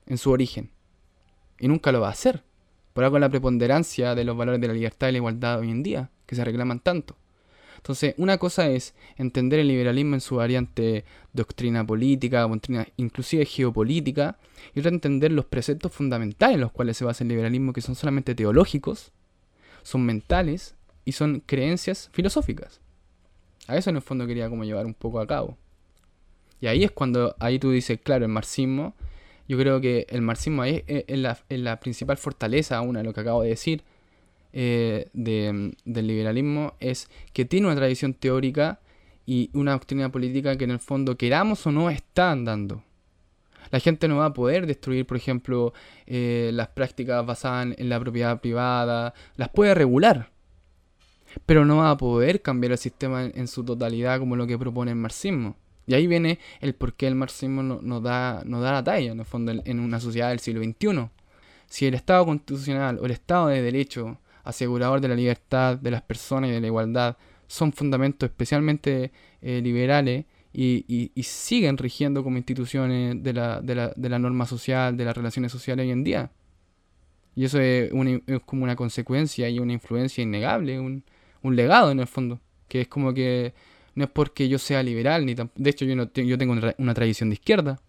en 0.07 0.17
su 0.17 0.31
origen. 0.31 0.71
Y 1.59 1.67
nunca 1.67 1.91
lo 1.91 2.01
va 2.01 2.07
a 2.07 2.11
hacer. 2.11 2.43
Por 2.93 3.03
algo 3.03 3.19
la 3.19 3.29
preponderancia 3.29 4.15
de 4.15 4.23
los 4.23 4.35
valores 4.35 4.61
de 4.61 4.67
la 4.67 4.73
libertad 4.73 5.09
y 5.09 5.13
la 5.13 5.17
igualdad 5.17 5.59
hoy 5.59 5.69
en 5.69 5.83
día, 5.83 6.09
que 6.25 6.35
se 6.35 6.43
reclaman 6.43 6.79
tanto. 6.79 7.15
Entonces, 7.77 8.13
una 8.17 8.37
cosa 8.37 8.67
es 8.67 8.93
entender 9.15 9.59
el 9.59 9.69
liberalismo 9.69 10.15
en 10.15 10.21
su 10.21 10.35
variante 10.35 11.05
doctrina 11.31 11.85
política, 11.87 12.41
doctrina 12.41 12.85
inclusive 12.97 13.45
geopolítica, 13.45 14.37
y 14.75 14.79
otra 14.79 14.91
entender 14.91 15.31
los 15.31 15.45
preceptos 15.45 15.93
fundamentales 15.93 16.55
en 16.55 16.61
los 16.61 16.73
cuales 16.73 16.97
se 16.97 17.05
basa 17.05 17.23
el 17.23 17.29
liberalismo, 17.29 17.71
que 17.71 17.81
son 17.81 17.95
solamente 17.95 18.35
teológicos, 18.35 19.11
son 19.83 20.05
mentales 20.05 20.75
y 21.05 21.13
son 21.13 21.41
creencias 21.45 22.09
filosóficas. 22.11 22.81
A 23.67 23.77
eso 23.77 23.89
en 23.89 23.95
el 23.95 24.01
fondo 24.01 24.27
quería 24.27 24.49
como 24.49 24.65
llevar 24.65 24.85
un 24.85 24.93
poco 24.93 25.21
a 25.21 25.27
cabo. 25.27 25.57
Y 26.59 26.67
ahí 26.67 26.83
es 26.83 26.91
cuando 26.91 27.35
ahí 27.39 27.59
tú 27.59 27.71
dices, 27.71 27.99
claro, 28.03 28.25
el 28.25 28.31
marxismo, 28.31 28.93
yo 29.49 29.57
creo 29.57 29.81
que 29.81 30.07
el 30.09 30.21
marxismo 30.21 30.63
es, 30.63 30.83
la, 31.07 31.37
es 31.49 31.59
la 31.59 31.79
principal 31.81 32.17
fortaleza, 32.17 32.79
una 32.79 32.99
de 32.99 33.05
lo 33.05 33.13
que 33.13 33.19
acabo 33.19 33.43
de 33.43 33.49
decir, 33.49 33.83
eh, 34.53 35.09
del 35.13 35.75
liberalismo 36.07 36.73
es 36.79 37.09
que 37.33 37.45
tiene 37.45 37.67
una 37.67 37.75
tradición 37.75 38.13
teórica 38.13 38.79
y 39.25 39.49
una 39.53 39.73
doctrina 39.73 40.11
política 40.11 40.55
que 40.55 40.63
en 40.63 40.71
el 40.71 40.79
fondo, 40.79 41.17
queramos 41.17 41.65
o 41.67 41.71
no, 41.71 41.89
está 41.89 42.31
andando. 42.31 42.83
La 43.71 43.79
gente 43.79 44.07
no 44.07 44.17
va 44.17 44.25
a 44.25 44.33
poder 44.33 44.65
destruir, 44.65 45.05
por 45.05 45.17
ejemplo, 45.17 45.73
eh, 46.07 46.51
las 46.53 46.69
prácticas 46.69 47.25
basadas 47.25 47.75
en 47.77 47.89
la 47.89 47.99
propiedad 47.99 48.39
privada, 48.41 49.13
las 49.35 49.49
puede 49.49 49.75
regular, 49.75 50.31
pero 51.45 51.65
no 51.65 51.77
va 51.77 51.91
a 51.91 51.97
poder 51.97 52.41
cambiar 52.41 52.71
el 52.71 52.77
sistema 52.77 53.25
en, 53.25 53.47
su 53.47 53.63
totalidad 53.63 54.19
como 54.19 54.35
lo 54.35 54.47
que 54.47 54.57
propone 54.57 54.91
el 54.91 54.97
marxismo. 54.97 55.57
Y 55.89 55.95
ahí 55.95 56.05
viene 56.05 56.37
el 56.61 56.75
por 56.75 56.93
qué 56.93 57.07
el 57.07 57.15
marxismo 57.15 57.63
no, 57.63 57.99
da, 57.99 58.43
no 58.45 58.61
da 58.61 58.73
la 58.73 58.83
talla, 58.83 59.11
en 59.11 59.19
el 59.19 59.25
fondo, 59.25 59.51
en 59.65 59.79
una 59.79 59.99
sociedad 59.99 60.29
del 60.29 60.37
siglo 60.37 60.61
XXI. 60.63 61.09
Si 61.65 61.87
el 61.87 61.95
Estado 61.95 62.25
constitucional 62.25 62.99
o 62.99 63.05
el 63.05 63.11
Estado 63.11 63.47
de 63.47 63.63
Derecho 63.63 64.19
asegurador 64.43 65.01
de 65.01 65.07
la 65.07 65.15
libertad 65.15 65.77
de 65.77 65.89
las 65.89 66.03
personas 66.03 66.51
y 66.51 66.53
de 66.53 66.61
la 66.61 66.67
igualdad, 66.67 67.17
son 67.47 67.73
fundamentos 67.73 68.29
especialmente 68.29 69.11
eh, 69.41 69.61
liberales 69.63 70.25
y, 70.53 71.09
siguen 71.23 71.75
rigiendo 71.75 72.23
como 72.23 72.37
instituciones 72.37 73.23
de 73.23 73.33
la, 73.33 73.59
de, 73.59 73.73
la, 73.73 73.91
de 73.95 74.09
la 74.09 74.19
norma 74.19 74.45
social, 74.45 74.95
de 74.95 75.05
las 75.05 75.17
relaciones 75.17 75.51
sociales 75.51 75.85
hoy 75.85 75.91
en 75.91 76.03
día. 76.03 76.31
Y 77.35 77.45
eso 77.45 77.59
es, 77.59 77.89
como 78.45 78.63
una 78.63 78.75
consecuencia 78.75 79.49
y 79.49 79.57
una 79.57 79.73
influencia 79.73 80.21
innegable, 80.21 80.79
un, 80.79 81.03
un, 81.41 81.55
legado 81.55 81.89
en 81.89 81.99
el 81.99 82.05
fondo, 82.05 82.39
que 82.67 82.81
es 82.81 82.87
como 82.87 83.11
que 83.11 83.55
no 83.99 84.05
es 84.05 84.11
porque 84.11 84.47
yo 84.47 84.57
sea 84.59 84.81
liberal, 84.81 85.25
ni 85.25 85.35
de 85.35 85.69
hecho 85.69 85.83
yo, 85.83 85.93
no 85.93 86.09
yo 86.13 86.37
tengo 86.37 86.53
una, 86.53 86.93
tradición 86.93 87.29
de 87.29 87.33
izquierda, 87.33 87.81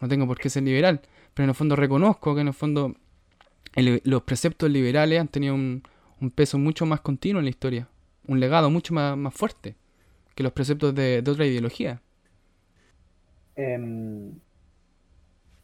no 0.00 0.06
tengo 0.06 0.24
por 0.24 0.38
qué 0.38 0.48
ser 0.48 0.62
liberal, 0.62 1.00
pero 1.34 1.42
en 1.42 1.50
el 1.50 1.56
fondo 1.56 1.74
reconozco 1.74 2.36
que 2.36 2.42
en 2.42 2.46
el 2.46 2.54
fondo 2.54 2.94
los 3.74 4.22
preceptos 4.22 4.70
liberales 4.70 5.18
han 5.20 5.26
tenido 5.26 5.56
un, 5.56 5.82
peso 6.36 6.56
mucho 6.56 6.86
más 6.86 7.00
continuo 7.00 7.40
en 7.40 7.46
la 7.46 7.50
historia, 7.50 7.88
un 8.28 8.38
legado 8.38 8.70
mucho 8.70 8.94
más, 8.94 9.16
más 9.16 9.34
fuerte 9.34 9.74
que 10.36 10.44
los 10.44 10.52
preceptos 10.52 10.94
de, 10.94 11.18
otra 11.26 11.44
ideología. 11.44 12.00
Em, 13.56 14.34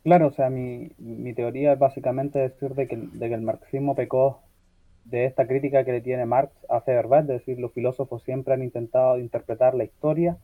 claro, 0.03 0.27
o 0.27 0.33
sea, 0.33 0.51
mi, 0.51 0.91
teoría 1.37 1.75
es 1.75 1.79
básicamente 1.79 2.41
decir 2.41 2.75
de 2.75 2.89
que, 2.89 2.97
de 2.97 3.29
que 3.29 3.35
el 3.35 3.43
marxismo 3.43 3.95
pecó 3.95 4.43
de 5.11 5.25
esta 5.25 5.47
crítica 5.47 5.85
que 5.85 5.93
le 5.93 6.01
tiene 6.01 6.27
Marx 6.27 6.53
a 6.69 6.81
Feuerbach, 6.81 7.23
es 7.23 7.29
decir, 7.29 7.59
los 7.59 7.73
filósofos 7.73 8.23
siempre 8.23 8.55
han 8.55 8.63
intentado 8.63 9.19
interpretar 9.19 9.75
la 9.75 9.85
historia 9.85 10.37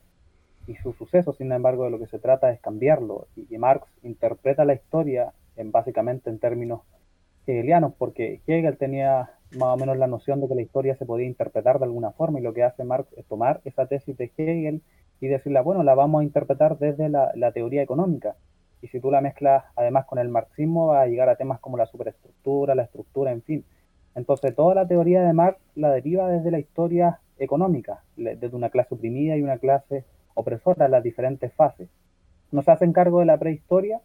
y 0.66 0.76
sus 0.76 0.96
sucesos, 0.96 1.36
sin 1.36 1.50
embargo, 1.50 1.84
de 1.84 1.90
lo 1.90 1.98
que 1.98 2.06
se 2.06 2.18
trata 2.18 2.52
es 2.52 2.60
cambiarlo. 2.60 3.26
Y, 3.36 3.58
Marx 3.58 3.86
interpreta 4.02 4.64
la 4.64 4.74
historia 4.74 5.32
en, 5.56 5.72
básicamente 5.72 6.30
en 6.30 6.38
términos 6.38 6.82
hegelianos, 7.46 7.92
porque 7.98 8.40
Hegel 8.46 8.76
tenía 8.76 9.30
más 9.56 9.74
o 9.74 9.76
menos 9.76 9.96
la 9.96 10.06
noción 10.06 10.40
de 10.40 10.48
que 10.48 10.54
la 10.54 10.62
historia 10.62 10.94
se 10.94 11.04
podía 11.04 11.26
interpretar 11.26 11.78
de 11.78 11.86
alguna 11.86 12.12
forma, 12.12 12.38
y 12.38 12.42
lo 12.42 12.54
que 12.54 12.62
hace 12.62 12.84
Marx 12.84 13.12
es 13.16 13.26
tomar 13.26 13.60
esa 13.64 13.86
tesis 13.86 14.16
de 14.16 14.30
Hegel 14.36 14.82
y 15.20 15.26
decirla, 15.26 15.62
bueno, 15.62 15.82
la 15.82 15.94
vamos 15.94 16.20
a 16.20 16.24
interpretar 16.24 16.78
desde 16.78 17.08
la, 17.08 17.52
teoría 17.52 17.82
económica. 17.82 18.36
Y 18.80 18.88
si 18.88 19.00
tú 19.00 19.10
la 19.10 19.20
mezclas 19.20 19.64
además 19.76 20.06
con 20.06 20.18
el 20.18 20.28
marxismo, 20.28 20.88
va 20.88 21.02
a 21.02 21.06
llegar 21.06 21.28
a 21.28 21.36
temas 21.36 21.60
como 21.60 21.76
la 21.76 21.86
superestructura, 21.86 22.74
la 22.74 22.82
estructura, 22.82 23.30
en 23.30 23.42
fin. 23.42 23.64
Entonces, 24.14 24.54
toda 24.54 24.74
la 24.74 24.86
teoría 24.86 25.22
de 25.22 25.32
Marx 25.32 25.58
la 25.74 25.90
deriva 25.90 26.28
desde 26.28 26.50
la 26.50 26.58
historia 26.58 27.20
económica, 27.38 28.02
desde 28.16 28.54
una 28.54 28.70
clase 28.70 28.94
oprimida 28.94 29.36
y 29.36 29.42
una 29.42 29.58
clase 29.58 30.04
opresora, 30.34 30.88
las 30.88 31.02
diferentes 31.02 31.52
fases. 31.54 31.88
No 32.50 32.62
se 32.62 32.70
hacen 32.70 32.92
cargo 32.92 33.20
de 33.20 33.26
la 33.26 33.38
prehistoria. 33.38 34.00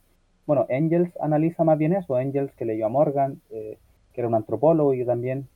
Bueno, 0.46 0.66
Engels 0.70 1.12
analiza 1.20 1.64
más 1.64 1.78
bien 1.78 1.94
eso. 1.94 2.18
Engels, 2.18 2.54
que 2.56 2.66
leyó 2.66 2.86
a 2.86 2.90
Morgan, 2.90 3.42
eh, 3.50 3.78
que 4.14 4.22
era 4.22 4.28
un 4.28 4.36
antropólogo 4.36 4.94
y 4.94 5.06
también 5.06 5.48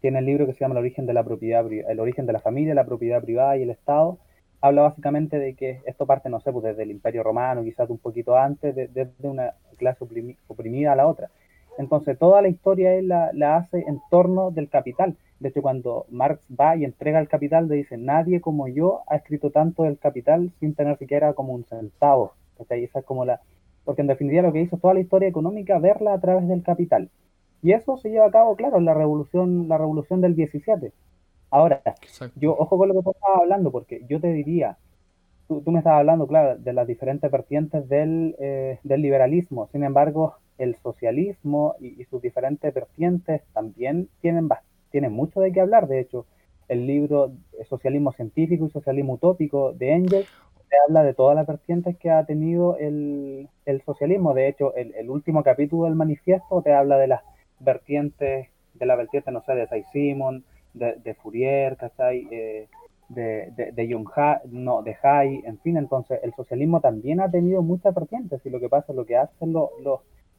tiene 0.00 0.20
el 0.20 0.26
libro 0.26 0.46
que 0.46 0.54
se 0.54 0.60
llama 0.60 0.74
El 0.74 0.78
origen 0.78 1.06
de 1.06 1.12
la 1.12 1.22
propiedad, 1.22 1.70
el 1.70 2.00
origen 2.00 2.26
de 2.26 2.32
la 2.32 2.40
familia, 2.40 2.74
la 2.74 2.86
propiedad 2.86 3.22
privada 3.22 3.56
y 3.56 3.62
el 3.62 3.70
Estado. 3.70 4.18
Habla 4.62 4.82
básicamente 4.82 5.38
de 5.38 5.54
que 5.54 5.80
esto 5.86 6.06
parte, 6.06 6.28
no 6.28 6.40
sé, 6.40 6.52
pues 6.52 6.64
desde 6.64 6.82
el 6.82 6.90
Imperio 6.90 7.22
Romano, 7.22 7.62
quizás 7.62 7.88
un 7.90 7.98
poquito 7.98 8.36
antes, 8.36 8.74
desde 8.74 9.10
de, 9.18 9.28
una 9.28 9.54
clase 9.76 10.04
oprimida 10.48 10.92
a 10.92 10.96
la 10.96 11.06
otra. 11.06 11.30
Entonces, 11.80 12.18
toda 12.18 12.42
la 12.42 12.48
historia 12.48 12.94
él 12.94 13.08
la, 13.08 13.30
la, 13.32 13.56
hace 13.56 13.78
en 13.88 14.00
torno 14.10 14.50
del 14.50 14.68
capital. 14.68 15.16
De 15.38 15.48
hecho, 15.48 15.62
cuando 15.62 16.04
Marx 16.10 16.42
va 16.48 16.76
y 16.76 16.84
entrega 16.84 17.18
el 17.18 17.28
capital, 17.28 17.68
le 17.68 17.76
dice, 17.76 17.96
nadie 17.96 18.42
como 18.42 18.68
yo 18.68 19.00
ha 19.06 19.16
escrito 19.16 19.50
tanto 19.50 19.84
del 19.84 19.98
capital 19.98 20.52
sin 20.60 20.74
tener 20.74 20.98
siquiera 20.98 21.32
como 21.32 21.54
un 21.54 21.64
centavo. 21.64 22.34
Esa 22.68 22.98
es 22.98 23.04
como 23.06 23.24
la... 23.24 23.40
Porque 23.86 24.02
en 24.02 24.08
definitiva 24.08 24.42
lo 24.42 24.52
que 24.52 24.60
hizo 24.60 24.76
toda 24.76 24.92
la 24.92 25.00
historia 25.00 25.28
económica, 25.28 25.78
verla 25.78 26.12
a 26.12 26.20
través 26.20 26.46
del 26.46 26.62
capital. 26.62 27.08
Y 27.62 27.72
eso 27.72 27.96
se 27.96 28.10
lleva 28.10 28.26
a 28.26 28.30
cabo, 28.30 28.56
claro, 28.56 28.76
en 28.76 28.84
la 28.84 28.92
revolución, 28.92 29.66
la 29.66 29.78
revolución 29.78 30.20
del 30.20 30.36
17. 30.36 30.92
Ahora, 31.50 31.80
yo 32.36 32.54
ojo 32.58 32.76
con 32.76 32.88
lo 32.88 32.94
que 32.94 33.02
tú 33.02 33.10
estabas 33.12 33.40
hablando, 33.40 33.72
porque 33.72 34.04
yo 34.06 34.20
te 34.20 34.34
diría, 34.34 34.76
tú, 35.48 35.62
me 35.66 35.78
estabas 35.78 36.00
hablando, 36.00 36.26
claro, 36.26 36.58
de 36.58 36.72
las 36.74 36.86
diferentes 36.86 37.30
vertientes 37.30 37.88
del, 37.88 38.36
eh, 38.38 38.78
del 38.84 39.00
liberalismo. 39.00 39.68
Sin 39.72 39.82
embargo, 39.82 40.34
el 40.60 40.76
socialismo 40.76 41.74
y, 41.80 42.04
sus 42.04 42.20
diferentes 42.20 42.72
vertientes 42.72 43.42
también 43.52 44.08
tienen, 44.20 44.48
tienen 44.90 45.12
mucho 45.12 45.40
de 45.40 45.52
qué 45.52 45.60
hablar. 45.60 45.88
De 45.88 46.00
hecho, 46.00 46.26
el 46.68 46.86
libro 46.86 47.32
Socialismo 47.68 48.12
Científico 48.12 48.66
y 48.66 48.70
Socialismo 48.70 49.14
Utópico 49.14 49.72
de 49.72 49.92
Engels 49.92 50.28
te 50.68 50.76
habla 50.86 51.02
de 51.02 51.14
todas 51.14 51.34
las 51.34 51.46
vertientes 51.46 51.96
que 51.96 52.10
ha 52.10 52.24
tenido 52.24 52.76
el, 52.76 53.48
el 53.64 53.82
socialismo. 53.82 54.34
De 54.34 54.48
hecho, 54.48 54.74
el, 54.74 55.10
último 55.10 55.42
capítulo 55.42 55.86
del 55.86 55.96
manifiesto 55.96 56.62
te 56.62 56.72
habla 56.72 56.98
de 56.98 57.08
las 57.08 57.22
vertientes, 57.58 58.48
de 58.74 58.86
la 58.86 58.96
vertiente, 58.96 59.32
no 59.32 59.42
sé, 59.42 59.54
de 59.54 59.66
Say 59.66 59.84
Simon, 59.92 60.44
de, 60.74 60.94
de 61.02 61.14
Fourier, 61.14 61.76
¿cachai? 61.76 62.28
Eh, 62.30 62.68
de, 63.08 63.50
de, 63.56 63.72
de 63.72 63.92
Jung 63.92 64.08
ha, 64.16 64.40
no, 64.48 64.82
de 64.82 64.96
Hay, 65.02 65.42
en 65.44 65.58
fin, 65.58 65.76
entonces 65.76 66.20
el 66.22 66.32
socialismo 66.34 66.80
también 66.80 67.20
ha 67.20 67.30
tenido 67.30 67.60
muchas 67.60 67.92
vertientes 67.92 68.40
y 68.46 68.50
lo 68.50 68.60
que 68.60 68.68
pasa, 68.68 68.92
lo 68.92 69.04
que 69.04 69.16
hacen 69.16 69.52
los, 69.52 69.70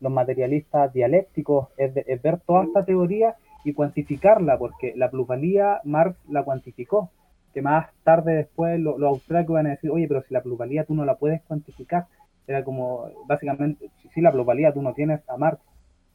los 0.02 0.12
materialistas 0.12 0.92
dialécticos 0.92 1.70
es, 1.78 1.96
es, 1.96 2.22
ver 2.22 2.40
toda 2.40 2.64
esta 2.64 2.84
teoría 2.84 3.36
y 3.64 3.74
cuantificarla, 3.74 4.58
porque 4.58 4.94
la 4.96 5.10
plusvalía 5.10 5.80
Marx 5.84 6.18
la 6.28 6.44
cuantificó, 6.44 7.12
que 7.54 7.62
más 7.62 7.88
tarde 8.04 8.34
después 8.34 8.80
los 8.80 9.00
lo 9.00 9.10
austríacos 9.10 9.54
van 9.54 9.68
a 9.68 9.72
decir, 9.72 9.92
oye, 9.92 10.08
pero 10.08 10.24
si 10.24 10.34
la 10.34 10.42
plusvalía 10.42 10.84
tú 10.84 10.96
no 10.96 11.06
la 11.06 11.16
puedes 11.16 11.42
cuantificar, 11.44 12.08
era 12.48 12.64
como, 12.64 13.10
básicamente, 13.28 13.90
si 14.14 14.22
la 14.22 14.32
plusvalía 14.32 14.74
tú 14.74 14.82
no 14.82 14.94
tienes 14.94 15.22
a 15.30 15.38
Marx, 15.38 15.62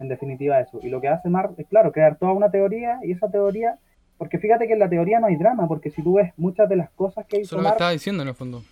en 0.01 0.09
definitiva 0.09 0.61
eso. 0.61 0.81
Y 0.83 0.89
lo 0.89 1.01
que 1.01 1.09
hace 1.09 1.29
Marx 1.29 1.59
es, 1.59 1.67
claro, 1.69 1.93
crear 1.93 2.17
toda 2.19 2.33
una 2.33 2.51
teoría 2.51 2.99
y 3.05 3.13
esa 3.13 3.31
teoría, 3.31 3.79
porque 4.19 4.39
fíjate 4.39 4.67
que 4.67 4.73
en 4.73 4.81
la 4.81 4.89
teoría 4.89 5.21
no 5.21 5.29
hay 5.29 5.37
drama, 5.37 5.69
porque 5.69 5.91
si 5.91 6.03
tú 6.03 6.15
ves 6.15 6.33
muchas 6.37 6.69
de 6.69 6.77
las 6.77 6.91
cosas 6.91 7.25
que 7.27 7.41
hizo 7.41 7.57
Marx... 7.57 7.73
estaba 7.73 7.91
diciendo 7.93 8.23
en 8.23 8.29
el 8.31 8.35
fondo. 8.35 8.63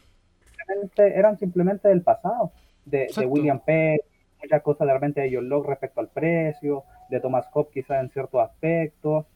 Eran 0.96 1.38
simplemente 1.38 1.88
del 1.88 2.02
pasado, 2.02 2.50
de, 2.84 3.08
William 3.26 3.60
Penn, 3.60 3.98
muchas 4.44 4.62
cosas 4.62 4.86
de 4.86 4.94
repente 4.94 5.20
de 5.20 5.34
John 5.34 5.48
Locke 5.48 5.68
respecto 5.68 6.00
al 6.00 6.08
precio, 6.08 6.84
de 7.10 7.20
Thomas 7.20 7.46
Hobbes 7.52 7.72
quizás 7.72 8.02
en 8.02 8.10
ciertos 8.10 8.40
aspectos, 8.40 9.26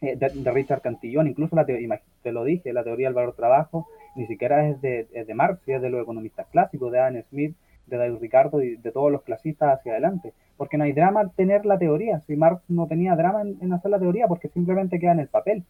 eh, 0.00 0.16
de, 0.16 0.50
Richard 0.50 0.82
Cantillon, 0.82 1.26
incluso 1.26 1.56
la 1.56 1.66
teoría, 1.66 2.00
te 2.22 2.32
lo 2.32 2.44
dije, 2.44 2.72
la 2.72 2.84
teoría 2.84 3.08
del 3.08 3.14
valor 3.14 3.34
trabajo, 3.34 3.86
ni 4.14 4.26
siquiera 4.26 4.68
es 4.68 4.80
de, 4.80 5.06
es 5.12 5.26
de 5.26 5.34
Marx, 5.34 5.60
es 5.66 5.82
de 5.82 5.90
los 5.90 6.02
economistas 6.02 6.46
clásicos, 6.48 6.92
de 6.92 6.98
Adam 6.98 7.22
Smith, 7.28 7.56
de 7.86 7.96
David 7.96 8.18
Ricardo 8.20 8.62
y 8.62 8.76
de 8.76 8.90
todos 8.90 9.12
los 9.12 9.22
clasistas 9.22 9.78
hacia 9.78 9.92
adelante 9.92 10.32
porque 10.56 10.78
no 10.78 10.84
hay 10.84 10.92
drama 10.92 11.22
en 11.22 11.30
tener 11.30 11.66
la 11.66 11.78
teoría. 11.78 12.20
Si 12.26 12.36
Marx 12.36 12.62
no 12.68 12.86
tenía 12.86 13.14
drama 13.14 13.42
en, 13.42 13.72
hacer 13.72 13.90
la 13.90 13.98
teoría, 13.98 14.26
porque 14.26 14.48
simplemente 14.48 14.98
queda 14.98 15.12
en 15.12 15.20
el 15.20 15.28
papel. 15.28 15.64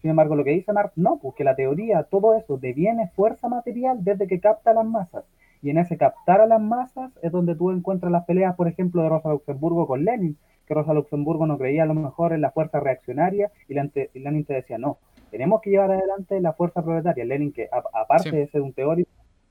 Sin 0.00 0.10
embargo, 0.10 0.34
lo 0.34 0.44
que 0.44 0.52
dice 0.52 0.72
Marx, 0.72 0.96
no, 0.96 1.18
porque 1.20 1.44
la 1.44 1.54
teoría, 1.54 2.04
todo 2.04 2.34
eso, 2.34 2.56
deviene 2.56 3.08
fuerza 3.08 3.48
material 3.48 4.02
desde 4.02 4.26
que 4.26 4.40
capta 4.40 4.72
las 4.72 4.86
masas. 4.86 5.24
Y 5.62 5.70
en 5.70 5.78
ese 5.78 5.96
captar 5.96 6.40
a 6.40 6.46
las 6.46 6.60
masas 6.60 7.12
es 7.22 7.32
donde 7.32 7.54
tú 7.54 7.70
encuentras 7.70 8.10
las 8.10 8.24
peleas, 8.24 8.56
por 8.56 8.68
ejemplo, 8.68 9.02
de 9.02 9.08
Rosa 9.08 9.30
Luxemburgo 9.30 9.86
con 9.86 10.04
Lenin, 10.04 10.36
que 10.66 10.74
Rosa 10.74 10.94
Luxemburgo 10.94 11.46
no 11.46 11.58
creía 11.58 11.82
a 11.82 11.86
lo 11.86 11.94
mejor 11.94 12.32
en 12.32 12.40
la 12.40 12.50
fuerza 12.50 12.80
reaccionaria 12.80 13.50
y, 13.68 13.74
Lenin 13.74 14.44
te 14.44 14.54
decía, 14.54 14.78
no, 14.78 14.98
tenemos 15.30 15.60
que 15.60 15.70
llevar 15.70 15.90
adelante 15.90 16.40
la 16.40 16.52
fuerza 16.52 16.82
proletaria. 16.82 17.24
Lenin, 17.24 17.52
que 17.52 17.68
aparte 17.92 18.30
de 18.30 18.48
ser 18.48 18.62
un 18.62 18.72
teórico, 18.72 19.10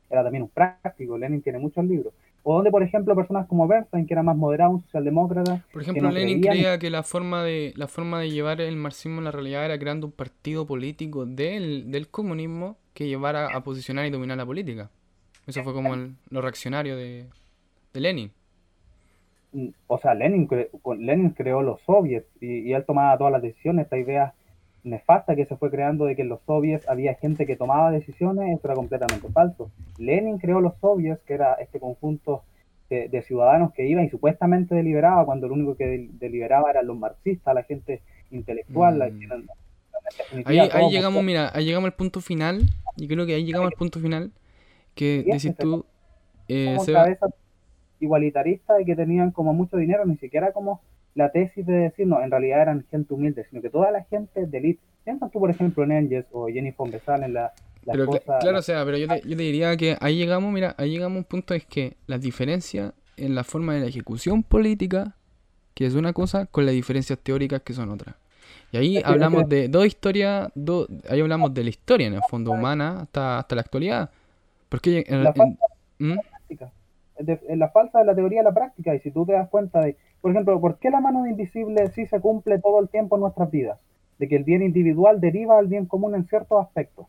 era 0.09 0.23
también 0.23 0.43
un 0.43 0.49
práctico. 0.49 1.17
Lenin 1.17 1.41
tiene 1.41 1.59
muchos 1.59 1.85
libros. 1.85 2.13
O 2.41 2.55
donde, 2.55 2.71
por 2.71 2.81
ejemplo, 2.81 3.15
personas 3.15 3.47
como 3.47 3.67
Bernstein, 3.67 4.07
que 4.07 4.13
era 4.13 4.23
más 4.23 4.35
moderado, 4.35 4.71
un 4.71 4.81
socialdemócrata. 4.81 5.63
Por 5.71 5.81
ejemplo, 5.81 6.09
Lenin 6.09 6.41
creía 6.41 6.79
que 6.79 6.89
la 6.89 7.03
forma, 7.03 7.43
de, 7.43 7.73
la 7.75 7.87
forma 7.87 8.19
de 8.19 8.31
llevar 8.31 8.61
el 8.61 8.75
marxismo 8.75 9.19
en 9.19 9.25
la 9.25 9.31
realidad 9.31 9.65
era 9.65 9.77
creando 9.77 10.07
un 10.07 10.13
partido 10.13 10.65
político 10.65 11.25
del, 11.25 11.91
del 11.91 12.07
comunismo 12.07 12.77
que 12.93 13.07
llevara 13.07 13.49
a 13.53 13.63
posicionar 13.63 14.05
y 14.05 14.09
dominar 14.09 14.37
la 14.37 14.45
política. 14.45 14.89
Eso 15.49 15.63
fue 15.63 15.73
como 15.73 15.95
lo 16.29 16.41
reaccionario 16.41 16.95
de, 16.95 17.25
Lenin. 17.93 18.31
O 19.87 19.97
sea, 19.97 20.13
Lenin, 20.13 20.47
Lenin 20.99 21.31
creó 21.31 21.61
los 21.61 21.81
soviets 21.81 22.27
y, 22.39 22.59
y 22.59 22.73
él 22.73 22.85
tomaba 22.85 23.17
todas 23.17 23.33
las 23.33 23.41
decisiones. 23.41 23.85
Esta 23.85 23.97
idea 23.97 24.33
nefasta 24.83 25.35
que 25.35 25.45
se 25.45 25.55
fue 25.57 25.69
creando 25.69 26.05
de 26.05 26.15
que 26.15 26.21
en 26.21 26.29
los 26.29 26.41
soviets 26.45 26.87
había 26.87 27.15
gente 27.15 27.45
que 27.45 27.55
tomaba 27.55 27.91
decisiones, 27.91 28.57
eso 28.57 28.67
era 28.67 28.75
completamente 28.75 29.27
falso. 29.29 29.71
Lenin 29.97 30.37
creó 30.37 30.61
los 30.61 30.73
soviets, 30.79 31.21
que 31.23 31.33
era 31.33 31.53
este 31.55 31.79
conjunto 31.79 32.43
de, 32.89 33.21
ciudadanos 33.21 33.71
que 33.73 33.87
iba 33.87 34.03
y 34.03 34.09
supuestamente 34.09 34.73
deliberaba, 34.73 35.25
cuando 35.25 35.47
lo 35.47 35.53
único 35.53 35.75
que 35.75 36.09
deliberaba 36.13 36.71
eran 36.71 36.87
los 36.87 36.97
marxistas, 36.97 37.53
la 37.53 37.63
gente 37.63 38.01
intelectual. 38.31 38.97
Mm. 38.97 40.41
ahí, 40.45 40.89
llegamos, 40.89 41.23
mira, 41.23 41.51
ahí 41.53 41.65
llegamos 41.65 41.87
al 41.87 41.95
punto 41.95 42.19
final, 42.19 42.63
y 42.97 43.07
creo 43.07 43.27
que 43.27 43.35
ahí 43.35 43.45
llegamos 43.45 43.71
al 43.71 43.77
punto 43.77 43.99
final, 43.99 44.31
que 44.99 45.23
decís 45.25 45.55
tú... 45.57 45.85
Eh, 46.47 46.77
igualitarista 48.01 48.81
y 48.81 48.85
que 48.85 48.95
tenían 48.95 49.31
como 49.31 49.53
mucho 49.53 49.77
dinero, 49.77 50.05
ni 50.05 50.15
siquiera 50.17 50.51
como 50.53 50.81
la 51.15 51.31
tesis 51.31 51.65
de 51.65 51.73
decir, 51.73 52.07
no, 52.07 52.21
en 52.21 52.31
realidad 52.31 52.61
eran 52.61 52.85
gente 52.89 53.13
humilde, 53.13 53.45
sino 53.49 53.61
que 53.61 53.69
toda 53.69 53.91
la 53.91 54.03
gente 54.05 54.45
de 54.45 54.57
elite. 54.57 54.81
Piensa 55.03 55.29
tú, 55.29 55.39
por 55.39 55.49
ejemplo, 55.49 55.83
en 55.83 55.91
Engels 55.91 56.27
o 56.31 56.47
Jenny 56.47 56.71
von 56.77 56.91
en 56.93 57.33
la, 57.33 57.51
pero 57.85 58.07
Claro, 58.07 58.59
o 58.59 58.61
sea, 58.61 58.85
pero 58.85 58.97
yo 58.97 59.07
te, 59.07 59.21
yo 59.27 59.35
te, 59.35 59.43
diría 59.43 59.75
que 59.75 59.97
ahí 59.99 60.17
llegamos, 60.17 60.53
mira, 60.53 60.75
ahí 60.77 60.91
llegamos 60.91 61.15
a 61.15 61.19
un 61.19 61.23
punto 61.25 61.53
es 61.53 61.65
que 61.65 61.97
las 62.07 62.21
diferencias 62.21 62.93
en 63.17 63.35
la 63.35 63.43
forma 63.43 63.73
de 63.73 63.81
la 63.81 63.87
ejecución 63.87 64.43
política, 64.43 65.15
que 65.73 65.85
es 65.85 65.95
una 65.95 66.13
cosa, 66.13 66.45
con 66.45 66.65
las 66.65 66.73
diferencias 66.73 67.19
teóricas 67.19 67.61
que 67.61 67.73
son 67.73 67.89
otras. 67.89 68.15
Y 68.71 68.77
ahí 68.77 69.01
hablamos 69.03 69.49
de 69.49 69.67
dos 69.67 69.85
historias, 69.85 70.51
ahí 71.09 71.19
hablamos 71.19 71.53
de 71.53 71.63
la 71.63 71.69
historia 71.69 72.07
en 72.07 72.13
el 72.13 72.21
fondo 72.29 72.51
humana 72.51 73.01
hasta, 73.01 73.39
hasta 73.39 73.55
la 73.55 73.61
actualidad. 73.61 74.09
Porque 74.69 75.03
en, 75.07 75.23
la, 75.23 75.33
falta 75.33 75.65
¿Mm? 75.97 76.15
de 77.19 77.55
la 77.55 77.69
falta 77.69 77.99
de 77.99 78.05
la 78.05 78.15
teoría 78.15 78.41
a 78.41 78.43
la 78.43 78.53
práctica, 78.53 78.95
y 78.95 78.99
si 78.99 79.11
tú 79.11 79.25
te 79.25 79.33
das 79.33 79.49
cuenta 79.49 79.81
de, 79.81 79.97
por 80.21 80.31
ejemplo, 80.31 80.59
¿por 80.61 80.77
qué 80.77 80.89
la 80.89 81.01
mano 81.01 81.27
invisible 81.27 81.87
sí 81.89 82.05
se 82.05 82.19
cumple 82.19 82.59
todo 82.59 82.79
el 82.79 82.89
tiempo 82.89 83.15
en 83.15 83.21
nuestras 83.21 83.51
vidas? 83.51 83.79
De 84.19 84.27
que 84.27 84.35
el 84.35 84.43
bien 84.43 84.61
individual 84.61 85.19
deriva 85.19 85.57
al 85.57 85.67
bien 85.67 85.85
común 85.85 86.15
en 86.15 86.25
ciertos 86.25 86.61
aspectos. 86.61 87.07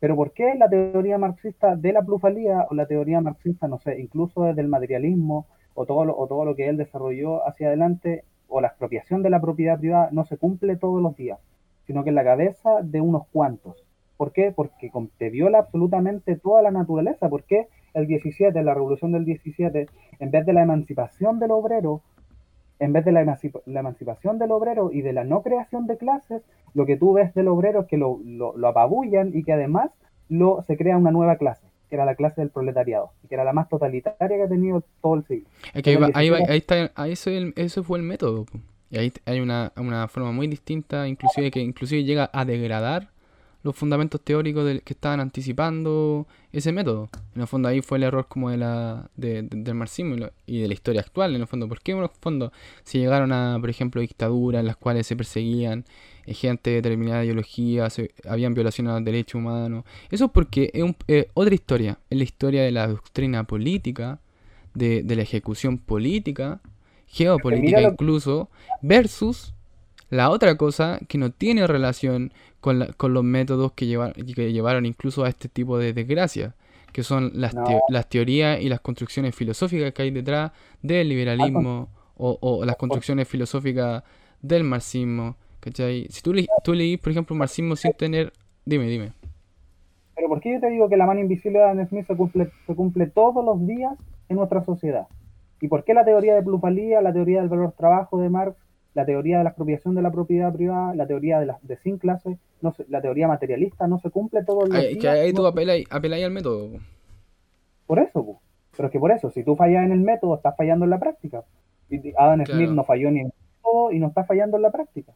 Pero 0.00 0.16
¿por 0.16 0.32
qué 0.32 0.54
la 0.56 0.68
teoría 0.68 1.18
marxista 1.18 1.76
de 1.76 1.92
la 1.92 2.02
plusvalía 2.02 2.66
o 2.68 2.74
la 2.74 2.86
teoría 2.86 3.20
marxista, 3.20 3.68
no 3.68 3.78
sé, 3.78 4.00
incluso 4.00 4.44
desde 4.44 4.62
el 4.62 4.68
materialismo 4.68 5.46
o 5.74 5.86
todo 5.86 6.04
lo, 6.04 6.16
o 6.16 6.26
todo 6.26 6.44
lo 6.44 6.56
que 6.56 6.68
él 6.68 6.76
desarrolló 6.76 7.46
hacia 7.46 7.68
adelante 7.68 8.24
o 8.48 8.60
la 8.60 8.68
expropiación 8.68 9.22
de 9.22 9.30
la 9.30 9.40
propiedad 9.40 9.78
privada 9.78 10.08
no 10.12 10.24
se 10.24 10.36
cumple 10.36 10.76
todos 10.76 11.00
los 11.00 11.16
días, 11.16 11.38
sino 11.86 12.02
que 12.02 12.10
en 12.10 12.16
la 12.16 12.24
cabeza 12.24 12.82
de 12.82 13.00
unos 13.00 13.26
cuantos? 13.28 13.84
¿Por 14.22 14.30
qué? 14.30 14.52
Porque 14.52 14.88
te 15.18 15.30
viola 15.30 15.58
absolutamente 15.58 16.36
toda 16.36 16.62
la 16.62 16.70
naturaleza. 16.70 17.28
¿Por 17.28 17.42
qué 17.42 17.66
el 17.92 18.06
17, 18.06 18.62
la 18.62 18.72
revolución 18.72 19.10
del 19.10 19.24
17, 19.24 19.88
en 20.20 20.30
vez 20.30 20.46
de 20.46 20.52
la 20.52 20.62
emancipación 20.62 21.40
del 21.40 21.50
obrero, 21.50 22.02
en 22.78 22.92
vez 22.92 23.04
de 23.04 23.10
la, 23.10 23.22
emancipación 23.66 24.38
del 24.38 24.52
obrero 24.52 24.92
y 24.92 25.02
de 25.02 25.12
la 25.12 25.24
no 25.24 25.42
creación 25.42 25.88
de 25.88 25.98
clases, 25.98 26.42
lo 26.72 26.86
que 26.86 26.96
tú 26.96 27.14
ves 27.14 27.34
del 27.34 27.48
obrero 27.48 27.80
es 27.80 27.86
que 27.88 27.96
lo, 27.96 28.20
lo, 28.24 28.68
apabullan 28.68 29.32
y 29.34 29.42
que 29.42 29.54
además 29.54 29.90
lo, 30.28 30.62
se 30.68 30.76
crea 30.76 30.96
una 30.96 31.10
nueva 31.10 31.34
clase, 31.34 31.66
que 31.90 31.96
era 31.96 32.04
la 32.04 32.14
clase 32.14 32.42
del 32.42 32.50
proletariado, 32.50 33.10
y 33.24 33.26
que 33.26 33.34
era 33.34 33.42
la 33.42 33.52
más 33.52 33.68
totalitaria 33.68 34.36
que 34.36 34.42
ha 34.44 34.48
tenido 34.48 34.84
todo 35.00 35.16
el 35.16 35.24
siglo. 35.24 35.48
ahí, 36.14 36.30
está, 36.50 36.92
ahí 36.94 37.14
eso, 37.56 37.82
fue 37.82 37.98
el 37.98 38.04
método. 38.04 38.46
Y 38.88 38.98
ahí 38.98 39.12
hay 39.26 39.40
una, 39.40 39.72
una 39.76 40.06
forma 40.06 40.30
muy 40.30 40.46
distinta, 40.46 41.08
inclusive 41.08 41.50
que 41.50 41.58
inclusive 41.58 42.04
llega 42.04 42.30
a 42.32 42.44
degradar 42.44 43.08
los 43.62 43.76
fundamentos 43.76 44.20
teóricos 44.20 44.64
del, 44.64 44.82
que 44.82 44.92
estaban 44.92 45.20
anticipando 45.20 46.26
ese 46.52 46.72
método. 46.72 47.08
En 47.34 47.42
el 47.42 47.46
fondo 47.46 47.68
ahí 47.68 47.80
fue 47.80 47.98
el 47.98 48.04
error 48.04 48.26
como 48.28 48.50
de 48.50 48.56
la, 48.56 49.10
de, 49.16 49.42
del 49.42 49.74
marxismo 49.74 50.16
y, 50.46 50.60
de 50.60 50.68
la 50.68 50.74
historia 50.74 51.00
actual, 51.00 51.34
en 51.34 51.40
el 51.40 51.46
fondo. 51.46 51.68
¿Por 51.68 51.80
qué 51.80 51.92
en 51.92 51.98
el 51.98 52.08
fondo 52.20 52.52
si 52.84 52.98
llegaron 52.98 53.32
a, 53.32 53.56
por 53.60 53.70
ejemplo, 53.70 54.00
dictaduras 54.00 54.60
en 54.60 54.66
las 54.66 54.76
cuales 54.76 55.06
se 55.06 55.16
perseguían 55.16 55.84
eh, 56.26 56.34
gente 56.34 56.70
de 56.70 56.76
determinada 56.76 57.24
ideología, 57.24 57.88
se, 57.90 58.12
habían 58.28 58.54
violaciones 58.54 58.90
a 58.90 58.94
los 58.96 59.04
derechos 59.04 59.36
humanos? 59.36 59.84
Eso 60.10 60.26
es 60.26 60.30
porque 60.32 60.70
es 60.74 61.26
otra 61.34 61.54
historia, 61.54 61.98
es 62.10 62.18
la 62.18 62.24
historia 62.24 62.62
de 62.62 62.72
la 62.72 62.88
doctrina 62.88 63.44
política, 63.44 64.18
de, 64.74 65.02
de 65.02 65.16
la 65.16 65.22
ejecución 65.22 65.78
política, 65.78 66.60
geopolítica 67.06 67.82
incluso, 67.82 68.48
versus 68.80 69.54
la 70.12 70.28
otra 70.28 70.58
cosa 70.58 71.00
que 71.08 71.16
no 71.16 71.30
tiene 71.30 71.66
relación 71.66 72.34
con, 72.60 72.84
con 72.98 73.14
los 73.14 73.24
métodos 73.24 73.72
que, 73.72 73.86
que 74.36 74.52
llevaron 74.52 74.84
incluso 74.84 75.24
a 75.24 75.30
este 75.30 75.48
tipo 75.48 75.78
de 75.78 75.94
desgracias, 75.94 76.54
que 76.92 77.02
son 77.02 77.30
las, 77.32 77.54
las 77.88 78.08
teorías 78.10 78.60
y 78.60 78.68
las 78.68 78.80
construcciones 78.80 79.34
filosóficas 79.34 79.94
que 79.94 80.02
hay 80.02 80.10
detrás 80.10 80.52
del 80.82 81.08
liberalismo 81.08 81.88
o, 82.18 82.36
o, 82.42 82.62
las 82.66 82.76
construcciones 82.76 83.26
filosóficas 83.26 84.02
del 84.42 84.64
marxismo. 84.64 85.36
¿cachai? 85.60 86.06
Si 86.10 86.20
tú, 86.20 86.34
le, 86.34 86.46
tú 86.62 86.74
leís, 86.74 86.98
por 86.98 87.12
ejemplo, 87.12 87.34
marxismo 87.34 87.74
sin 87.74 87.94
tener... 87.94 88.34
Dime, 88.66 88.88
dime. 88.88 89.12
Pero 90.14 90.28
¿por 90.28 90.40
qué 90.40 90.52
yo 90.52 90.60
te 90.60 90.68
digo 90.68 90.90
que 90.90 90.98
la 90.98 91.06
mano 91.06 91.20
invisible 91.20 91.58
de 91.58 91.64
Adam 91.64 91.88
Smith 91.88 92.06
se 92.06 92.14
cumple, 92.14 92.50
se 92.66 92.74
cumple 92.74 93.06
todos 93.06 93.42
los 93.42 93.66
días 93.66 93.94
en 94.28 94.36
nuestra 94.36 94.62
sociedad? 94.62 95.06
¿Y 95.62 95.68
por 95.68 95.84
qué 95.84 95.94
la 95.94 96.04
teoría 96.04 96.34
de 96.34 96.42
plusvalía, 96.42 97.00
la 97.00 97.14
teoría 97.14 97.40
del 97.40 97.48
valor 97.48 97.72
trabajo 97.72 98.20
de 98.20 98.28
Marx, 98.28 98.61
la 98.94 99.06
teoría 99.06 99.38
de 99.38 99.44
la 99.44 99.50
expropiación 99.50 99.94
de 99.94 100.02
la 100.02 100.10
propiedad 100.10 100.52
privada, 100.52 100.94
la 100.94 101.06
teoría 101.06 101.40
de, 101.40 101.46
la, 101.46 101.58
de 101.62 101.76
sin 101.78 101.98
clase, 101.98 102.38
no 102.60 102.74
la 102.88 103.00
teoría 103.00 103.26
materialista 103.26 103.86
no 103.86 103.98
se 103.98 104.10
cumple 104.10 104.44
todo 104.44 104.66
el 104.66 104.72
día. 104.72 104.98
que 104.98 105.08
ahí 105.08 105.32
tú 105.32 105.46
apelas, 105.46 105.80
al 105.90 106.30
método. 106.30 106.78
Por 107.86 107.98
eso, 107.98 108.40
pero 108.76 108.88
es 108.88 108.92
que 108.92 108.98
por 108.98 109.10
eso, 109.10 109.30
si 109.30 109.44
tú 109.44 109.56
fallas 109.56 109.84
en 109.84 109.92
el 109.92 110.00
método, 110.00 110.36
estás 110.36 110.56
fallando 110.56 110.84
en 110.84 110.90
la 110.90 111.00
práctica. 111.00 111.44
Y 111.88 112.12
Adam 112.16 112.44
Smith 112.46 112.70
no 112.70 112.84
falló 112.84 113.10
ni 113.10 113.20
en 113.20 113.26
el 113.26 113.32
método 113.56 113.92
y 113.92 113.98
no 113.98 114.08
está 114.08 114.24
fallando 114.24 114.56
en 114.56 114.62
la 114.62 114.70
práctica. 114.70 115.12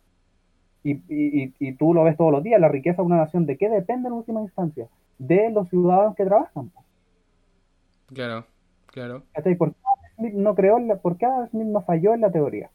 Y, 0.83 0.93
y, 1.09 1.55
y, 1.59 1.73
tú 1.73 1.95
lo 1.95 2.05
ves 2.05 2.17
todos 2.17 2.31
los 2.31 2.45
días, 2.45 2.61
la 2.61 2.69
riqueza 2.69 3.03
de 3.03 3.07
una 3.07 3.17
nación, 3.17 3.45
¿de 3.45 3.57
qué 3.57 3.69
depende 3.69 4.09
en 4.09 4.15
última 4.15 4.41
instancia? 4.41 4.87
De 5.19 5.51
los 5.51 5.69
ciudadanos 5.69 6.15
que 6.15 6.25
trabajan. 6.25 6.71
Claro, 8.07 8.47
claro. 8.87 9.25
¿Por 9.35 9.73
qué 9.73 9.79
Adam 9.81 10.13
Smith 10.17 10.35
no 10.35 10.55
creó, 10.55 10.79
por 11.03 11.17
qué 11.17 11.27
Adam 11.27 11.49
Smith 11.49 11.67
no 11.67 11.83
falló 11.83 12.15
en 12.15 12.21
la 12.21 12.31
teoría? 12.31 12.71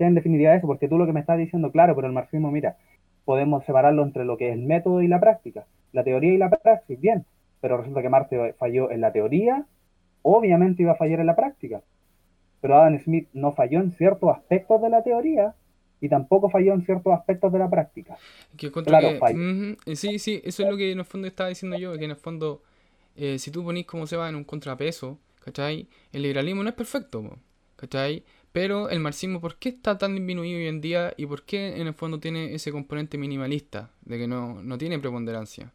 En 0.00 0.14
definitiva 0.14 0.54
eso, 0.54 0.66
porque 0.66 0.88
tú 0.88 0.98
lo 0.98 1.06
que 1.06 1.12
me 1.12 1.20
estás 1.20 1.38
diciendo, 1.38 1.70
claro, 1.70 1.94
pero 1.94 2.06
el 2.06 2.12
marxismo, 2.12 2.50
mira, 2.50 2.76
podemos 3.24 3.64
separarlo 3.64 4.02
entre 4.02 4.24
lo 4.24 4.36
que 4.36 4.48
es 4.48 4.54
el 4.54 4.62
método 4.62 5.02
y 5.02 5.08
la 5.08 5.20
práctica, 5.20 5.66
la 5.92 6.04
teoría 6.04 6.32
y 6.32 6.38
la 6.38 6.50
praxis, 6.50 7.00
bien, 7.00 7.24
pero 7.60 7.76
resulta 7.76 8.02
que 8.02 8.08
Marx 8.08 8.30
falló 8.58 8.90
en 8.90 9.00
la 9.00 9.12
teoría, 9.12 9.66
obviamente 10.22 10.82
iba 10.82 10.92
a 10.92 10.96
fallar 10.96 11.20
en 11.20 11.26
la 11.26 11.36
práctica, 11.36 11.82
pero 12.60 12.76
Adam 12.76 12.98
Smith 12.98 13.28
no 13.32 13.52
falló 13.52 13.80
en 13.80 13.92
ciertos 13.92 14.30
aspectos 14.30 14.80
de 14.82 14.90
la 14.90 15.02
teoría 15.02 15.54
y 16.00 16.08
tampoco 16.08 16.50
falló 16.50 16.74
en 16.74 16.84
ciertos 16.84 17.12
aspectos 17.12 17.52
de 17.52 17.58
la 17.60 17.70
práctica. 17.70 18.16
claro, 18.84 19.18
sí, 19.94 20.18
sí, 20.18 20.40
eso 20.44 20.64
es 20.64 20.68
lo 20.68 20.76
que 20.76 20.90
en 20.90 20.98
el 20.98 21.04
fondo 21.04 21.28
estaba 21.28 21.48
diciendo 21.48 21.78
yo, 21.78 21.96
que 21.96 22.04
en 22.04 22.10
el 22.10 22.16
fondo, 22.16 22.62
eh, 23.16 23.38
si 23.38 23.50
tú 23.52 23.62
ponís 23.64 23.86
como 23.86 24.06
se 24.06 24.16
va 24.16 24.28
en 24.28 24.34
un 24.34 24.44
contrapeso, 24.44 25.18
¿cachai? 25.44 25.86
El 26.12 26.22
liberalismo 26.22 26.62
no 26.62 26.68
es 26.68 26.74
perfecto, 26.74 27.38
¿cachai? 27.76 28.24
Pero 28.52 28.90
el 28.90 29.00
marxismo, 29.00 29.40
¿por 29.40 29.56
qué 29.56 29.70
está 29.70 29.96
tan 29.96 30.14
disminuido 30.14 30.58
hoy 30.58 30.66
en 30.66 30.82
día 30.82 31.14
y 31.16 31.26
por 31.26 31.44
qué 31.44 31.80
en 31.80 31.86
el 31.86 31.94
fondo 31.94 32.20
tiene 32.20 32.54
ese 32.54 32.70
componente 32.70 33.16
minimalista 33.16 33.90
de 34.02 34.18
que 34.18 34.28
no, 34.28 34.62
no 34.62 34.76
tiene 34.76 34.98
preponderancia? 34.98 35.72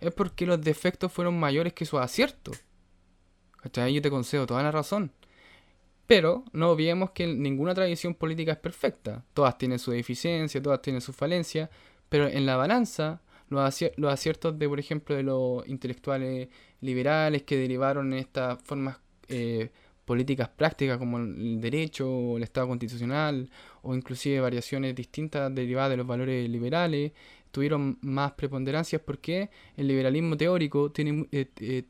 Es 0.00 0.12
porque 0.12 0.44
los 0.44 0.60
defectos 0.60 1.12
fueron 1.12 1.38
mayores 1.38 1.72
que 1.72 1.86
sus 1.86 2.00
aciertos. 2.00 2.58
¿Cachai? 3.62 3.94
Yo 3.94 4.02
te 4.02 4.10
concedo 4.10 4.46
toda 4.46 4.62
la 4.62 4.72
razón. 4.72 5.12
Pero 6.06 6.44
no 6.52 6.70
olvidemos 6.70 7.10
que 7.10 7.26
ninguna 7.26 7.74
tradición 7.74 8.14
política 8.14 8.52
es 8.52 8.58
perfecta. 8.58 9.24
Todas 9.32 9.56
tienen 9.58 9.78
su 9.78 9.90
deficiencia, 9.90 10.62
todas 10.62 10.82
tienen 10.82 11.00
su 11.00 11.12
falencia. 11.12 11.70
Pero 12.08 12.28
en 12.28 12.46
la 12.46 12.56
balanza, 12.56 13.20
los, 13.48 13.82
aciertos 14.06 14.58
de, 14.58 14.68
por 14.68 14.78
ejemplo, 14.78 15.16
de 15.16 15.22
los 15.22 15.66
intelectuales 15.68 16.48
liberales 16.80 17.42
que 17.42 17.56
derivaron 17.56 18.12
en 18.12 18.20
estas 18.20 18.60
formas 18.62 18.98
eh, 19.28 19.70
políticas 20.06 20.48
prácticas 20.48 20.96
como 20.98 21.18
el 21.18 21.60
derecho, 21.60 22.38
el 22.38 22.44
Estado 22.44 22.68
constitucional 22.68 23.50
o 23.82 23.94
inclusive 23.94 24.40
variaciones 24.40 24.94
distintas 24.94 25.54
derivadas 25.54 25.90
de 25.90 25.96
los 25.98 26.06
valores 26.06 26.48
liberales 26.48 27.12
tuvieron 27.50 27.98
más 28.02 28.32
preponderancias 28.32 29.02
porque 29.04 29.50
el 29.76 29.88
liberalismo 29.88 30.36
teórico 30.36 30.90
tiene 30.92 31.26
eh, 31.32 31.48
eh, 31.60 31.84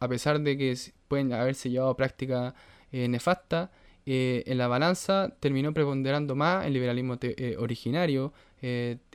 a 0.00 0.08
pesar 0.08 0.40
de 0.40 0.56
que 0.56 0.76
pueden 1.08 1.32
haberse 1.32 1.70
llevado 1.70 1.94
práctica 1.94 2.54
eh, 2.90 3.06
nefasta 3.06 3.70
en 4.10 4.56
la 4.56 4.68
balanza 4.68 5.36
terminó 5.38 5.74
preponderando 5.74 6.34
más 6.34 6.64
el 6.64 6.72
liberalismo 6.72 7.18
originario 7.58 8.32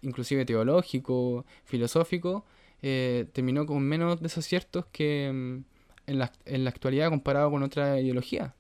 inclusive 0.03 0.45
teológico 0.45 1.47
filosófico 1.63 2.45
terminó 2.79 3.65
con 3.65 3.81
menos 3.81 4.21
desaciertos 4.21 4.85
que 4.91 5.31
mm, 5.33 5.72
en 6.07 6.19
la, 6.19 6.31
en 6.45 6.63
la 6.63 6.69
actualidad 6.69 7.09
comparado 7.09 7.51
con 7.51 7.63
otra 7.63 7.99
ideología. 7.99 8.53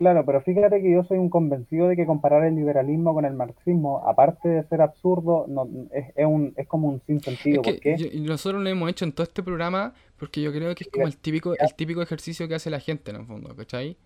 Claro, 0.00 0.24
pero 0.24 0.40
fíjate 0.40 0.80
que 0.80 0.90
yo 0.90 1.04
soy 1.04 1.18
un 1.18 1.28
convencido 1.28 1.86
de 1.86 1.94
que 1.94 2.06
comparar 2.06 2.42
el 2.44 2.56
liberalismo 2.56 3.12
con 3.12 3.26
el 3.26 3.34
marxismo, 3.34 4.02
aparte 4.08 4.48
de 4.48 4.64
ser 4.64 4.80
absurdo, 4.80 5.44
no, 5.46 5.68
es, 5.92 6.06
es, 6.16 6.24
un, 6.24 6.54
es 6.56 6.66
como 6.66 6.88
un 6.88 7.02
sinsentido. 7.06 7.60
y 7.84 8.20
nosotros 8.20 8.62
lo 8.62 8.70
hemos 8.70 8.88
hecho 8.88 9.04
en 9.04 9.12
todo 9.12 9.24
este 9.24 9.42
programa 9.42 9.92
porque 10.18 10.40
yo 10.40 10.52
creo 10.52 10.74
que 10.74 10.84
es 10.84 10.90
como 10.90 11.06
el 11.06 11.18
típico, 11.18 11.52
el 11.54 11.74
típico 11.74 12.00
ejercicio 12.00 12.48
que 12.48 12.54
hace 12.54 12.70
la 12.70 12.80
gente 12.80 13.10
en 13.10 13.18
el 13.18 13.26
fondo, 13.26 13.54
¿cachai? 13.54 13.98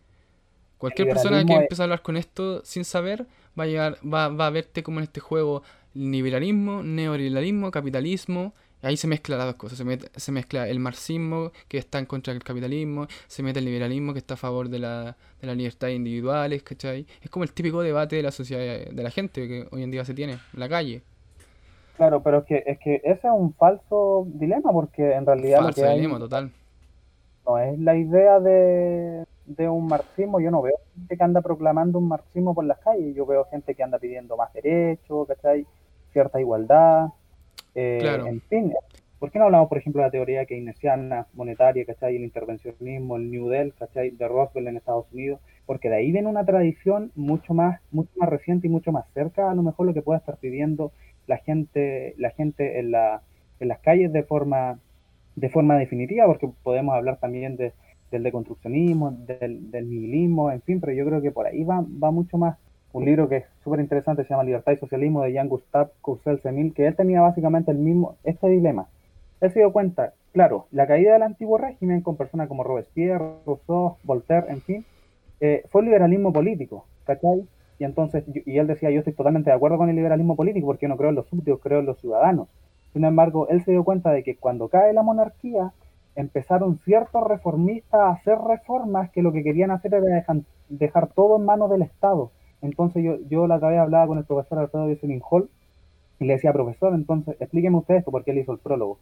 Cualquier 0.79 1.07
persona 1.07 1.45
que 1.45 1.53
empiece 1.53 1.81
a 1.81 1.85
hablar 1.85 2.03
con 2.03 2.17
esto 2.17 2.65
sin 2.65 2.85
saber 2.85 3.27
va 3.57 3.63
a, 3.63 3.67
llegar, 3.67 3.97
va, 4.03 4.31
va 4.31 4.49
a 4.49 4.51
verte 4.51 4.83
como 4.83 4.99
en 4.99 5.05
este 5.05 5.21
juego 5.21 5.63
liberalismo, 5.95 6.83
neoliberalismo, 6.83 7.71
capitalismo, 7.71 8.53
Ahí 8.85 8.97
se 8.99 9.09
mezclan 9.09 9.39
las 9.39 9.47
dos 9.47 9.57
cosas. 9.57 9.79
Se, 9.79 10.21
se, 10.21 10.33
mezcla 10.33 10.69
el 10.69 10.79
marxismo, 10.79 11.53
que 11.69 11.79
está 11.79 11.99
en 11.99 12.07
contra 12.07 12.35
del 12.35 12.43
capitalismo, 12.43 13.07
se 13.27 13.43
mete 13.43 13.61
el 13.61 13.65
liberalismo, 13.65 14.13
que 14.13 14.19
está 14.19 14.35
a 14.35 14.37
favor 14.37 14.69
de 14.69 14.79
la, 14.79 15.17
de 15.41 15.47
la 15.47 15.55
libertad 15.55 15.89
individuales, 15.89 16.63
¿cachai? 16.63 17.07
Es 17.23 17.31
como 17.31 17.45
el 17.45 17.53
típico 17.53 17.83
debate 17.83 18.17
de 18.17 18.23
la 18.23 18.31
sociedad, 18.31 18.91
de 18.91 19.03
la 19.03 19.11
gente 19.11 19.49
que 19.49 19.67
hoy 19.73 19.83
en 19.83 19.91
día 19.91 20.05
se 20.05 20.13
tiene 20.13 20.35
en 20.35 20.61
la 20.61 20.69
calle. 20.69 21.03
Claro, 21.97 22.23
pero 22.23 22.39
es 22.39 22.45
que, 22.45 22.63
es 22.67 22.79
que 22.79 22.97
ese 22.97 23.27
es 23.27 23.33
un 23.33 23.55
falso 23.55 24.27
dilema, 24.27 24.71
porque 24.73 25.13
en 25.13 25.25
realidad... 25.25 25.61
Falso 25.61 25.89
dilema, 25.89 26.19
total. 26.19 26.51
No 27.47 27.59
es 27.59 27.79
la 27.79 27.97
idea 27.97 28.41
de, 28.41 29.25
de 29.47 29.69
un 29.69 29.87
marxismo. 29.87 30.41
Yo 30.41 30.51
no 30.51 30.61
veo 30.61 30.77
gente 30.95 31.17
que 31.17 31.25
anda 31.25 31.41
proclamando 31.41 31.99
un 31.99 32.09
marxismo 32.09 32.55
por 32.55 32.65
las 32.65 32.79
calles. 32.79 33.15
Yo 33.15 33.25
veo 33.25 33.45
gente 33.47 33.75
que 33.75 33.83
anda 33.83 33.99
pidiendo 33.99 34.37
más 34.37 34.53
derechos, 34.53 35.29
¿cachai? 35.29 35.67
Cierta 36.13 36.41
igualdad 36.41 37.09
eh, 37.75 38.19
en 38.27 38.41
fin, 38.43 38.73
¿por 39.19 39.31
qué 39.31 39.39
no 39.39 39.47
hablamos, 39.47 39.69
por 39.69 39.79
ejemplo, 39.79 40.01
de 40.01 40.09
la 40.09 40.13
teoría 40.13 40.47
keynesiana 40.47 41.27
monetaria, 41.35 41.85
¿cachai? 41.85 42.17
El 42.17 42.25
intervencionismo, 42.25 43.17
el 43.17 43.31
New 43.31 43.49
Deal, 43.49 43.75
¿cachai? 43.79 44.11
De 44.11 44.29
Roswell 44.29 44.69
en 44.69 44.77
Estados 44.77 45.07
Unidos. 45.13 45.41
porque 45.67 45.89
de 45.89 45.97
ahí 45.97 46.13
viene 46.13 46.29
una 46.29 46.45
tradición 46.45 47.11
mucho 47.15 47.55
más, 47.55 47.81
mucho 47.91 48.11
más 48.17 48.29
reciente 48.29 48.67
y 48.67 48.71
mucho 48.71 48.93
más 48.93 49.07
cerca 49.15 49.51
a 49.51 49.55
lo 49.55 49.63
mejor 49.63 49.87
lo 49.87 49.95
que 49.95 50.03
pueda 50.03 50.19
estar 50.19 50.37
pidiendo 50.37 50.93
la 51.27 51.39
gente, 51.39 52.15
la 52.19 52.31
gente 52.31 52.79
en, 52.79 52.91
la, 52.91 53.23
en 53.61 53.69
las 53.69 53.79
calles 53.81 54.13
de 54.13 54.23
forma, 54.25 54.79
de 55.37 55.49
forma 55.49 55.77
definitiva, 55.79 56.27
porque 56.27 56.51
podemos 56.63 56.95
hablar 56.95 57.19
también 57.19 57.57
de, 57.57 57.73
del 58.11 58.23
deconstruccionismo, 58.23 59.13
del, 59.13 59.71
del 59.71 59.89
nihilismo, 59.89 60.51
en 60.51 60.63
fin, 60.63 60.81
pero 60.81 60.93
yo 60.93 61.07
creo 61.07 61.23
que 61.23 61.33
por 61.33 61.47
ahí 61.47 61.65
va, 61.65 61.85
va 62.03 62.11
mucho 62.11 62.37
más. 62.39 62.59
Un 62.95 63.05
libro 63.05 63.29
que 63.29 63.39
es 63.39 63.45
súper 63.65 63.81
interesante 63.81 64.23
se 64.23 64.31
llama 64.31 64.45
Libertad 64.45 64.71
y 64.71 64.77
Socialismo 64.77 65.23
de 65.23 65.33
Jean 65.33 65.49
Gustave 65.49 65.91
Courcelles 66.01 66.41
Semil, 66.43 66.73
que 66.73 66.87
él 66.87 66.95
tenía 66.95 67.21
básicamente 67.23 67.73
el 67.73 67.79
mismo, 67.79 68.15
este 68.23 68.47
dilema. 68.49 68.87
Él 69.41 69.51
se 69.51 69.59
dio 69.59 69.73
cuenta, 69.73 70.13
claro, 70.33 70.69
la 70.71 70.87
caída 70.87 71.15
del 71.15 71.25
antiguo 71.25 71.59
régimen 71.59 72.03
con 72.03 72.17
personas 72.17 72.47
como 72.47 72.63
Robespierre, 72.63 73.35
Rousseau, 73.45 73.97
Voltaire, 74.05 74.47
en 74.49 74.61
fin, 74.61 74.85
eh, 75.41 75.65
fue 75.71 75.81
el 75.81 75.87
liberalismo 75.87 76.33
político, 76.33 76.87
¿cachai? 77.05 77.49
Y 77.81 77.85
entonces, 77.85 78.23
y 78.29 78.59
él 78.59 78.69
decía, 78.69 78.93
yo 78.93 79.01
estoy 79.01 79.13
totalmente 79.13 79.51
de 79.51 79.57
acuerdo 79.57 79.77
con 79.77 79.91
el 79.91 79.97
liberalismo 79.97 80.37
político 80.37 80.69
porque 80.69 80.85
yo 80.87 80.89
no 80.89 80.97
creo 80.97 81.11
en 81.11 81.17
los 81.17 81.27
súbditos, 81.27 81.59
creo 81.61 81.81
en 81.81 81.87
los 81.87 81.99
ciudadanos. 81.99 82.47
Sin 82.93 83.05
embargo, 83.05 83.49
él 83.49 83.65
se 83.65 83.73
dio 83.73 83.83
cuenta 83.83 84.13
de 84.13 84.23
que 84.23 84.37
cuando 84.37 84.69
cae 84.69 84.93
la 84.93 85.03
monarquía, 85.03 85.73
empezaron 86.15 86.79
ciertos 86.85 87.27
reformistas 87.27 88.01
a 88.01 88.11
hacer 88.11 88.39
reformas 88.39 89.11
que 89.11 89.21
lo 89.21 89.33
que 89.33 89.43
querían 89.43 89.73
hacer 89.73 89.95
era 89.95 90.25
dejar, 90.69 91.09
todo 91.09 91.39
en 91.39 91.45
manos 91.45 91.71
del 91.71 91.83
Estado. 91.83 92.31
Entonces 92.65 93.05
yo, 93.05 93.19
yo 93.29 93.47
la 93.47 93.57
otra 93.57 93.69
vez 93.69 93.79
hablaba 93.79 94.07
con 94.07 94.19
el 94.19 94.25
profesor 94.25 94.59
Alfredo 94.59 94.89
Jocelyn 94.89 95.23
Hall 95.31 95.49
y 96.19 96.25
le 96.25 96.35
decía, 96.35 96.53
profesor, 96.53 96.95
entonces 96.95 97.37
explíqueme 97.39 97.77
usted 97.77 97.97
esto, 97.97 98.11
porque 98.11 98.31
él 98.31 98.39
hizo 98.39 98.53
el 98.53 98.59
prólogo. 98.59 98.99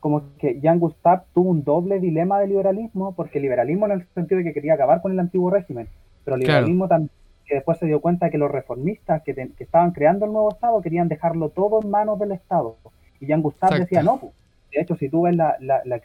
Como 0.00 0.22
que 0.38 0.60
Jean 0.60 0.80
Gustave 0.80 1.22
tuvo 1.32 1.50
un 1.50 1.64
doble 1.64 2.00
dilema 2.00 2.40
de 2.40 2.48
liberalismo, 2.48 3.14
porque 3.14 3.40
liberalismo 3.40 3.86
en 3.86 3.92
el 3.92 4.06
sentido 4.14 4.38
de 4.38 4.44
que 4.44 4.52
quería 4.52 4.74
acabar 4.74 5.00
con 5.00 5.12
el 5.12 5.20
antiguo 5.20 5.48
régimen, 5.48 5.88
pero 6.24 6.36
liberalismo 6.36 6.88
también 6.88 7.10
que 7.46 7.54
después 7.54 7.78
se 7.78 7.86
dio 7.86 8.00
cuenta 8.00 8.30
que 8.30 8.38
los 8.38 8.50
reformistas 8.50 9.22
que, 9.22 9.34
que, 9.34 9.64
estaban 9.64 9.92
creando 9.92 10.24
el 10.24 10.32
nuevo 10.32 10.50
Estado 10.50 10.80
querían 10.80 11.08
dejarlo 11.08 11.50
todo 11.50 11.82
en 11.82 11.90
manos 11.90 12.18
del 12.18 12.32
Estado. 12.32 12.76
Y 13.20 13.26
Jean 13.26 13.42
Gustave 13.42 13.80
decía, 13.80 14.02
no, 14.02 14.18
pues, 14.18 14.32
de 14.72 14.80
hecho, 14.80 14.96
si 14.96 15.08
tú 15.08 15.22
ves 15.22 15.36
la, 15.36 15.56
la, 15.60 15.82
la, 15.84 16.00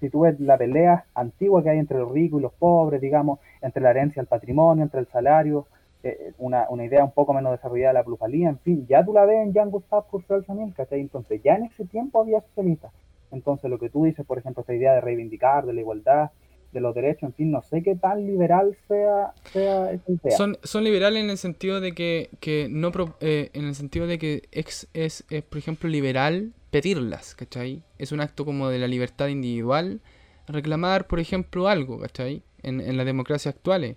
si 0.00 0.10
tú 0.10 0.20
ves 0.20 0.40
la 0.40 0.58
pelea 0.58 1.04
antigua 1.14 1.62
que 1.62 1.70
hay 1.70 1.78
entre 1.78 1.98
los 1.98 2.10
ricos 2.10 2.40
y 2.40 2.42
los 2.42 2.52
pobres, 2.52 3.00
digamos, 3.00 3.38
entre 3.60 3.82
la 3.82 3.90
herencia 3.90 4.20
el 4.20 4.26
patrimonio, 4.26 4.82
entre 4.82 5.00
el 5.00 5.06
salario, 5.06 5.66
eh, 6.04 6.32
una, 6.38 6.66
una, 6.68 6.84
idea 6.84 7.04
un 7.04 7.12
poco 7.12 7.32
menos 7.32 7.52
desarrollada 7.52 7.92
de 7.92 7.94
la 7.94 8.04
plusvalía, 8.04 8.48
en 8.48 8.58
fin, 8.58 8.86
ya 8.88 9.04
tú 9.04 9.12
la 9.12 9.24
ves 9.24 9.38
en 9.38 9.52
Jean 9.52 9.70
Gustave 9.70 10.04
Courcelles 10.10 10.46
también, 10.46 10.70
¿cachai? 10.72 11.00
Entonces, 11.00 11.40
ya 11.42 11.54
en 11.54 11.66
ese 11.66 11.84
tiempo 11.84 12.20
había 12.20 12.40
socialistas. 12.40 12.92
Entonces, 13.30 13.70
lo 13.70 13.78
que 13.78 13.88
tú 13.88 14.04
dices, 14.04 14.26
por 14.26 14.38
ejemplo, 14.38 14.62
esta 14.62 14.74
idea 14.74 14.94
de 14.94 15.00
reivindicar, 15.00 15.64
de 15.64 15.72
la 15.72 15.80
igualdad, 15.80 16.30
de 16.72 16.80
los 16.80 16.94
derechos, 16.94 17.24
en 17.24 17.34
fin, 17.34 17.50
no 17.50 17.62
sé 17.62 17.82
qué 17.82 17.94
tan 17.94 18.26
liberal 18.26 18.76
sea, 18.88 19.32
sea 19.52 19.92
idea. 19.92 20.36
Son, 20.36 20.58
son 20.62 20.84
liberales 20.84 21.22
en 21.22 21.30
el 21.30 21.38
sentido 21.38 21.80
de 21.80 21.92
que, 21.92 22.30
que 22.40 22.68
no 22.70 22.90
eh, 23.20 23.50
en 23.52 23.64
el 23.66 23.74
sentido 23.74 24.06
de 24.06 24.18
que 24.18 24.42
es, 24.52 24.88
es, 24.94 25.24
es, 25.30 25.42
por 25.42 25.58
ejemplo, 25.58 25.88
liberal 25.88 26.52
pedirlas, 26.70 27.34
¿cachai? 27.34 27.82
Es 27.98 28.10
un 28.10 28.20
acto 28.20 28.44
como 28.44 28.70
de 28.70 28.78
la 28.78 28.88
libertad 28.88 29.28
individual 29.28 30.00
reclamar, 30.48 31.06
por 31.06 31.20
ejemplo, 31.20 31.68
algo, 31.68 32.00
¿cachai? 32.00 32.42
En, 32.62 32.80
en 32.80 32.96
las 32.96 33.06
democracias 33.06 33.54
actuales. 33.54 33.96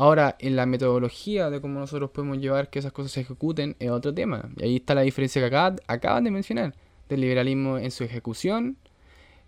Ahora, 0.00 0.36
en 0.38 0.54
la 0.54 0.64
metodología 0.64 1.50
de 1.50 1.60
cómo 1.60 1.80
nosotros 1.80 2.10
podemos 2.10 2.38
llevar 2.38 2.70
que 2.70 2.78
esas 2.78 2.92
cosas 2.92 3.10
se 3.10 3.22
ejecuten 3.22 3.74
es 3.80 3.90
otro 3.90 4.14
tema. 4.14 4.48
Y 4.56 4.62
ahí 4.62 4.76
está 4.76 4.94
la 4.94 5.00
diferencia 5.00 5.50
que 5.50 5.80
acaban 5.88 6.22
de 6.22 6.30
mencionar, 6.30 6.72
del 7.08 7.20
liberalismo 7.20 7.78
en 7.78 7.90
su 7.90 8.04
ejecución, 8.04 8.76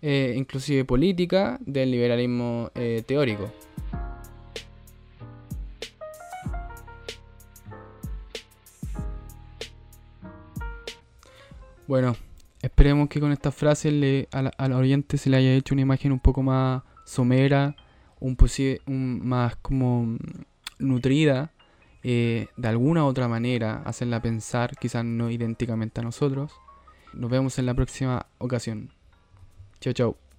eh, 0.01 0.33
inclusive 0.35 0.83
política, 0.83 1.57
del 1.61 1.89
liberalismo 1.91 2.69
eh, 2.75 3.01
teórico. 3.07 3.49
Bueno, 11.87 12.17
Esperemos 12.61 13.09
que 13.09 13.19
con 13.19 13.31
estas 13.31 13.55
frases 13.55 14.27
al, 14.31 14.73
oyente 14.73 15.17
se 15.17 15.31
le 15.31 15.37
haya 15.37 15.55
hecho 15.55 15.73
una 15.73 15.81
imagen 15.81 16.11
un 16.11 16.19
poco 16.19 16.43
más 16.43 16.83
somera, 17.05 17.75
un, 18.21 18.37
un 18.87 19.27
más 19.27 19.57
como 19.57 20.17
nutrida, 20.79 21.51
eh, 22.03 22.47
de 22.55 22.67
alguna 22.67 23.03
u 23.03 23.07
otra 23.07 23.27
manera, 23.27 23.81
hacerla 23.85 24.21
pensar, 24.21 24.77
quizás 24.77 25.03
no 25.03 25.29
idénticamente 25.29 25.99
a 25.99 26.03
nosotros. 26.03 26.53
Nos 27.13 27.29
vemos 27.29 27.59
en 27.59 27.65
la 27.65 27.73
próxima 27.73 28.25
ocasión. 28.37 28.89
Chao, 29.81 29.93
chao. 29.93 30.30